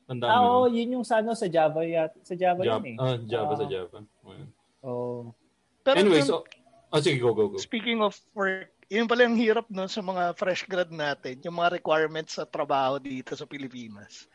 Tanda 0.08 0.32
ah, 0.32 0.40
oo, 0.40 0.72
yun? 0.72 0.88
yun 0.88 0.94
yung 0.96 1.04
sa 1.04 1.20
ano 1.20 1.36
sa 1.36 1.52
Java 1.52 1.84
yat, 1.84 2.16
sa 2.24 2.32
Java 2.32 2.64
Java, 2.64 2.80
yun 2.80 2.96
eh. 2.96 3.04
ah, 3.04 3.16
Java 3.28 3.52
sa 3.60 3.68
Ah, 3.68 3.70
Java. 3.70 3.98
Ayun. 4.24 4.48
Oh. 4.80 5.36
Pero 5.84 5.96
Anyway, 6.00 6.24
so... 6.24 6.48
Oh, 6.88 7.00
sige, 7.00 7.20
go, 7.20 7.36
go, 7.36 7.52
go. 7.52 7.60
Speaking 7.60 8.00
of 8.00 8.16
work, 8.32 8.72
yun 8.88 9.04
pala 9.04 9.28
yung 9.28 9.36
hirap 9.36 9.68
no 9.68 9.84
sa 9.84 10.00
mga 10.00 10.32
fresh 10.40 10.64
grad 10.64 10.92
natin, 10.92 11.44
yung 11.44 11.60
mga 11.60 11.76
requirements 11.76 12.40
sa 12.40 12.48
trabaho 12.48 12.96
dito 12.96 13.36
sa 13.36 13.44
Pilipinas. 13.44 14.28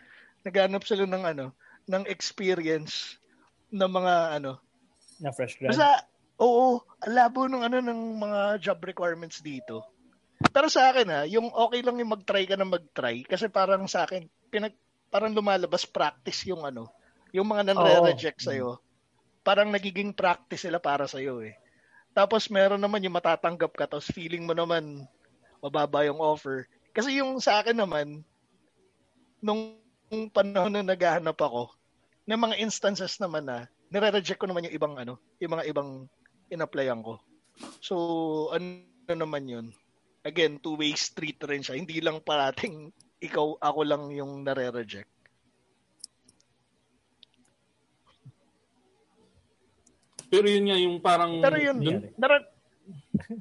Naghanap 0.45 0.85
sila 0.85 1.09
ng 1.09 1.25
ano, 1.25 1.45
ng 1.89 2.05
experience 2.05 3.17
ng 3.73 3.89
mga 3.89 4.41
ano. 4.41 4.61
na 5.17 5.33
fresh 5.33 5.57
grad. 5.57 5.73
Basta 5.73 6.05
oo, 6.37 6.81
ang 7.01 7.13
labo 7.13 7.45
ng 7.49 7.63
ano 7.65 7.77
ng 7.81 8.01
mga 8.17 8.39
job 8.61 8.79
requirements 8.85 9.41
dito. 9.41 9.85
Pero 10.53 10.69
sa 10.69 10.93
akin 10.93 11.07
ha, 11.09 11.21
yung 11.25 11.49
okay 11.49 11.81
lang 11.81 11.97
yung 11.97 12.13
mag-try 12.13 12.45
ka 12.45 12.53
na 12.53 12.65
mag-try 12.65 13.25
kasi 13.25 13.49
parang 13.49 13.89
sa 13.89 14.05
akin 14.05 14.29
pinag 14.53 14.77
parang 15.09 15.33
lumalabas 15.33 15.87
practice 15.87 16.45
yung 16.45 16.61
ano, 16.61 16.91
yung 17.33 17.47
mga 17.47 17.73
nanre-reject 17.73 18.43
sa'yo. 18.43 18.77
Parang 19.41 19.71
nagiging 19.71 20.11
practice 20.11 20.67
sila 20.67 20.77
para 20.77 21.07
sa'yo 21.07 21.41
eh. 21.41 21.55
Tapos 22.11 22.51
meron 22.51 22.81
naman 22.81 23.01
yung 23.01 23.15
matatanggap 23.15 23.71
ka, 23.73 23.85
tapos 23.87 24.11
feeling 24.11 24.43
mo 24.43 24.51
naman 24.51 25.07
mababa 25.63 26.03
yung 26.05 26.19
offer. 26.19 26.67
Kasi 26.91 27.21
yung 27.21 27.39
sa 27.39 27.63
akin 27.63 27.77
naman, 27.77 28.21
nung 29.39 29.79
panahon 30.33 30.73
na 30.73 30.83
naghahanap 30.83 31.37
ako, 31.39 31.71
ng 32.27 32.41
mga 32.41 32.55
instances 32.59 33.15
naman 33.23 33.47
na, 33.47 33.71
nire-reject 33.87 34.41
ko 34.41 34.49
naman 34.51 34.67
yung 34.67 34.75
ibang 34.75 34.95
ano, 34.99 35.15
yung 35.39 35.55
mga 35.55 35.65
ibang 35.71 36.11
in-applyan 36.51 37.03
ko. 37.03 37.19
So, 37.81 37.95
ano 38.53 38.87
naman 39.09 39.47
yun? 39.47 39.67
Again, 40.27 40.59
two-way 40.59 40.93
street 40.97 41.39
rin 41.47 41.63
siya. 41.63 41.79
Hindi 41.79 42.03
lang 42.03 42.19
parating 42.19 42.91
ikaw, 43.23 43.57
ako 43.57 43.81
lang 43.87 44.03
yung 44.13 44.43
nare-reject. 44.45 45.09
Pero 50.27 50.45
yun 50.51 50.67
nga 50.67 50.77
yung 50.77 50.97
parang... 50.99 51.39
Pero 51.39 51.55
yun, 51.55 51.77
dun, 51.79 51.99
nara- 52.19 52.51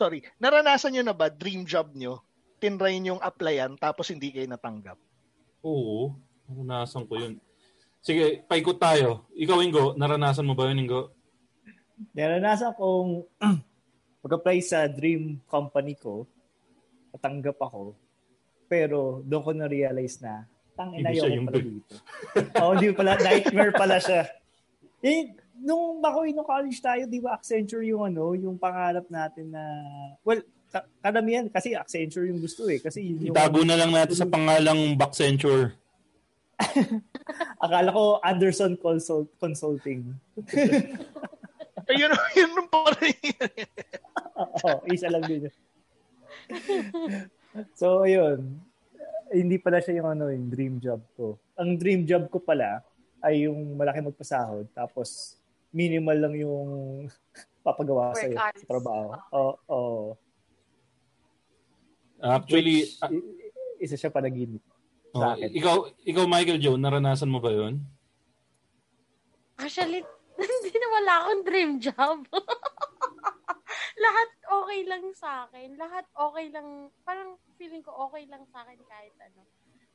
sorry, 0.00 0.22
naranasan 0.38 0.94
nyo 0.94 1.02
na 1.02 1.16
ba, 1.16 1.26
dream 1.26 1.66
job 1.66 1.90
nyo, 1.98 2.22
tinry 2.62 3.02
yung 3.02 3.18
applyan, 3.18 3.74
tapos 3.74 4.14
hindi 4.14 4.30
kayo 4.30 4.46
natanggap? 4.46 4.96
Oo, 5.66 6.14
naranasan 6.46 7.10
ko 7.10 7.18
yun. 7.18 7.34
Sige, 8.00 8.46
paikot 8.46 8.80
tayo. 8.80 9.28
Ikaw, 9.34 9.58
Ingo, 9.60 9.84
naranasan 9.98 10.46
mo 10.46 10.54
ba 10.54 10.70
yun, 10.70 10.86
Ingo? 10.86 11.12
Naranasan 12.16 12.74
kong 12.76 13.24
mag-apply 14.24 14.58
sa 14.60 14.84
dream 14.88 15.40
company 15.48 15.96
ko, 15.96 16.24
natanggap 17.12 17.56
ako, 17.60 17.96
pero 18.68 19.24
doon 19.24 19.42
ko 19.42 19.50
na-realize 19.56 20.20
na, 20.20 20.44
tang 20.76 20.94
ina 20.96 21.12
yung 21.12 21.48
pala 21.48 21.60
dito. 21.60 21.94
Oo, 22.60 22.72
di 22.78 22.88
pala, 22.94 23.12
nightmare 23.20 23.74
pala 23.74 23.96
siya. 24.00 24.28
Eh, 25.00 25.32
nung 25.60 26.00
bakoy 26.00 26.32
nung 26.32 26.48
college 26.48 26.80
tayo, 26.80 27.04
di 27.04 27.20
ba 27.20 27.36
Accenture 27.36 27.84
yung 27.84 28.08
ano, 28.08 28.32
yung 28.36 28.56
pangarap 28.56 29.04
natin 29.12 29.52
na, 29.52 29.64
well, 30.24 30.40
ka- 30.72 30.88
karamihan 31.04 31.48
kasi 31.48 31.76
Accenture 31.76 32.28
yung 32.28 32.40
gusto 32.40 32.68
eh. 32.68 32.80
Kasi 32.80 33.04
yun 33.04 33.28
yung, 33.28 33.34
Itago 33.36 33.60
na 33.64 33.76
lang 33.76 33.92
natin 33.92 34.16
sa 34.16 34.28
pangalang 34.34 34.96
Backcenture. 34.96 35.76
akala 37.56 37.88
ko 37.88 38.20
Anderson 38.20 38.76
Consult, 38.76 39.32
Consulting. 39.40 40.12
Ayun, 41.90 42.10
yun 42.38 42.50
yung 42.54 42.68
pa 42.70 42.90
rin. 43.02 43.18
Oo, 44.38 44.70
isa 44.88 45.10
lang 45.10 45.26
din 45.26 45.50
yun. 45.50 45.54
so, 47.74 48.06
ayun. 48.06 48.58
Hindi 49.30 49.58
pala 49.58 49.82
siya 49.82 49.98
yung 50.02 50.08
ano, 50.10 50.30
yung 50.30 50.46
dream 50.50 50.74
job 50.78 51.02
ko. 51.18 51.38
Ang 51.58 51.78
dream 51.78 52.06
job 52.06 52.30
ko 52.30 52.38
pala 52.38 52.82
ay 53.20 53.46
yung 53.50 53.76
malaki 53.76 54.00
magpasahod 54.00 54.64
tapos 54.72 55.36
minimal 55.70 56.16
lang 56.16 56.34
yung 56.40 56.68
papagawa 57.66 58.16
sa 58.16 58.26
sa 58.56 58.66
trabaho. 58.66 59.14
Oo. 59.34 59.54
oo. 59.68 60.02
Actually, 62.20 62.84
Which, 62.84 63.00
i- 63.00 63.28
isa 63.80 63.96
siya 63.96 64.12
panaginip 64.12 64.60
oh, 65.16 65.20
sa 65.24 65.32
akin. 65.36 65.48
ikaw, 65.56 65.76
ikaw, 66.04 66.24
Michael 66.28 66.60
Joe, 66.60 66.76
naranasan 66.76 67.32
mo 67.32 67.40
ba 67.40 67.48
yun? 67.48 67.80
Actually, 69.56 70.04
hindi 70.56 70.72
na 70.72 70.88
wala 70.88 71.12
akong 71.24 71.42
dream 71.44 71.72
job. 71.76 72.18
Lahat 74.04 74.30
okay 74.48 74.80
lang 74.88 75.04
sa 75.12 75.44
akin. 75.46 75.76
Lahat 75.76 76.08
okay 76.16 76.46
lang. 76.48 76.88
Parang 77.04 77.36
feeling 77.60 77.84
ko 77.84 77.92
okay 78.08 78.24
lang 78.24 78.48
sa 78.48 78.64
akin 78.64 78.80
kahit 78.88 79.14
ano. 79.20 79.44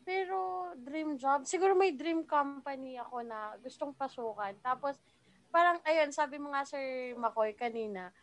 Pero 0.06 0.70
dream 0.78 1.18
job, 1.18 1.50
siguro 1.50 1.74
may 1.74 1.90
dream 1.98 2.22
company 2.30 3.02
ako 3.02 3.26
na 3.26 3.58
gustong 3.58 3.90
pasukan. 3.98 4.54
Tapos, 4.62 5.02
parang, 5.50 5.82
ayun, 5.82 6.14
sabi 6.14 6.38
mo 6.38 6.54
nga, 6.54 6.62
Sir 6.62 7.18
McCoy, 7.18 7.58
kanina, 7.58 8.14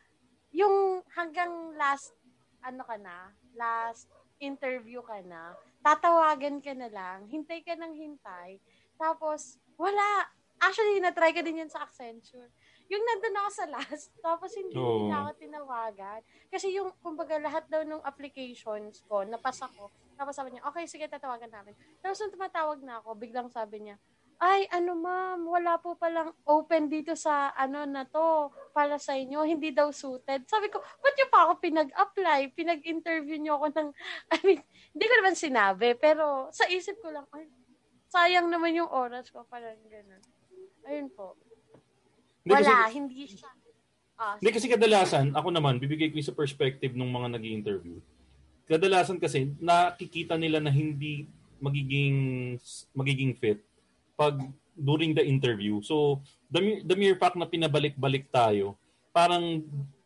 yung 0.55 1.03
hanggang 1.11 1.75
last, 1.75 2.14
ano 2.62 2.87
ka 2.87 2.95
na, 3.03 3.35
last 3.59 4.07
interview 4.39 5.03
ka 5.03 5.18
na, 5.27 5.59
tatawagan 5.83 6.62
ka 6.62 6.70
na 6.70 6.87
lang, 6.87 7.27
hintay 7.27 7.66
ka 7.66 7.75
ng 7.75 7.99
hintay, 7.99 8.62
tapos, 8.95 9.59
wala. 9.75 10.31
Actually, 10.63 11.03
na-try 11.03 11.35
ka 11.35 11.43
din 11.43 11.59
yan 11.59 11.71
sa 11.71 11.83
Accenture. 11.83 12.47
Yung 12.87 13.03
nandun 13.03 13.35
ako 13.43 13.51
sa 13.51 13.67
last, 13.67 14.15
tapos 14.27 14.55
hindi 14.55 14.79
Oo. 14.79 15.11
nila 15.11 15.27
ako 15.27 15.31
tinawagan. 15.43 16.21
Kasi 16.47 16.71
yung, 16.71 16.95
kumbaga, 17.03 17.35
lahat 17.43 17.67
daw 17.67 17.83
ng 17.83 17.99
applications 18.07 19.03
ko, 19.11 19.27
napasa 19.27 19.67
ko. 19.75 19.91
Tapos 20.15 20.39
sabi 20.39 20.55
niya, 20.55 20.63
okay, 20.71 20.87
sige, 20.87 21.11
tatawagan 21.11 21.51
namin. 21.51 21.75
Tapos 21.99 22.23
nung 22.23 22.31
tumatawag 22.31 22.79
na 22.87 23.03
ako, 23.03 23.19
biglang 23.19 23.51
sabi 23.51 23.83
niya, 23.83 23.99
ay, 24.43 24.67
ano 24.75 24.99
ma'am, 24.99 25.47
wala 25.47 25.79
po 25.79 25.95
palang 25.95 26.35
open 26.47 26.91
dito 26.91 27.15
sa 27.15 27.55
ano 27.55 27.87
na 27.87 28.03
to 28.03 28.51
para 28.75 28.99
sa 28.99 29.15
inyo, 29.15 29.47
hindi 29.47 29.71
daw 29.71 29.95
suited. 29.95 30.47
Sabi 30.51 30.67
ko, 30.67 30.83
ba't 30.83 31.15
niyo 31.15 31.27
pa 31.31 31.47
ako 31.47 31.63
pinag-apply? 31.63 32.51
Pinag-interview 32.51 33.39
niyo 33.39 33.63
ako 33.63 33.67
ng, 33.71 33.89
I 34.35 34.39
mean, 34.43 34.61
hindi 34.95 35.05
ko 35.07 35.15
naman 35.23 35.35
sinabi, 35.39 35.95
pero 35.95 36.51
sa 36.51 36.67
isip 36.67 36.99
ko 36.99 37.15
lang, 37.15 37.27
ay, 37.35 37.47
sayang 38.11 38.51
naman 38.51 38.75
yung 38.75 38.91
oras 38.91 39.31
ko, 39.31 39.47
parang 39.47 39.79
gano'n. 39.87 40.23
Ayun 40.87 41.09
po. 41.12 41.35
Hindi 42.43 42.53
kasi- 42.59 42.68
Wala, 42.68 42.91
hindi 42.91 43.22
siya. 43.26 43.51
Ah, 44.22 44.35
Hindi 44.39 44.51
kasi 44.55 44.66
kadalasan, 44.70 45.35
ako 45.35 45.49
naman, 45.51 45.83
bibigay 45.83 46.12
ko 46.14 46.22
sa 46.22 46.37
perspective 46.37 46.95
ng 46.95 47.11
mga 47.11 47.28
nag 47.35 47.45
interview 47.45 47.99
Kadalasan 48.70 49.18
kasi, 49.18 49.51
nakikita 49.59 50.39
nila 50.39 50.62
na 50.62 50.70
hindi 50.70 51.26
magiging 51.59 52.16
magiging 52.95 53.35
fit 53.39 53.59
pag 54.14 54.39
during 54.72 55.12
the 55.12 55.22
interview. 55.22 55.83
So, 55.83 56.22
the, 56.49 56.80
the 56.87 56.95
mere 56.95 57.18
fact 57.18 57.35
na 57.37 57.47
pinabalik-balik 57.47 58.30
tayo, 58.30 58.78
parang 59.12 59.62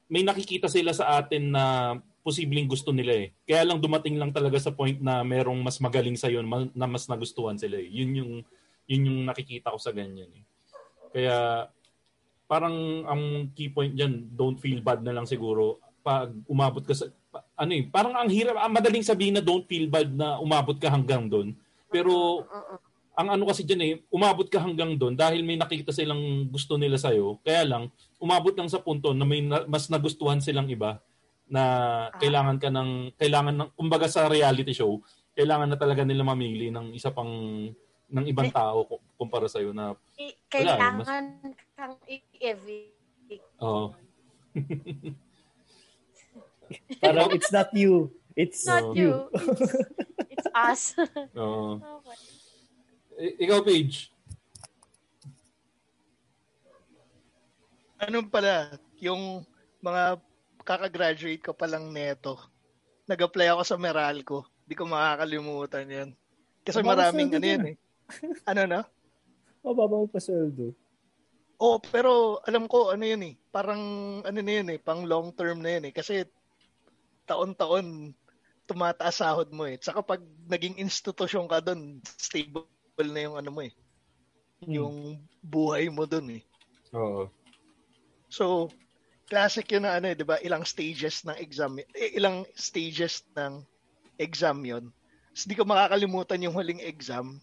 may 0.08 0.24
nakikita 0.24 0.66
sila 0.66 0.90
sa 0.90 1.20
atin 1.20 1.52
na 1.52 1.64
posibleng 2.26 2.66
gusto 2.66 2.90
nila 2.90 3.14
eh. 3.14 3.28
Kaya 3.46 3.62
lang 3.62 3.78
dumating 3.78 4.18
lang 4.18 4.34
talaga 4.34 4.58
sa 4.58 4.74
point 4.74 4.98
na 4.98 5.22
merong 5.22 5.62
mas 5.62 5.78
magaling 5.78 6.18
sa 6.18 6.26
ma- 6.42 6.72
na 6.74 6.86
mas 6.90 7.06
nagustuhan 7.06 7.54
sila 7.54 7.78
eh. 7.78 7.86
Yun 7.86 8.10
yung 8.18 8.32
yun 8.86 9.06
yung 9.06 9.18
nakikita 9.22 9.70
ko 9.70 9.78
sa 9.78 9.94
ganyan 9.94 10.30
eh. 10.34 10.42
Kaya 11.16 11.64
parang 12.44 12.76
ang 13.08 13.22
key 13.56 13.72
point 13.72 13.96
diyan, 13.96 14.36
don't 14.36 14.60
feel 14.60 14.84
bad 14.84 15.00
na 15.00 15.16
lang 15.16 15.24
siguro 15.24 15.80
pag 16.04 16.28
umabot 16.44 16.84
ka 16.84 16.92
sa 16.92 17.08
ano 17.56 17.72
eh, 17.72 17.88
parang 17.88 18.12
ang 18.12 18.28
hirap, 18.28 18.60
ang 18.60 18.72
madaling 18.76 19.00
sabihin 19.00 19.40
na 19.40 19.42
don't 19.42 19.64
feel 19.64 19.88
bad 19.88 20.12
na 20.12 20.36
umabot 20.36 20.76
ka 20.76 20.92
hanggang 20.92 21.24
doon. 21.26 21.56
Pero 21.88 22.44
ang 23.16 23.32
ano 23.32 23.48
kasi 23.48 23.64
diyan 23.64 23.80
eh, 23.80 23.92
umabot 24.12 24.44
ka 24.44 24.60
hanggang 24.60 24.92
doon 24.94 25.16
dahil 25.16 25.40
may 25.40 25.56
nakita 25.56 25.88
silang 25.88 26.46
gusto 26.52 26.76
nila 26.76 27.00
sa'yo. 27.00 27.40
Kaya 27.40 27.64
lang, 27.64 27.88
umabot 28.20 28.52
lang 28.52 28.68
sa 28.68 28.78
punto 28.78 29.16
na 29.16 29.24
may 29.24 29.40
na- 29.40 29.64
mas 29.64 29.88
nagustuhan 29.88 30.38
silang 30.38 30.68
iba 30.68 31.00
na 31.48 31.62
kailangan 32.20 32.60
ka 32.60 32.68
ng, 32.68 33.16
kailangan 33.16 33.54
ng, 33.56 33.70
kumbaga 33.72 34.04
sa 34.04 34.28
reality 34.28 34.76
show, 34.76 35.00
kailangan 35.32 35.72
na 35.72 35.78
talaga 35.80 36.04
nila 36.04 36.28
mamili 36.28 36.68
ng 36.68 36.92
isa 36.92 37.08
pang, 37.08 37.32
ng 38.06 38.24
ibang 38.28 38.52
tao 38.52 38.84
ku- 38.84 39.02
kumpara 39.16 39.48
sa'yo 39.48 39.72
na, 39.72 39.96
I- 40.16 40.22
Wala 40.22 40.32
eh, 40.32 40.34
kailangan 40.48 41.24
kang 41.76 41.96
i-evict. 42.08 43.44
oh, 43.60 43.92
Parang 46.98 47.30
it's 47.30 47.52
not 47.52 47.70
you. 47.76 48.10
It's 48.36 48.68
Not 48.68 48.92
Oo. 48.92 48.96
you. 48.96 49.12
It's, 50.28 50.44
it's 50.44 50.48
us. 50.52 50.82
oh. 51.40 51.80
okay. 51.80 52.20
I- 53.16 53.36
ikaw, 53.48 53.64
Paige. 53.64 54.12
ano 57.96 58.20
pala, 58.28 58.76
yung 59.00 59.40
mga 59.80 60.20
kakagraduate 60.68 61.40
ko 61.40 61.56
palang 61.56 61.88
neto, 61.88 62.36
nag-apply 63.08 63.48
ako 63.56 63.62
sa 63.64 63.80
Meralco. 63.80 64.44
Hindi 64.68 64.74
ko 64.76 64.84
makakalimutan 64.84 65.88
yan. 65.88 66.08
Kasi 66.60 66.84
maraming 66.84 67.32
ano 67.32 67.46
yan 67.46 67.64
eh. 67.72 67.76
Ano 68.44 68.62
na? 68.68 68.80
Mababa 69.66 69.98
mo 69.98 70.06
pa 70.06 70.22
sweldo. 70.22 70.70
Oh, 71.58 71.82
pero 71.82 72.38
alam 72.46 72.70
ko 72.70 72.94
ano 72.94 73.02
yun 73.02 73.26
eh. 73.26 73.34
Parang 73.50 73.82
ano 74.22 74.38
na 74.38 74.52
yun 74.62 74.70
eh, 74.70 74.78
pang 74.78 75.02
long 75.02 75.34
term 75.34 75.58
na 75.58 75.74
yun 75.74 75.90
eh. 75.90 75.92
Kasi 75.92 76.22
taon-taon 77.26 78.14
tumataas 78.70 79.18
sahod 79.18 79.50
mo 79.50 79.66
eh. 79.66 79.74
Tsaka 79.74 80.06
pag 80.06 80.22
naging 80.46 80.78
institusyon 80.78 81.50
ka 81.50 81.58
doon, 81.58 81.98
stable 82.14 82.70
na 83.10 83.26
yung 83.26 83.34
ano 83.34 83.50
mo 83.50 83.66
eh. 83.66 83.74
Yung 84.62 85.18
buhay 85.42 85.90
mo 85.90 86.06
doon 86.06 86.38
eh. 86.38 86.42
Oo. 86.94 87.26
So, 88.30 88.70
classic 89.26 89.66
yun 89.70 89.82
na 89.82 89.98
ano, 89.98 90.10
eh, 90.10 90.16
'di 90.18 90.26
ba? 90.26 90.38
Ilang 90.42 90.62
stages 90.62 91.26
ng 91.26 91.38
exam, 91.42 91.78
eh, 91.78 92.14
ilang 92.14 92.46
stages 92.54 93.26
ng 93.34 93.62
exam 94.18 94.62
'yon. 94.62 94.90
Hindi 95.34 95.54
ko 95.58 95.62
makakalimutan 95.66 96.42
yung 96.46 96.54
huling 96.54 96.82
exam. 96.82 97.42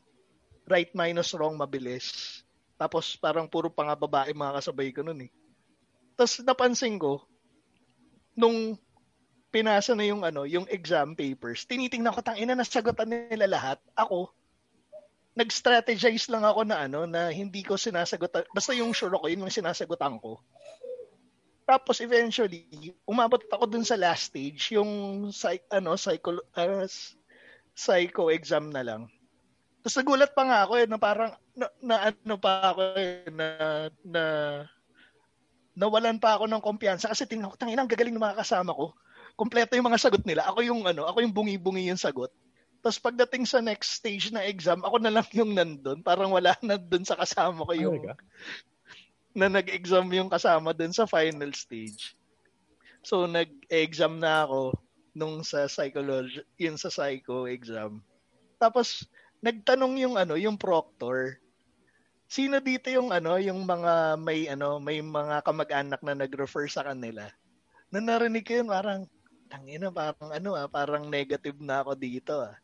Right 0.64 0.92
minus 0.96 1.36
wrong 1.36 1.60
mabilis. 1.60 2.40
Tapos 2.80 3.16
parang 3.20 3.48
puro 3.48 3.68
pa 3.68 3.88
nga 3.88 3.96
babae 3.96 4.32
mga 4.32 4.60
kasabay 4.60 4.90
ko 4.96 5.04
noon 5.04 5.28
eh. 5.28 5.32
Tapos 6.16 6.40
napansin 6.44 6.96
ko 7.00 7.24
nung 8.34 8.78
pinasa 9.54 9.94
na 9.94 10.08
yung 10.08 10.26
ano, 10.26 10.50
yung 10.50 10.66
exam 10.72 11.14
papers, 11.14 11.70
tinitingnan 11.70 12.14
ko 12.14 12.26
tang 12.26 12.40
ina 12.40 12.58
nasagutan 12.58 13.10
nila 13.10 13.46
lahat. 13.46 13.78
Ako 13.94 14.34
nag-strategize 15.34 16.30
lang 16.30 16.46
ako 16.46 16.62
na 16.66 16.86
ano 16.86 17.10
na 17.10 17.34
hindi 17.34 17.66
ko 17.66 17.74
sinasagot 17.74 18.54
basta 18.54 18.74
yung 18.78 18.94
sure 18.94 19.14
ako 19.14 19.26
yun 19.30 19.46
yung 19.46 19.54
sinasagutan 19.54 20.22
ko. 20.22 20.38
Tapos 21.64 22.04
eventually, 22.04 22.68
umabot 23.08 23.40
ako 23.48 23.66
dun 23.72 23.88
sa 23.88 23.96
last 23.96 24.36
stage, 24.36 24.76
yung 24.76 25.32
psych, 25.32 25.64
ano, 25.72 25.96
psycho, 25.96 26.44
uh, 26.60 26.84
psycho 27.72 28.28
exam 28.28 28.68
na 28.68 28.84
lang. 28.84 29.08
Tapos 29.84 30.00
nagulat 30.00 30.32
pa 30.32 30.44
nga 30.48 30.60
ako 30.64 30.74
eh, 30.80 30.88
na 30.88 30.98
parang, 30.98 31.32
na, 31.54 31.68
na 31.84 31.96
ano 32.08 32.36
pa 32.40 32.72
ako 32.72 32.82
eh, 32.96 33.28
na, 33.36 33.48
na, 34.08 34.24
nawalan 35.76 36.18
pa 36.24 36.40
ako 36.40 36.48
ng 36.48 36.64
kumpiyansa 36.64 37.12
kasi 37.12 37.28
tingnan 37.28 37.52
ko, 37.52 37.60
tangina, 37.60 37.84
ang 37.84 37.92
gagaling 37.92 38.16
ng 38.16 38.24
mga 38.24 38.40
kasama 38.40 38.72
ko. 38.72 38.96
Kompleto 39.36 39.76
yung 39.76 39.92
mga 39.92 40.00
sagot 40.00 40.24
nila. 40.24 40.48
Ako 40.48 40.64
yung 40.64 40.88
ano, 40.88 41.04
ako 41.04 41.20
yung 41.20 41.36
bungi-bungi 41.36 41.92
yung 41.92 42.00
sagot. 42.00 42.32
Tapos 42.80 43.00
pagdating 43.00 43.44
sa 43.44 43.60
next 43.60 44.00
stage 44.00 44.32
na 44.32 44.48
exam, 44.48 44.80
ako 44.88 45.04
na 45.04 45.12
lang 45.12 45.28
yung 45.36 45.52
nandun. 45.52 46.00
Parang 46.00 46.32
wala 46.32 46.56
na 46.64 46.80
dun 46.80 47.04
sa 47.04 47.20
kasama 47.20 47.68
ko 47.68 47.74
yung, 47.76 48.00
oh 48.00 48.16
na 49.34 49.50
nag-exam 49.50 50.06
yung 50.14 50.30
kasama 50.30 50.72
dun 50.72 50.94
sa 50.94 51.10
final 51.10 51.50
stage. 51.58 52.14
So 53.02 53.26
nag-exam 53.26 54.22
na 54.22 54.46
ako 54.46 54.78
nung 55.18 55.42
sa 55.42 55.66
psychology, 55.66 56.46
yun 56.58 56.78
sa 56.78 56.94
psycho 56.94 57.50
exam. 57.50 58.00
Tapos 58.62 59.10
nagtanong 59.44 60.00
yung 60.00 60.16
ano, 60.16 60.40
yung 60.40 60.56
proctor. 60.56 61.36
Sino 62.32 62.64
dito 62.64 62.88
yung 62.88 63.12
ano, 63.12 63.36
yung 63.38 63.68
mga 63.68 64.16
may 64.18 64.48
ano, 64.48 64.80
may 64.80 65.04
mga 65.04 65.44
kamag-anak 65.44 66.00
na 66.02 66.16
nag-refer 66.16 66.72
sa 66.72 66.88
kanila. 66.88 67.28
Na 67.92 68.00
narinig 68.00 68.48
ko 68.48 68.64
yun 68.64 68.72
parang 68.72 69.06
tangina 69.52 69.94
parang 69.94 70.34
ano 70.34 70.58
ah, 70.58 70.66
parang 70.66 71.12
negative 71.12 71.60
na 71.60 71.84
ako 71.84 71.92
dito 72.00 72.34
ah. 72.42 72.56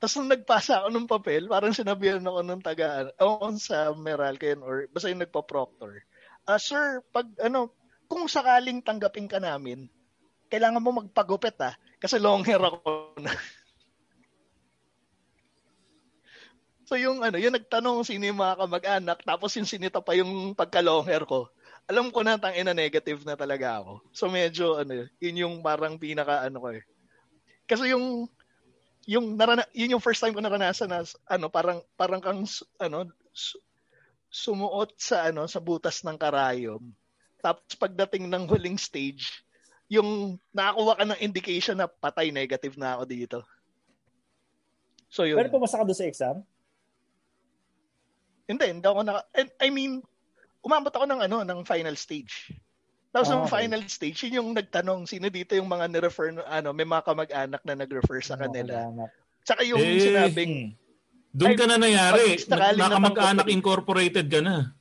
Tapos 0.00 0.18
nung 0.18 0.32
nagpasa 0.32 0.82
ako 0.82 0.88
ng 0.90 1.10
papel, 1.10 1.42
parang 1.46 1.70
sinabihan 1.70 2.24
ako 2.24 2.40
ng 2.42 2.62
taga, 2.64 3.06
o 3.22 3.38
sa 3.54 3.94
Meralco 3.94 4.42
yun, 4.42 4.58
or 4.66 4.90
basta 4.90 5.06
yung 5.06 5.22
nagpa-proctor. 5.22 6.02
Uh, 6.42 6.58
sir, 6.58 6.98
pag 7.14 7.30
ano, 7.38 7.70
kung 8.10 8.26
sakaling 8.26 8.82
tanggapin 8.82 9.30
ka 9.30 9.38
namin, 9.38 9.86
kailangan 10.50 10.82
mo 10.82 10.90
magpagupit 11.06 11.54
ah, 11.62 11.78
kasi 12.02 12.18
long 12.18 12.42
hair 12.42 12.58
ako 12.58 13.14
na. 13.22 13.30
So 16.84 16.98
yung 16.98 17.22
ano, 17.22 17.36
yung 17.38 17.54
nagtanong 17.54 18.02
sino 18.06 18.26
yung 18.26 18.40
mga 18.40 18.58
kamag-anak, 18.58 19.18
tapos 19.22 19.54
yung 19.58 19.68
sinita 19.68 20.02
pa 20.02 20.14
yung 20.18 20.54
pagka-long 20.54 21.06
ko. 21.26 21.48
Alam 21.90 22.14
ko 22.14 22.22
na 22.22 22.38
tang 22.38 22.54
ina 22.54 22.70
negative 22.70 23.26
na 23.26 23.34
talaga 23.34 23.82
ako. 23.82 24.02
So 24.14 24.30
medyo 24.30 24.78
ano, 24.78 25.06
yun 25.18 25.42
yung 25.42 25.54
parang 25.60 25.98
pinaka 25.98 26.46
ano 26.46 26.62
ko 26.62 26.68
eh. 26.74 26.82
Kasi 27.66 27.90
yung 27.90 28.30
yung 29.06 29.34
narana, 29.34 29.66
yun 29.74 29.98
yung 29.98 30.04
first 30.04 30.22
time 30.22 30.30
ko 30.30 30.38
naranasan 30.38 30.90
na 30.90 31.02
ano 31.26 31.50
parang 31.50 31.82
parang 31.98 32.22
kang 32.22 32.46
ano 32.78 33.10
sumuot 34.30 34.94
sa 34.96 35.28
ano 35.28 35.44
sa 35.50 35.58
butas 35.58 36.06
ng 36.06 36.14
karayom. 36.14 36.82
Tapos 37.42 37.74
pagdating 37.74 38.30
ng 38.30 38.46
huling 38.46 38.78
stage, 38.78 39.42
yung 39.90 40.38
nakakuha 40.54 41.02
ka 41.02 41.04
ng 41.04 41.20
indication 41.20 41.76
na 41.76 41.90
patay 41.90 42.30
negative 42.30 42.78
na 42.78 42.94
ako 42.94 43.04
dito. 43.04 43.38
So 45.12 45.28
yun. 45.28 45.36
Pero 45.36 45.52
pumasa 45.52 45.76
ka 45.76 45.84
doon 45.84 45.98
sa 45.98 46.08
exam? 46.08 46.36
Hindi, 48.52 48.66
hindi 48.68 48.84
ako 48.84 49.00
na 49.08 49.24
I 49.34 49.68
mean, 49.72 50.04
umabot 50.60 50.92
ako 50.92 51.08
ng 51.08 51.20
ano 51.24 51.42
ng 51.42 51.60
final 51.64 51.96
stage. 51.96 52.52
Tapos 53.12 53.28
oh, 53.28 53.44
okay. 53.44 53.68
final 53.68 53.84
stage, 53.92 54.24
yun 54.24 54.40
yung 54.40 54.50
nagtanong, 54.56 55.04
sino 55.04 55.28
dito 55.28 55.52
yung 55.52 55.68
mga 55.68 55.84
ni-refer, 55.92 56.32
ano, 56.48 56.72
may 56.72 56.88
mga 56.88 57.04
kamag-anak 57.04 57.60
na 57.60 57.76
nag-refer 57.76 58.24
sa 58.24 58.40
kanila. 58.40 58.88
Tsaka 59.44 59.60
yung 59.68 59.84
eh, 59.84 60.00
sinabing... 60.00 60.72
Doon 61.36 61.52
ka 61.52 61.68
na 61.68 61.76
nangyari. 61.76 62.40
Nakamag-anak 62.48 63.52
incorporated 63.52 64.32
ka 64.32 64.40
na. 64.40 64.72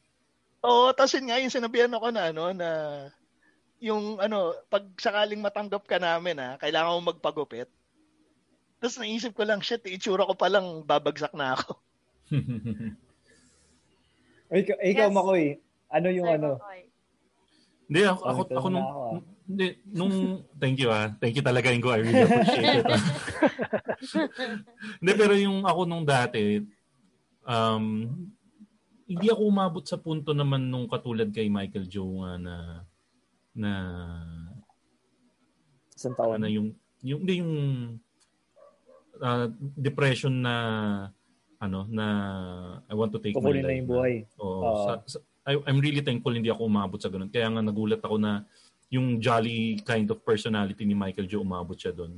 Oo, 0.63 0.95
tapos 0.95 1.11
yun 1.19 1.27
nga, 1.27 1.43
yung 1.43 1.51
sinabihan 1.51 1.91
ako 1.91 2.07
na, 2.15 2.31
ano, 2.31 2.55
na 2.55 2.69
yung, 3.83 4.15
ano, 4.23 4.55
pag 4.71 4.87
sakaling 4.95 5.43
matanggap 5.43 5.83
ka 5.83 5.99
namin, 5.99 6.39
ha, 6.39 6.55
kailangan 6.55 7.03
mo 7.03 7.11
magpagupit. 7.11 7.67
Tapos 8.79 8.95
naisip 8.95 9.35
ko 9.35 9.43
lang, 9.43 9.59
shit, 9.59 9.83
itsura 9.91 10.23
ko 10.23 10.39
palang 10.39 10.87
babagsak 10.87 11.35
na 11.35 11.59
ako. 11.59 11.75
ikaw, 14.51 14.77
ikaw 14.83 15.07
yes. 15.07 15.15
Makoy, 15.15 15.43
ano 15.91 16.07
yung 16.11 16.27
Sorry, 16.27 16.39
ano? 16.39 16.51
Makoy 16.59 16.81
hindi, 17.91 18.07
ako, 18.07 18.21
ako, 18.23 18.41
ako 18.55 18.67
nung, 18.71 18.87
ako, 18.87 19.03
hindi, 19.51 19.67
nung, 19.91 20.15
thank 20.55 20.79
you 20.79 20.87
ah. 20.87 21.11
Thank 21.19 21.35
you 21.35 21.43
talaga, 21.43 21.75
Ingo. 21.75 21.91
I 21.91 21.99
really 21.99 22.23
appreciate 22.23 22.79
it. 22.79 22.87
Ah. 22.87 23.03
hindi, 25.03 25.11
pero 25.19 25.35
yung 25.35 25.67
ako 25.67 25.81
nung 25.83 26.07
dati, 26.07 26.63
um, 27.43 28.07
hindi 29.11 29.27
ako 29.27 29.41
umabot 29.43 29.83
sa 29.83 29.99
punto 29.99 30.31
naman 30.31 30.71
nung 30.71 30.87
katulad 30.87 31.27
kay 31.35 31.51
Michael 31.51 31.83
Joe 31.91 32.23
nga 32.23 32.39
na, 32.39 32.55
na, 33.51 33.71
isang 35.91 36.15
taon 36.15 36.39
na 36.39 36.47
yung, 36.47 36.71
yung, 37.03 37.19
hindi 37.27 37.43
yung, 37.43 37.55
uh, 39.19 39.51
depression 39.75 40.31
na, 40.31 40.55
ano, 41.61 41.85
na 41.85 42.05
I 42.89 42.93
want 42.97 43.13
to 43.13 43.21
take 43.21 43.37
Kukunin 43.37 43.61
my 43.61 43.69
life. 43.69 43.69
na 43.69 43.77
yung 43.77 43.89
buhay. 43.89 44.13
Oo. 44.41 44.61
Uh, 44.65 44.77
sa, 44.81 44.91
sa, 45.05 45.17
I, 45.45 45.57
I'm 45.69 45.77
really 45.77 46.01
thankful 46.01 46.33
hindi 46.33 46.49
ako 46.49 46.65
umabot 46.65 46.97
sa 46.97 47.09
ganun. 47.13 47.29
Kaya 47.29 47.53
nga 47.53 47.61
nagulat 47.61 48.01
ako 48.01 48.17
na 48.17 48.45
yung 48.89 49.21
jolly 49.21 49.79
kind 49.85 50.09
of 50.09 50.25
personality 50.25 50.83
ni 50.83 50.97
Michael 50.97 51.29
Joe 51.29 51.45
umabot 51.45 51.77
siya 51.77 51.93
doon. 51.93 52.17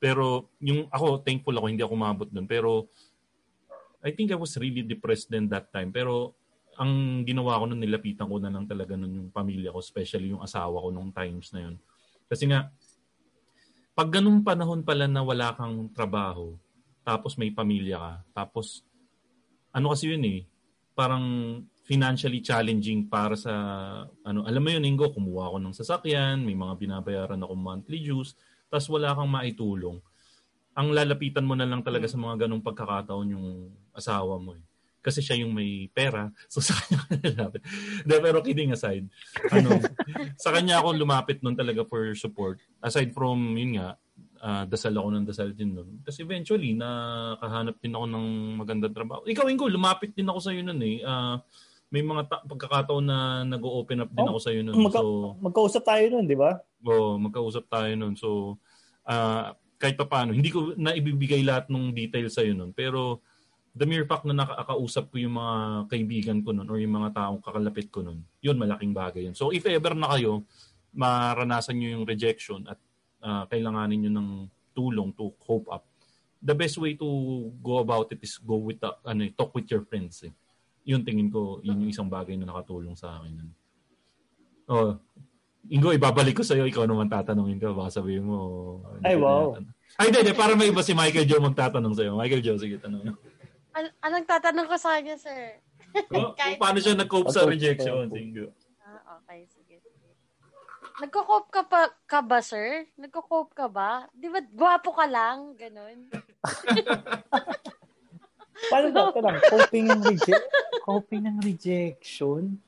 Pero 0.00 0.50
yung 0.58 0.88
ako 0.88 1.20
thankful 1.22 1.54
ako 1.54 1.66
hindi 1.68 1.84
ako 1.84 1.94
umabot 1.94 2.28
doon. 2.32 2.48
Pero 2.48 2.88
I 4.02 4.10
think 4.10 4.34
I 4.34 4.38
was 4.40 4.56
really 4.58 4.82
depressed 4.82 5.30
then 5.30 5.46
that 5.52 5.70
time. 5.70 5.92
Pero 5.94 6.34
ang 6.80 7.22
ginawa 7.22 7.60
ko 7.60 7.68
noon 7.68 7.84
nilapitan 7.84 8.26
ko 8.26 8.40
na 8.40 8.48
lang 8.48 8.64
talaga 8.64 8.96
noon 8.96 9.14
yung 9.20 9.30
pamilya 9.30 9.70
ko, 9.70 9.78
especially 9.78 10.32
yung 10.32 10.42
asawa 10.42 10.80
ko 10.80 10.88
nung 10.88 11.12
times 11.12 11.52
na 11.52 11.70
yun. 11.70 11.76
Kasi 12.26 12.48
nga 12.48 12.72
pag 13.92 14.08
ganung 14.08 14.40
panahon 14.40 14.80
pala 14.80 15.04
na 15.04 15.20
wala 15.20 15.52
kang 15.52 15.92
trabaho, 15.92 16.56
tapos 17.02 17.34
may 17.38 17.50
pamilya 17.50 17.98
ka, 17.98 18.12
tapos 18.42 18.86
ano 19.74 19.90
kasi 19.90 20.12
yun 20.12 20.24
eh, 20.26 20.40
parang 20.92 21.24
financially 21.82 22.38
challenging 22.44 23.10
para 23.10 23.34
sa 23.34 23.52
ano 24.22 24.46
alam 24.46 24.62
mo 24.62 24.70
yun 24.70 24.86
Ingo 24.86 25.10
kumuha 25.10 25.50
ako 25.50 25.58
ng 25.58 25.74
sasakyan 25.74 26.38
may 26.46 26.54
mga 26.54 26.78
binabayaran 26.78 27.42
ako 27.42 27.54
monthly 27.58 27.98
dues 27.98 28.38
tapos 28.72 28.88
wala 28.88 29.12
kang 29.12 29.28
maitulong. 29.28 30.00
Ang 30.72 30.96
lalapitan 30.96 31.44
mo 31.44 31.52
na 31.52 31.68
lang 31.68 31.84
talaga 31.84 32.08
sa 32.08 32.16
mga 32.16 32.48
ganong 32.48 32.64
pagkakataon 32.64 33.36
yung 33.36 33.48
asawa 33.92 34.40
mo 34.40 34.56
eh. 34.56 34.64
kasi 35.02 35.18
siya 35.18 35.42
yung 35.42 35.52
may 35.52 35.90
pera. 35.92 36.30
So 36.52 36.64
sa 36.64 36.78
kanya 36.78 37.04
lumapit 37.20 37.60
De, 38.06 38.14
pero 38.22 38.38
kidding 38.40 38.72
aside 38.72 39.10
ano 39.50 39.76
sa 40.44 40.54
kanya 40.54 40.80
ako 40.80 40.96
lumapit 40.96 41.42
noon 41.42 41.58
talaga 41.58 41.84
for 41.84 42.14
support. 42.16 42.62
Aside 42.80 43.12
from 43.12 43.58
yun 43.58 43.76
nga 43.76 44.00
uh, 44.42 44.64
dasal 44.66 44.92
ako 44.98 45.08
ng 45.14 45.24
dasal 45.24 45.48
din 45.54 45.78
noon 45.78 46.02
kasi 46.02 46.26
eventually 46.26 46.74
nakahanap 46.74 47.78
din 47.78 47.94
ako 47.94 48.06
ng 48.10 48.26
magandang 48.58 48.94
trabaho 48.94 49.22
ikaw 49.24 49.46
Ingo 49.46 49.70
lumapit 49.70 50.12
din 50.12 50.26
ako 50.26 50.38
sa 50.42 50.50
iyo 50.50 50.66
noon 50.66 50.82
eh 50.82 50.98
uh, 51.06 51.38
may 51.92 52.00
mga 52.00 52.22
ta- 52.24 52.44
pagkakataon 52.48 53.04
na 53.04 53.18
nag-open 53.44 54.08
up 54.08 54.10
din 54.10 54.24
oh, 54.24 54.30
ako 54.32 54.40
sa 54.40 54.48
iyo 54.48 54.64
noon. 54.64 54.80
Magka- 54.80 55.04
so 55.04 55.36
magkausap 55.44 55.84
tayo 55.84 56.04
noon, 56.08 56.24
di 56.24 56.32
ba? 56.40 56.56
Oo, 56.88 56.96
oh, 56.96 57.14
magkausap 57.20 57.68
tayo 57.68 57.92
noon. 57.92 58.16
So 58.16 58.56
uh, 59.04 59.52
kahit 59.76 60.00
pa 60.00 60.08
paano, 60.08 60.32
hindi 60.32 60.48
ko 60.48 60.72
na 60.80 60.96
ibibigay 60.96 61.44
lahat 61.44 61.68
ng 61.68 61.92
details 61.92 62.32
sa 62.32 62.40
iyo 62.40 62.56
noon, 62.56 62.72
pero 62.72 63.20
the 63.76 63.84
mere 63.84 64.08
fact 64.08 64.24
na 64.24 64.32
nakakausap 64.32 65.12
ko 65.12 65.20
yung 65.20 65.36
mga 65.36 65.56
kaibigan 65.92 66.38
ko 66.40 66.56
noon 66.56 66.68
or 66.72 66.80
yung 66.80 66.96
mga 66.96 67.12
taong 67.12 67.44
kakalapit 67.44 67.92
ko 67.92 68.00
noon, 68.00 68.24
yun 68.40 68.56
malaking 68.56 68.96
bagay 68.96 69.28
yun. 69.28 69.36
So 69.36 69.52
if 69.52 69.68
ever 69.68 69.92
na 69.92 70.16
kayo 70.16 70.48
maranasan 70.96 71.76
niyo 71.76 72.00
yung 72.00 72.08
rejection 72.08 72.64
at 72.68 72.80
uh, 73.22 73.46
kailanganin 73.48 74.04
niyo 74.04 74.12
ng 74.12 74.28
tulong 74.76 75.14
to 75.16 75.32
cope 75.40 75.70
up, 75.70 75.86
the 76.42 76.52
best 76.52 76.76
way 76.76 76.98
to 76.98 77.06
go 77.62 77.78
about 77.78 78.10
it 78.10 78.20
is 78.20 78.36
go 78.42 78.58
with 78.58 78.82
the, 78.82 78.90
ano, 79.06 79.24
talk 79.32 79.54
with 79.54 79.70
your 79.70 79.86
friends. 79.86 80.26
Eh 80.26 80.34
yun 80.82 81.06
tingin 81.06 81.30
ko, 81.30 81.62
yun 81.62 81.78
yung 81.78 81.92
isang 81.94 82.10
bagay 82.10 82.34
na 82.34 82.50
nakatulong 82.50 82.98
sa 82.98 83.22
akin. 83.22 83.50
Oh, 84.66 84.98
Ingo, 85.70 85.94
ibabalik 85.94 86.34
ko 86.34 86.42
sa 86.42 86.58
iyo, 86.58 86.66
ikaw 86.66 86.82
naman 86.90 87.06
tatanungin 87.06 87.62
ka, 87.62 87.70
baka 87.70 88.02
sabihin 88.02 88.26
mo. 88.26 88.82
Ay, 89.06 89.14
wow. 89.14 89.54
Ay, 89.94 90.10
hindi, 90.10 90.26
hindi, 90.26 90.34
para 90.34 90.58
may 90.58 90.74
iba 90.74 90.82
si 90.82 90.90
Michael 90.90 91.22
Joe 91.22 91.38
magtatanong 91.38 91.94
sa 91.94 92.02
iyo. 92.02 92.18
Michael 92.18 92.42
Joe, 92.42 92.58
sige, 92.58 92.82
tanong. 92.82 93.14
An- 93.78 93.94
anong 94.02 94.26
tatanong 94.26 94.66
ko 94.66 94.74
sa 94.74 94.98
kanya, 94.98 95.14
sir? 95.14 95.62
kung, 96.10 96.34
kung 96.34 96.58
paano 96.58 96.82
siya 96.82 96.98
nag-cope 96.98 97.30
sa 97.30 97.46
rejection, 97.46 98.10
Ingo. 98.10 98.50
Ah, 98.82 99.22
okay, 99.22 99.46
sige. 99.46 99.61
Nagko-cope 101.00 101.48
ka 101.48 101.62
pa 101.64 101.88
ka 102.04 102.20
ba, 102.20 102.44
sir? 102.44 102.84
Nagko-cope 103.00 103.56
ka 103.56 103.66
ba? 103.70 104.04
Di 104.12 104.28
ba, 104.28 104.44
gwapo 104.44 104.92
ka 104.92 105.08
lang? 105.08 105.56
Ganon. 105.56 106.08
Paano 108.70 108.86
ba? 108.92 109.08
Lang, 109.16 109.40
coping 109.48 109.84
ng, 109.88 110.02
reje- 110.04 110.48
coping 110.84 111.22
ng 111.24 111.38
rejection. 111.40 112.60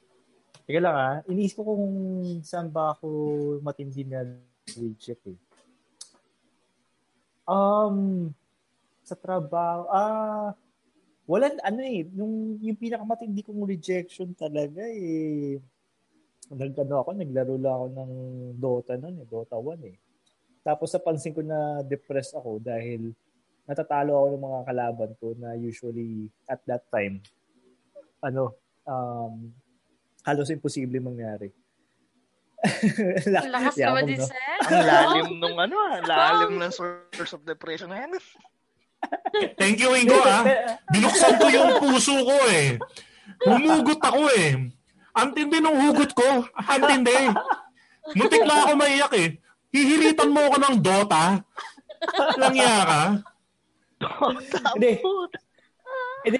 Teka 0.65 0.81
lang 0.81 0.97
ah, 0.97 1.17
iniisip 1.29 1.61
ko 1.61 1.77
kung 1.77 1.97
saan 2.41 2.73
ba 2.73 2.97
ako 2.97 3.09
matindi 3.61 4.09
na 4.09 4.25
reject 4.73 5.29
eh. 5.29 5.39
Um, 7.45 8.33
sa 9.05 9.13
trabaho, 9.13 9.85
ah, 9.93 10.57
wala, 11.29 11.53
ano 11.61 11.81
eh, 11.85 12.09
nung, 12.09 12.57
yung 12.65 12.81
pinakamatindi 12.81 13.45
kong 13.45 13.69
rejection 13.69 14.33
talaga 14.33 14.81
eh, 14.89 15.61
nagano 16.53 17.01
ako, 17.01 17.11
naglaro 17.17 17.55
lang 17.57 17.75
ako 17.75 17.87
ng 17.95 18.13
Dota 18.61 18.93
noon 19.01 19.17
eh, 19.23 19.27
Dota 19.29 19.57
1 19.57 19.91
eh. 19.91 19.97
Tapos 20.65 20.89
napansin 20.93 21.37
ko 21.37 21.41
na 21.45 21.81
depressed 21.85 22.37
ako 22.37 22.61
dahil 22.61 23.13
natatalo 23.65 24.13
ako 24.13 24.27
ng 24.33 24.45
mga 24.45 24.61
kalaban 24.69 25.11
ko 25.17 25.27
na 25.37 25.57
usually 25.57 26.29
at 26.49 26.61
that 26.69 26.85
time, 26.93 27.21
ano, 28.21 28.57
um, 28.85 29.53
halos 30.25 30.53
imposible 30.53 31.01
mangyari. 31.01 31.53
Ang 33.29 33.53
lakas 33.53 33.77
Yeah, 33.77 33.93
naman 33.93 34.09
din, 34.09 34.21
no? 34.21 34.29
sir. 34.29 34.41
Ang 34.73 34.85
lalim 34.89 35.29
nung 35.45 35.59
ano, 35.61 35.77
ang 35.77 36.05
lalim 36.09 36.57
ng 36.57 36.73
source 36.73 37.37
of 37.37 37.45
depression 37.45 37.93
na 37.93 38.09
yan. 38.09 38.17
Thank 39.61 39.85
you, 39.85 39.93
Ingo, 39.93 40.17
ah. 40.25 40.41
Binuksan 40.97 41.37
ko 41.37 41.47
yung 41.53 41.77
puso 41.77 42.17
ko, 42.25 42.37
eh. 42.49 42.81
Humugot 43.45 44.01
ako, 44.01 44.33
eh. 44.33 44.73
Ang 45.15 45.29
tindi 45.31 45.59
ng 45.63 45.79
hugot 45.79 46.11
ko. 46.13 46.43
Ang 46.59 46.83
tindi. 46.91 47.19
Muntik 48.19 48.45
lang 48.45 48.61
ako 48.67 48.73
maiyak, 48.75 49.15
eh. 49.17 49.29
Hihiritan 49.75 50.31
mo 50.35 50.47
ako 50.51 50.57
ng 50.59 50.77
Dota. 50.83 51.39
Langya 52.39 52.75
ka. 52.85 53.03
Hindi. 54.75 54.93
Hindi, 56.25 56.39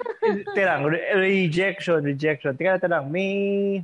tira 0.57 0.81
rejection, 1.15 2.01
rejection. 2.01 2.57
Teka, 2.57 2.81
teka 2.81 2.89
lang, 2.89 3.09
may... 3.09 3.81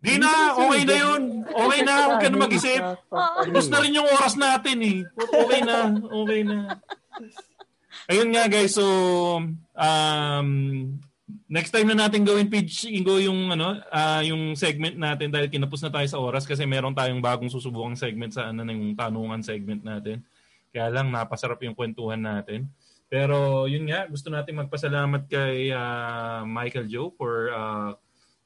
Di 0.00 0.16
na, 0.16 0.56
okay 0.56 0.88
na 0.88 0.96
yun. 0.96 1.44
Okay 1.44 1.80
na, 1.84 1.94
huwag 2.08 2.20
ka 2.24 2.28
na 2.32 2.38
mag-isip. 2.40 2.80
Tapos 3.12 3.68
na 3.68 3.78
rin 3.84 3.98
yung 4.00 4.08
oras 4.08 4.32
natin, 4.40 4.76
eh. 4.80 4.98
Okay 5.12 5.60
na, 5.60 5.92
okay 5.92 6.40
na. 6.40 6.80
Ayun 8.08 8.32
nga, 8.32 8.48
guys. 8.48 8.72
So, 8.80 8.86
um, 9.76 10.48
next 11.50 11.74
time 11.74 11.90
na 11.90 12.06
natin 12.06 12.22
gawin, 12.22 12.46
Pidge, 12.46 12.86
Ingo, 12.86 13.18
yung, 13.18 13.50
ano, 13.50 13.82
ah, 13.90 14.22
yung 14.22 14.54
segment 14.54 14.94
natin 14.94 15.34
dahil 15.34 15.50
kinapos 15.50 15.82
na 15.82 15.90
tayo 15.90 16.06
sa 16.06 16.22
oras 16.22 16.46
kasi 16.46 16.62
meron 16.62 16.94
tayong 16.94 17.18
bagong 17.18 17.50
susubukang 17.50 17.98
segment 17.98 18.30
sa 18.30 18.54
ano, 18.54 18.62
yung 18.70 18.94
tanungan 18.94 19.42
segment 19.42 19.82
natin. 19.82 20.22
Kaya 20.70 20.86
lang, 20.94 21.10
napasarap 21.10 21.58
yung 21.66 21.74
kwentuhan 21.74 22.22
natin. 22.22 22.70
Pero 23.10 23.66
yun 23.66 23.90
nga, 23.90 24.06
gusto 24.06 24.30
natin 24.30 24.62
magpasalamat 24.62 25.26
kay 25.26 25.74
ah, 25.74 26.46
Michael 26.46 26.86
Joe 26.86 27.10
for 27.18 27.50
ah, 27.50 27.98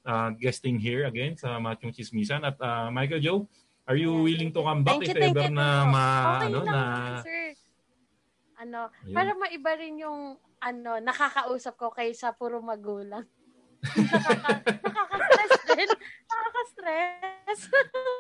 ah, 0.09 0.33
guesting 0.33 0.81
here 0.81 1.05
again 1.05 1.37
sa 1.37 1.61
Matyong 1.61 1.93
Chismisan. 1.93 2.41
At 2.41 2.57
ah, 2.65 2.89
Michael 2.89 3.21
Joe, 3.21 3.45
are 3.85 4.01
you 4.01 4.25
willing 4.25 4.49
to 4.57 4.65
come 4.65 4.81
back 4.81 5.05
Thank 5.05 5.13
you, 5.13 5.13
if 5.13 5.21
thank 5.21 5.37
ever 5.37 5.53
you. 5.53 5.57
na 5.61 5.69
you. 5.69 5.93
ma, 5.93 6.07
ano, 6.41 6.59
na, 6.65 6.81
sir. 7.21 7.34
Ano, 8.65 8.89
Ayun. 9.05 9.13
para 9.13 9.31
maiba 9.37 9.73
rin 9.77 10.01
yung 10.01 10.41
ano, 10.65 10.93
nakakausap 11.05 11.77
ko 11.77 11.93
kaysa 11.93 12.33
puro 12.33 12.65
magulang. 12.65 13.29
Nakaka, 13.85 14.81
nakaka-stress 14.81 15.53
din. 15.77 15.89
Nakaka-stress. 16.25 17.61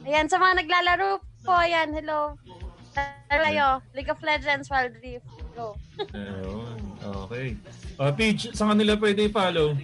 ayan. 0.06 0.30
Sa 0.30 0.38
mga 0.38 0.62
naglalaro 0.62 1.18
po, 1.42 1.50
ayan. 1.50 1.90
Hello. 1.90 2.38
Kayo. 3.28 3.82
League 3.94 4.10
of 4.10 4.20
Legends, 4.22 4.68
Wild 4.70 4.96
Rift. 5.02 5.26
Go. 5.54 5.76
Ayun. 6.14 6.78
Okay. 7.02 7.56
Uh, 7.98 8.12
Page, 8.12 8.52
saan 8.54 8.76
kanila 8.76 8.94
pwede 8.98 9.26
i-follow? 9.26 9.74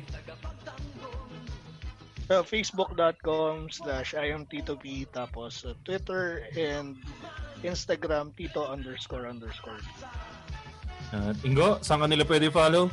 So, 2.24 2.40
facebook.com 2.40 3.68
slash 3.68 4.16
imtitob 4.16 4.80
tapos 5.12 5.66
uh, 5.68 5.76
Twitter 5.84 6.48
and 6.56 6.96
Instagram 7.60 8.32
tito 8.32 8.64
underscore 8.64 9.28
underscore. 9.28 9.80
At 11.12 11.36
Ingo, 11.44 11.80
saan 11.84 12.04
kanila 12.04 12.24
pwede 12.24 12.48
i-follow? 12.48 12.88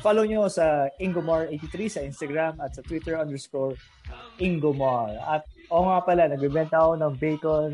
Follow 0.00 0.24
nyo 0.24 0.48
sa 0.48 0.88
Ingomar83 0.98 1.74
sa 1.90 2.00
Instagram 2.00 2.56
at 2.62 2.72
sa 2.72 2.82
Twitter 2.82 3.18
underscore 3.18 3.76
Ingomar. 4.40 5.12
At 5.28 5.44
o 5.68 5.84
nga 5.88 5.98
pala, 6.00 6.28
nagbebenta 6.32 6.80
ako 6.80 6.94
ng 7.00 7.14
bacon, 7.20 7.70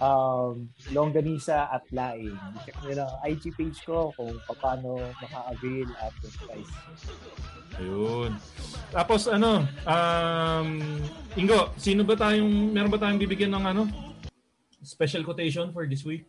um, 0.00 0.68
longganisa 0.92 1.68
at 1.72 1.84
laing. 1.92 2.36
Check 2.64 2.76
nyo 2.84 2.92
lang 3.02 3.08
ang 3.08 3.20
IG 3.24 3.44
page 3.56 3.78
ko 3.84 4.12
kung 4.16 4.36
paano 4.60 5.00
maka-avail 5.20 5.88
at 6.00 6.12
the 6.20 6.30
price. 6.44 6.72
Ayun. 7.76 8.30
Tapos 8.92 9.28
ano, 9.28 9.64
um, 9.84 10.68
Ingo, 11.36 11.72
sino 11.76 12.04
ba 12.04 12.16
tayong, 12.16 12.72
meron 12.72 12.92
ba 12.92 13.00
tayong 13.00 13.20
bibigyan 13.20 13.52
ng 13.52 13.64
ano? 13.64 13.82
Special 14.80 15.26
quotation 15.26 15.72
for 15.74 15.84
this 15.84 16.06
week? 16.06 16.24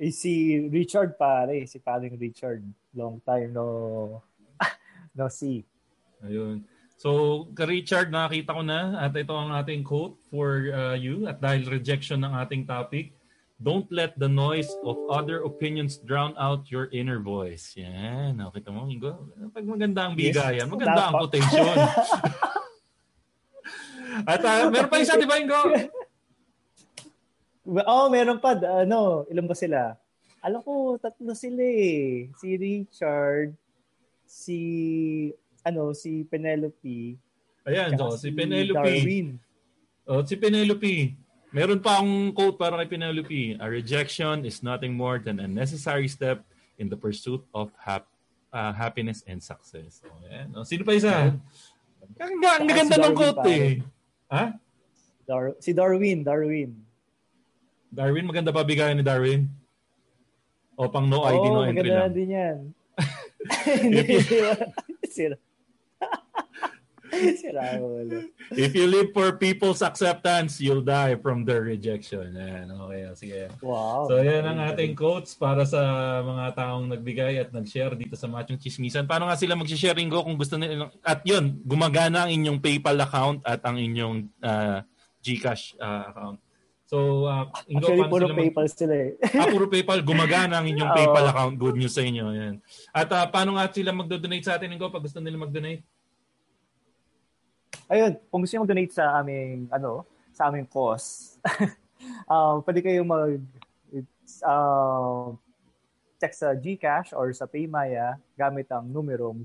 Eh, 0.00 0.10
si 0.10 0.56
Richard 0.72 1.14
pare, 1.20 1.68
si 1.68 1.76
paring 1.78 2.16
Richard. 2.16 2.64
Long 2.96 3.20
time 3.24 3.52
no 3.52 3.66
no 5.16 5.28
see. 5.28 5.64
Ayun. 6.24 6.64
So, 7.02 7.50
Richard, 7.58 8.14
nakakita 8.14 8.54
ko 8.54 8.62
na 8.62 8.94
at 9.02 9.10
ito 9.18 9.34
ang 9.34 9.50
ating 9.50 9.82
quote 9.82 10.14
for 10.30 10.70
uh, 10.70 10.94
you 10.94 11.26
at 11.26 11.42
dahil 11.42 11.66
rejection 11.66 12.22
ng 12.22 12.30
ating 12.46 12.62
topic, 12.62 13.10
don't 13.58 13.90
let 13.90 14.14
the 14.14 14.30
noise 14.30 14.70
of 14.86 14.94
other 15.10 15.42
opinions 15.42 15.98
drown 15.98 16.30
out 16.38 16.70
your 16.70 16.86
inner 16.94 17.18
voice. 17.18 17.74
Yan. 17.74 18.38
Nakita 18.38 18.70
mo, 18.70 18.86
Ingo? 18.86 19.18
Pag 19.50 19.66
maganda 19.66 20.06
ang 20.06 20.14
bigayan, 20.14 20.62
Yes. 20.62 20.70
maganda 20.70 21.10
ang 21.10 21.14
quotation. 21.18 21.74
at 24.30 24.42
uh, 24.46 24.70
meron 24.70 24.86
pa 24.86 25.02
isa, 25.02 25.18
di 25.18 25.26
ba, 25.26 25.42
Ingo? 25.42 25.58
Oh, 27.86 28.10
meron 28.10 28.42
pa. 28.42 28.58
Ano, 28.58 29.22
ilan 29.30 29.46
ba 29.46 29.54
sila? 29.54 29.94
Alam 30.42 30.66
ko, 30.66 30.98
tatlo 30.98 31.30
sila 31.30 31.62
eh. 31.62 32.26
Si 32.34 32.58
Richard, 32.58 33.54
si, 34.26 34.58
ano, 35.62 35.94
si 35.94 36.22
Penelope, 36.24 37.16
Ayan, 37.62 37.94
so, 37.94 38.18
si 38.18 38.34
Penelope. 38.34 38.74
Darwin. 38.74 39.38
Oh, 40.02 40.26
si 40.26 40.34
Penelope. 40.34 41.14
Meron 41.54 41.78
pa 41.78 42.02
akong 42.02 42.34
quote 42.34 42.58
para 42.58 42.74
kay 42.82 42.98
Penelope. 42.98 43.54
A 43.62 43.66
rejection 43.70 44.42
is 44.42 44.66
nothing 44.66 44.90
more 44.90 45.22
than 45.22 45.38
a 45.38 45.46
necessary 45.46 46.10
step 46.10 46.42
in 46.74 46.90
the 46.90 46.98
pursuit 46.98 47.38
of 47.54 47.70
hap- 47.78 48.10
uh, 48.50 48.74
happiness 48.74 49.22
and 49.30 49.38
success. 49.38 50.02
Oh, 50.02 50.18
yan. 50.26 50.50
Oh, 50.58 50.66
sino 50.66 50.82
pa 50.82 50.98
isa? 50.98 51.38
Ang, 52.18 52.34
ang 52.42 52.66
ganda 52.66 52.98
si 52.98 53.02
ng 53.06 53.14
quote 53.14 53.46
eh. 53.46 53.78
Ha? 54.26 54.58
Dar- 55.22 55.54
si 55.62 55.70
Darwin, 55.70 56.26
Darwin. 56.26 56.74
Darwin, 57.94 58.26
maganda 58.26 58.50
ba 58.50 58.66
bigayan 58.66 58.98
ni 58.98 59.06
Darwin? 59.06 59.46
O 60.74 60.88
pang 60.90 61.06
no 61.06 61.22
ID, 61.22 61.44
Oo, 61.46 61.54
no 61.54 61.60
entry 61.62 61.92
maganda 61.94 62.10
lang. 62.10 62.14
din 62.16 62.28
yan. 62.32 62.56
Hindi, 63.86 64.02
Sira. 65.06 65.36
Sira 67.12 67.76
mo 67.76 68.00
wala. 68.00 68.24
If 68.56 68.72
you 68.72 68.88
live 68.88 69.12
for 69.12 69.36
people's 69.36 69.84
acceptance, 69.84 70.56
you'll 70.58 70.84
die 70.84 71.20
from 71.20 71.44
their 71.44 71.60
rejection. 71.60 72.32
Ayan, 72.32 72.72
okay. 72.72 73.02
Sige. 73.12 73.40
Wow. 73.60 74.08
So 74.08 74.20
yan 74.24 74.48
ang 74.48 74.58
ating 74.72 74.96
quotes 74.96 75.36
para 75.36 75.68
sa 75.68 75.80
mga 76.24 76.56
taong 76.56 76.88
nagbigay 76.88 77.36
at 77.36 77.52
nag-share 77.52 77.92
dito 77.94 78.16
sa 78.16 78.28
Machong 78.28 78.56
Chismisan. 78.56 79.04
Paano 79.04 79.28
nga 79.28 79.36
sila 79.36 79.52
mag-sharing 79.52 80.08
go 80.08 80.24
kung 80.24 80.40
gusto 80.40 80.56
nila? 80.56 80.88
At 81.04 81.20
yun, 81.28 81.60
gumagana 81.62 82.24
ang 82.24 82.32
inyong 82.32 82.58
PayPal 82.58 82.96
account 83.04 83.44
at 83.44 83.60
ang 83.68 83.76
inyong 83.76 84.32
ah, 84.40 84.80
GCash 85.20 85.76
ah, 85.78 86.08
account. 86.08 86.38
So, 86.92 87.24
uh, 87.24 87.48
Ingo, 87.72 87.88
Actually, 87.88 88.04
puro 88.04 88.24
sila 88.28 88.34
mag- 88.36 88.40
PayPal 88.44 88.66
sila 88.68 88.94
eh. 89.00 89.10
ah, 89.40 89.48
puro 89.48 89.64
PayPal. 89.64 90.00
Gumagana 90.04 90.60
ang 90.60 90.68
inyong. 90.68 90.92
PayPal 91.00 91.26
account. 91.32 91.54
Good 91.56 91.80
news 91.80 91.96
sa 91.96 92.04
inyo. 92.04 92.28
Yan. 92.36 92.60
At 92.92 93.08
ah, 93.16 93.24
paano 93.32 93.56
nga 93.56 93.64
sila 93.72 93.96
magdo-donate 93.96 94.44
sa 94.44 94.60
atin, 94.60 94.76
Ingo, 94.76 94.92
pag 94.92 95.00
gusto 95.00 95.16
nila 95.16 95.40
mag-donate? 95.40 95.88
Ayun, 97.92 98.16
kung 98.32 98.40
gusto 98.40 98.56
nyo 98.56 98.64
donate 98.64 98.96
sa 98.96 99.20
aming, 99.20 99.68
ano, 99.68 100.08
sa 100.32 100.48
aming 100.48 100.64
cause, 100.64 101.36
um, 102.32 102.64
pwede 102.64 102.80
kayong 102.80 103.04
mag, 103.04 103.36
it's, 103.92 104.40
um, 104.48 105.36
text 106.16 106.40
sa 106.40 106.56
GCash 106.56 107.12
or 107.12 107.28
sa 107.36 107.44
Paymaya 107.44 108.16
gamit 108.32 108.72
ang 108.72 108.88
numerong 108.88 109.44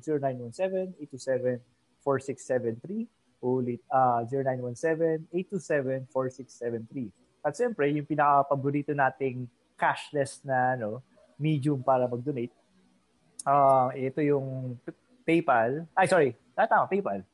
0917-827-4673. 1.99 3.03
Ulit, 3.44 3.84
ah 3.91 4.24
0917-827-4673. 4.24 7.11
At 7.44 7.52
siyempre, 7.52 7.91
yung 7.91 8.07
pinaka-paborito 8.07 8.95
nating 8.95 9.44
cashless 9.76 10.40
na 10.48 10.80
ano, 10.80 11.03
medium 11.36 11.84
para 11.84 12.07
mag-donate. 12.07 12.56
Uh, 13.44 13.91
ito 13.91 14.24
yung 14.24 14.80
PayPal. 15.28 15.84
Ay, 15.91 16.07
sorry. 16.07 16.32
Ah, 16.56 16.64
tama, 16.64 16.88
PayPal. 16.88 17.28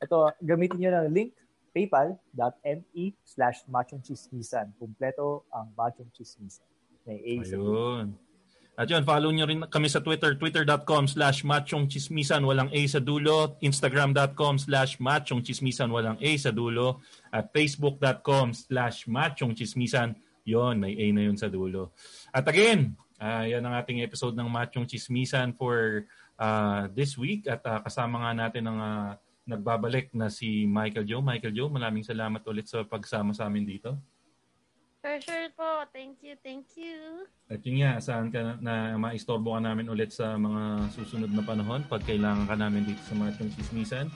Ito, 0.00 0.32
gamitin 0.40 0.80
nyo 0.80 0.90
ng 0.96 1.08
link 1.12 1.30
paypal.me 1.70 3.04
slash 3.22 3.62
machongchismisan. 3.70 4.74
Kumpleto 4.80 5.46
ang 5.54 5.70
machong 5.78 6.10
chismisan. 6.10 6.66
May 7.06 7.20
A 7.22 7.32
Ayun. 7.46 8.18
At 8.80 8.88
yun, 8.88 9.04
follow 9.04 9.28
nyo 9.28 9.44
rin 9.44 9.60
kami 9.68 9.92
sa 9.92 10.00
Twitter, 10.00 10.40
twitter.com 10.40 11.04
slash 11.04 11.44
machongchismisan, 11.44 12.40
walang 12.48 12.72
A 12.72 12.80
sa 12.88 12.96
dulo, 12.96 13.60
instagram.com 13.60 14.56
slash 14.56 14.96
machongchismisan, 14.96 15.92
walang 15.92 16.16
A 16.16 16.30
sa 16.40 16.48
dulo, 16.48 17.04
at 17.28 17.52
facebook.com 17.52 18.56
slash 18.56 19.04
machongchismisan, 19.04 20.16
yon 20.48 20.80
may 20.80 20.96
A 20.96 21.12
na 21.12 21.28
yun 21.28 21.36
sa 21.36 21.52
dulo. 21.52 21.92
At 22.32 22.48
again, 22.48 22.96
uh, 23.20 23.44
yan 23.44 23.60
ang 23.68 23.76
ating 23.76 24.00
episode 24.00 24.32
ng 24.32 24.48
Machong 24.48 24.88
Chismisan 24.88 25.52
for 25.54 26.08
uh, 26.40 26.88
this 26.96 27.20
week, 27.20 27.44
at 27.46 27.60
uh, 27.68 27.84
kasama 27.84 28.24
nga 28.24 28.32
natin 28.48 28.64
ang 28.64 28.78
uh, 28.80 29.12
nagbabalik 29.50 30.14
na 30.14 30.30
si 30.30 30.64
Michael 30.70 31.04
Joe. 31.04 31.18
Michael 31.18 31.50
Joe, 31.50 31.66
maraming 31.66 32.06
salamat 32.06 32.40
ulit 32.46 32.70
sa 32.70 32.86
pagsama 32.86 33.34
sa 33.34 33.50
amin 33.50 33.66
dito. 33.66 33.98
For 35.00 35.16
sure 35.16 35.48
po. 35.56 35.88
Thank 35.96 36.20
you, 36.20 36.36
thank 36.44 36.76
you. 36.76 37.24
At 37.48 37.64
yun 37.64 37.80
nga, 37.80 37.96
saan 38.04 38.28
ka 38.28 38.38
na, 38.44 38.52
na 38.60 38.74
maistorbo 39.00 39.56
ka 39.56 39.60
namin 39.64 39.88
ulit 39.88 40.12
sa 40.12 40.36
mga 40.36 40.92
susunod 40.92 41.32
na 41.32 41.40
panahon 41.40 41.82
pag 41.88 42.04
kailangan 42.04 42.44
ka 42.44 42.54
namin 42.54 42.84
dito 42.84 43.00
sa 43.08 43.16
Machong 43.16 43.48
Chismisan. 43.56 44.12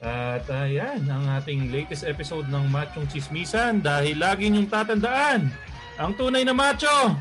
At 0.00 0.44
uh, 0.48 0.68
yan, 0.68 1.08
ang 1.08 1.24
ating 1.40 1.72
latest 1.72 2.04
episode 2.04 2.48
ng 2.52 2.68
Machong 2.68 3.08
Chismisan 3.08 3.80
dahil 3.80 4.20
lagi 4.20 4.52
niyong 4.52 4.68
tatandaan, 4.68 5.48
ang 5.96 6.12
tunay 6.16 6.44
na 6.44 6.52
macho! 6.52 7.16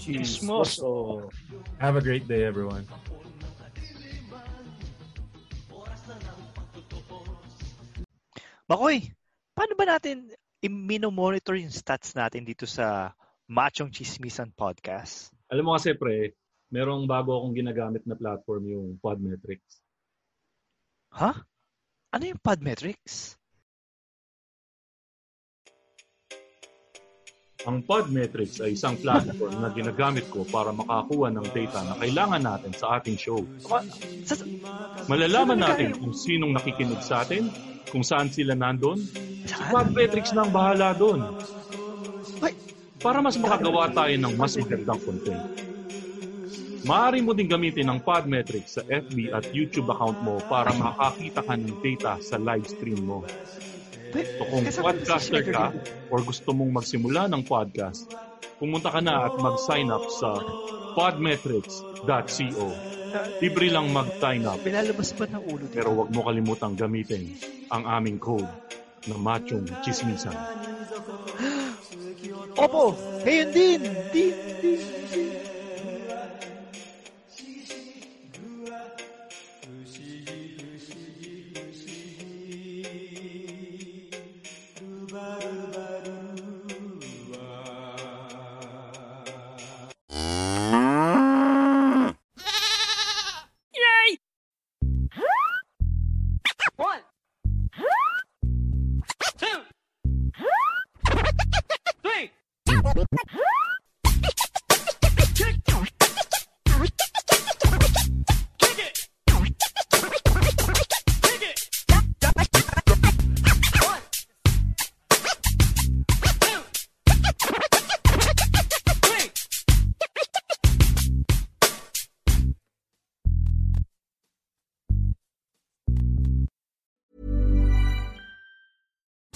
Chismoso. 0.00 1.28
Have 1.76 1.96
a 1.96 2.04
great 2.04 2.24
day, 2.24 2.44
everyone. 2.44 2.88
Makoy, 8.70 9.02
paano 9.50 9.74
ba 9.74 9.82
natin 9.82 10.30
i-monitor 10.62 11.58
yung 11.58 11.74
stats 11.74 12.14
natin 12.14 12.46
dito 12.46 12.70
sa 12.70 13.10
Machong 13.50 13.90
Chismisan 13.90 14.54
Podcast? 14.54 15.34
Alam 15.50 15.66
mo 15.66 15.70
kasi 15.74 15.98
pre, 15.98 16.38
merong 16.70 17.02
bago 17.02 17.34
akong 17.34 17.50
ginagamit 17.58 18.06
na 18.06 18.14
platform 18.14 18.70
yung 18.70 18.86
Podmetrics. 19.02 19.82
Ha? 21.18 21.34
Huh? 21.34 21.36
Ano 22.14 22.30
yung 22.30 22.38
Podmetrics? 22.38 23.39
Ang 27.68 27.84
Podmetrics 27.84 28.64
ay 28.64 28.72
isang 28.72 28.96
platform 28.96 29.60
na 29.60 29.68
ginagamit 29.68 30.32
ko 30.32 30.48
para 30.48 30.72
makakuha 30.72 31.28
ng 31.28 31.44
data 31.52 31.84
na 31.84 31.94
kailangan 32.00 32.40
natin 32.40 32.72
sa 32.72 32.96
ating 32.96 33.20
show. 33.20 33.44
Malalaman 35.04 35.60
natin 35.60 35.92
kung 35.92 36.16
sinong 36.16 36.56
nakikinig 36.56 37.04
sa 37.04 37.20
atin, 37.20 37.52
kung 37.92 38.00
saan 38.00 38.32
sila 38.32 38.56
nandun. 38.56 39.04
Si 39.44 39.62
Podmetrics 39.68 40.32
na 40.32 40.48
ang 40.48 40.52
bahala 40.56 40.96
doon. 40.96 41.20
Para 43.00 43.20
mas 43.20 43.36
makagawa 43.36 43.92
tayo 43.92 44.12
ng 44.16 44.34
mas 44.40 44.56
magandang 44.56 45.00
content. 45.04 45.44
Maaari 46.80 47.20
mo 47.20 47.36
din 47.36 47.44
gamitin 47.44 47.92
ang 47.92 48.00
Podmetrics 48.00 48.80
sa 48.80 48.82
FB 48.88 49.36
at 49.36 49.44
YouTube 49.52 49.92
account 49.92 50.16
mo 50.24 50.40
para 50.48 50.72
makakita 50.72 51.44
ka 51.44 51.54
ng 51.60 51.76
data 51.84 52.16
sa 52.24 52.40
live 52.40 52.64
stream 52.64 53.04
mo. 53.04 53.20
So 54.10 54.42
kung 54.42 54.66
podcaster 54.66 55.46
ka 55.46 55.70
or 56.10 56.26
gusto 56.26 56.50
mong 56.50 56.82
magsimula 56.82 57.30
ng 57.30 57.46
podcast, 57.46 58.10
pumunta 58.58 58.90
ka 58.90 58.98
na 58.98 59.30
at 59.30 59.38
mag-sign 59.38 59.86
up 59.86 60.02
sa 60.10 60.34
podmetrics.co. 60.98 62.66
Libre 63.38 63.70
lang 63.70 63.94
mag-sign 63.94 64.42
up. 64.46 64.58
Pinalabas 64.62 65.14
pa 65.14 65.26
ng 65.30 65.42
ulo. 65.46 65.66
Pero 65.70 65.94
wag 65.94 66.10
mo 66.10 66.26
kalimutang 66.26 66.74
gamitin 66.74 67.30
ang 67.70 67.86
aming 67.86 68.18
code 68.18 68.50
na 69.06 69.14
machong 69.14 69.66
chismisan. 69.86 70.34
Opo, 72.66 72.98
ngayon 73.22 73.48
din. 73.54 73.80
Din, 74.10 74.34
din, 74.58 74.82
din. 75.10 75.39